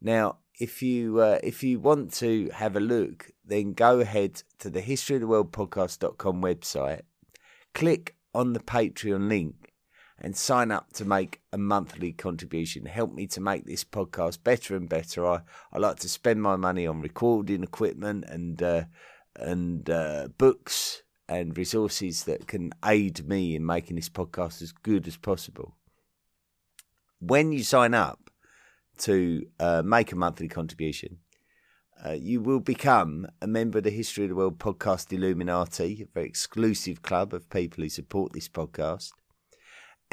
Now, 0.00 0.38
if 0.58 0.82
you 0.82 1.20
uh, 1.20 1.38
if 1.42 1.62
you 1.62 1.78
want 1.78 2.12
to 2.14 2.50
have 2.52 2.74
a 2.74 2.80
look, 2.80 3.30
then 3.44 3.74
go 3.74 4.00
ahead 4.00 4.42
to 4.58 4.70
the 4.70 4.80
History 4.80 5.16
of 5.16 5.20
the 5.20 5.28
World 5.28 5.52
Podcast.com 5.52 6.42
website, 6.42 7.02
click 7.74 8.16
on 8.34 8.54
the 8.54 8.60
Patreon 8.60 9.28
link, 9.28 9.72
and 10.18 10.36
sign 10.36 10.72
up 10.72 10.92
to 10.94 11.04
make 11.04 11.40
a 11.52 11.58
monthly 11.58 12.12
contribution. 12.12 12.86
Help 12.86 13.12
me 13.12 13.28
to 13.28 13.40
make 13.40 13.66
this 13.66 13.84
podcast 13.84 14.42
better 14.42 14.74
and 14.74 14.88
better. 14.88 15.24
I, 15.26 15.42
I 15.72 15.78
like 15.78 16.00
to 16.00 16.08
spend 16.08 16.42
my 16.42 16.56
money 16.56 16.88
on 16.88 17.02
recording 17.02 17.62
equipment 17.62 18.24
and 18.26 18.60
uh, 18.60 18.84
and 19.36 19.88
uh, 19.88 20.26
books 20.38 21.03
and 21.28 21.56
resources 21.56 22.24
that 22.24 22.46
can 22.46 22.72
aid 22.84 23.26
me 23.26 23.54
in 23.54 23.64
making 23.64 23.96
this 23.96 24.08
podcast 24.08 24.62
as 24.62 24.72
good 24.72 25.06
as 25.06 25.16
possible. 25.16 25.76
When 27.20 27.52
you 27.52 27.62
sign 27.62 27.94
up 27.94 28.30
to 28.98 29.46
uh, 29.58 29.82
make 29.84 30.12
a 30.12 30.16
monthly 30.16 30.48
contribution, 30.48 31.18
uh, 32.04 32.12
you 32.12 32.40
will 32.40 32.60
become 32.60 33.26
a 33.40 33.46
member 33.46 33.78
of 33.78 33.84
the 33.84 33.90
History 33.90 34.24
of 34.24 34.30
the 34.30 34.36
World 34.36 34.58
podcast 34.58 35.12
Illuminati, 35.12 36.02
a 36.02 36.06
very 36.12 36.26
exclusive 36.26 37.02
club 37.02 37.32
of 37.32 37.48
people 37.48 37.82
who 37.82 37.88
support 37.88 38.32
this 38.32 38.48
podcast 38.48 39.12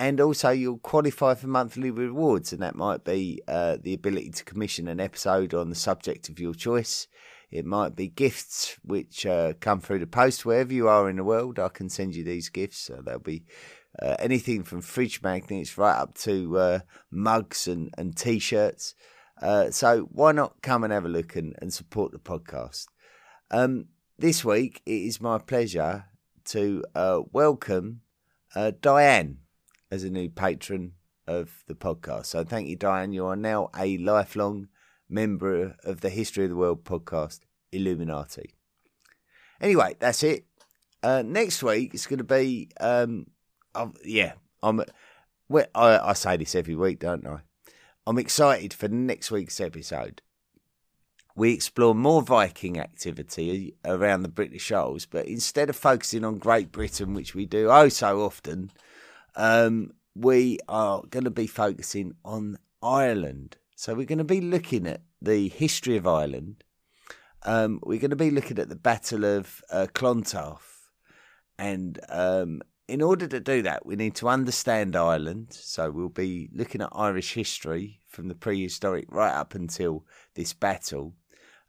and 0.01 0.19
also 0.19 0.49
you'll 0.49 0.79
qualify 0.79 1.35
for 1.35 1.45
monthly 1.45 1.91
rewards, 1.91 2.51
and 2.51 2.61
that 2.63 2.75
might 2.75 3.03
be 3.03 3.39
uh, 3.47 3.77
the 3.79 3.93
ability 3.93 4.31
to 4.31 4.43
commission 4.43 4.87
an 4.87 4.99
episode 4.99 5.53
on 5.53 5.69
the 5.69 5.75
subject 5.75 6.27
of 6.27 6.39
your 6.39 6.55
choice. 6.55 7.07
It 7.51 7.65
might 7.65 7.95
be 7.95 8.07
gifts 8.07 8.77
which 8.83 9.25
uh, 9.25 9.53
come 9.59 9.81
through 9.81 9.99
the 9.99 10.07
post 10.07 10.45
wherever 10.45 10.73
you 10.73 10.87
are 10.87 11.09
in 11.09 11.17
the 11.17 11.23
world. 11.23 11.59
I 11.59 11.67
can 11.67 11.89
send 11.89 12.15
you 12.15 12.23
these 12.23 12.49
gifts. 12.49 12.77
So 12.77 13.01
there'll 13.03 13.19
be 13.19 13.43
uh, 14.01 14.15
anything 14.19 14.63
from 14.63 14.81
fridge 14.81 15.21
magnets 15.21 15.77
right 15.77 15.97
up 15.97 16.15
to 16.19 16.57
uh, 16.57 16.79
mugs 17.11 17.67
and, 17.67 17.93
and 17.97 18.15
t 18.15 18.39
shirts. 18.39 18.95
Uh, 19.41 19.69
so 19.71 20.07
why 20.11 20.31
not 20.31 20.61
come 20.61 20.83
and 20.83 20.93
have 20.93 21.05
a 21.05 21.09
look 21.09 21.35
and, 21.35 21.55
and 21.61 21.73
support 21.73 22.13
the 22.13 22.19
podcast? 22.19 22.85
Um, 23.49 23.87
this 24.17 24.45
week, 24.45 24.81
it 24.85 24.91
is 24.91 25.19
my 25.19 25.37
pleasure 25.37 26.05
to 26.45 26.83
uh, 26.95 27.21
welcome 27.33 28.01
Diane 28.81 29.39
as 29.89 30.03
a 30.03 30.09
new 30.09 30.29
patron 30.29 30.93
of 31.27 31.63
the 31.67 31.75
podcast. 31.75 32.27
So 32.27 32.43
thank 32.43 32.67
you, 32.67 32.75
Diane. 32.75 33.11
You 33.13 33.25
are 33.25 33.35
now 33.35 33.69
a 33.77 33.97
lifelong 33.97 34.67
member 35.11 35.75
of 35.83 36.01
the 36.01 36.09
History 36.09 36.45
of 36.45 36.49
the 36.49 36.55
World 36.55 36.83
podcast, 36.83 37.41
Illuminati. 37.71 38.55
Anyway, 39.59 39.95
that's 39.99 40.23
it. 40.23 40.45
Uh, 41.03 41.23
next 41.25 41.61
week 41.61 41.93
it's 41.93 42.07
going 42.07 42.19
to 42.19 42.23
be, 42.23 42.69
um, 42.79 43.27
yeah, 44.03 44.33
I'm. 44.63 44.83
Well, 45.49 45.65
I, 45.75 45.97
I 45.97 46.13
say 46.13 46.37
this 46.37 46.55
every 46.55 46.75
week, 46.75 46.99
don't 46.99 47.27
I? 47.27 47.39
I'm 48.07 48.17
excited 48.17 48.73
for 48.73 48.87
next 48.87 49.31
week's 49.31 49.59
episode. 49.59 50.21
We 51.35 51.53
explore 51.53 51.95
more 51.95 52.21
Viking 52.21 52.79
activity 52.79 53.75
around 53.85 54.23
the 54.23 54.29
British 54.29 54.71
Isles, 54.71 55.05
but 55.05 55.27
instead 55.27 55.69
of 55.69 55.75
focusing 55.75 56.23
on 56.23 56.37
Great 56.37 56.71
Britain, 56.71 57.13
which 57.13 57.35
we 57.35 57.45
do 57.45 57.69
oh 57.69 57.89
so 57.89 58.21
often, 58.21 58.71
um, 59.35 59.91
we 60.15 60.59
are 60.67 61.03
going 61.09 61.23
to 61.23 61.31
be 61.31 61.47
focusing 61.47 62.13
on 62.23 62.57
Ireland. 62.81 63.57
So 63.81 63.95
we're 63.95 64.05
going 64.05 64.19
to 64.19 64.23
be 64.23 64.41
looking 64.41 64.85
at 64.85 65.01
the 65.23 65.49
history 65.49 65.97
of 65.97 66.05
Ireland. 66.05 66.63
Um, 67.41 67.79
we're 67.81 67.97
going 67.97 68.11
to 68.11 68.15
be 68.15 68.29
looking 68.29 68.59
at 68.59 68.69
the 68.69 68.75
Battle 68.75 69.25
of 69.25 69.63
uh, 69.71 69.87
Clontarf. 69.91 70.91
And 71.57 71.99
um, 72.07 72.61
in 72.87 73.01
order 73.01 73.25
to 73.25 73.39
do 73.39 73.63
that, 73.63 73.83
we 73.83 73.95
need 73.95 74.13
to 74.17 74.29
understand 74.29 74.95
Ireland. 74.95 75.47
So 75.53 75.89
we'll 75.89 76.09
be 76.09 76.47
looking 76.53 76.81
at 76.81 76.89
Irish 76.93 77.33
history 77.33 78.01
from 78.07 78.27
the 78.27 78.35
prehistoric 78.35 79.07
right 79.09 79.33
up 79.33 79.55
until 79.55 80.05
this 80.35 80.53
battle. 80.53 81.15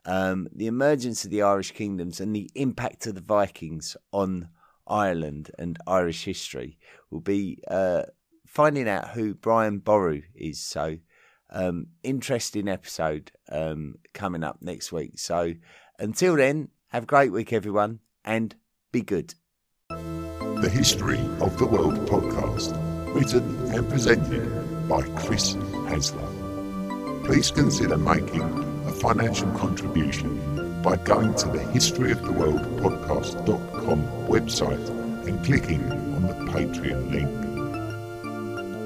Um, 0.05 0.49
the 0.55 0.67
emergence 0.67 1.25
of 1.25 1.31
the 1.31 1.41
Irish 1.41 1.73
kingdoms 1.73 2.21
and 2.21 2.37
the 2.37 2.51
impact 2.55 3.07
of 3.07 3.15
the 3.15 3.23
Vikings 3.23 3.97
on 4.13 4.51
Ireland 4.87 5.51
and 5.59 5.79
Irish 5.87 6.27
history. 6.27 6.77
We'll 7.11 7.23
be 7.23 7.63
uh, 7.69 8.03
finding 8.47 8.87
out 8.87 9.13
who 9.13 9.33
Brian 9.33 9.79
Boru 9.79 10.21
is. 10.35 10.61
So, 10.61 10.99
um, 11.53 11.87
interesting 12.03 12.69
episode 12.69 13.31
um, 13.51 13.97
coming 14.15 14.43
up 14.43 14.59
next 14.61 14.93
week. 14.93 15.19
So, 15.19 15.55
until 15.99 16.37
then, 16.37 16.69
have 16.89 17.05
a 17.05 17.07
great 17.07 17.33
week, 17.33 17.53
everyone, 17.53 18.01
and 18.25 18.55
be 18.91 19.03
good. 19.03 19.35
The 19.89 20.71
History 20.73 21.21
of 21.41 21.59
the 21.59 21.67
World 21.67 21.95
podcast, 22.07 22.73
written 23.15 23.73
and 23.73 23.89
presented 23.89 24.89
by 24.89 25.03
Chris 25.17 25.55
Hasler. 25.55 27.25
Please 27.25 27.51
consider 27.51 27.97
making 27.97 28.43
a 28.87 28.93
financial 28.93 29.51
contribution 29.53 30.83
by 30.83 30.97
going 30.97 31.35
to 31.37 31.49
the 31.49 31.59
historyoftheworldpodcast.com 31.59 34.03
website 34.27 34.89
and 35.27 35.45
clicking 35.45 35.91
on 36.15 36.23
the 36.23 36.35
Patreon 36.51 37.11
link. 37.13 37.29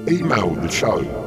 Email 0.09 0.55
the 0.55 0.69
show 0.69 1.26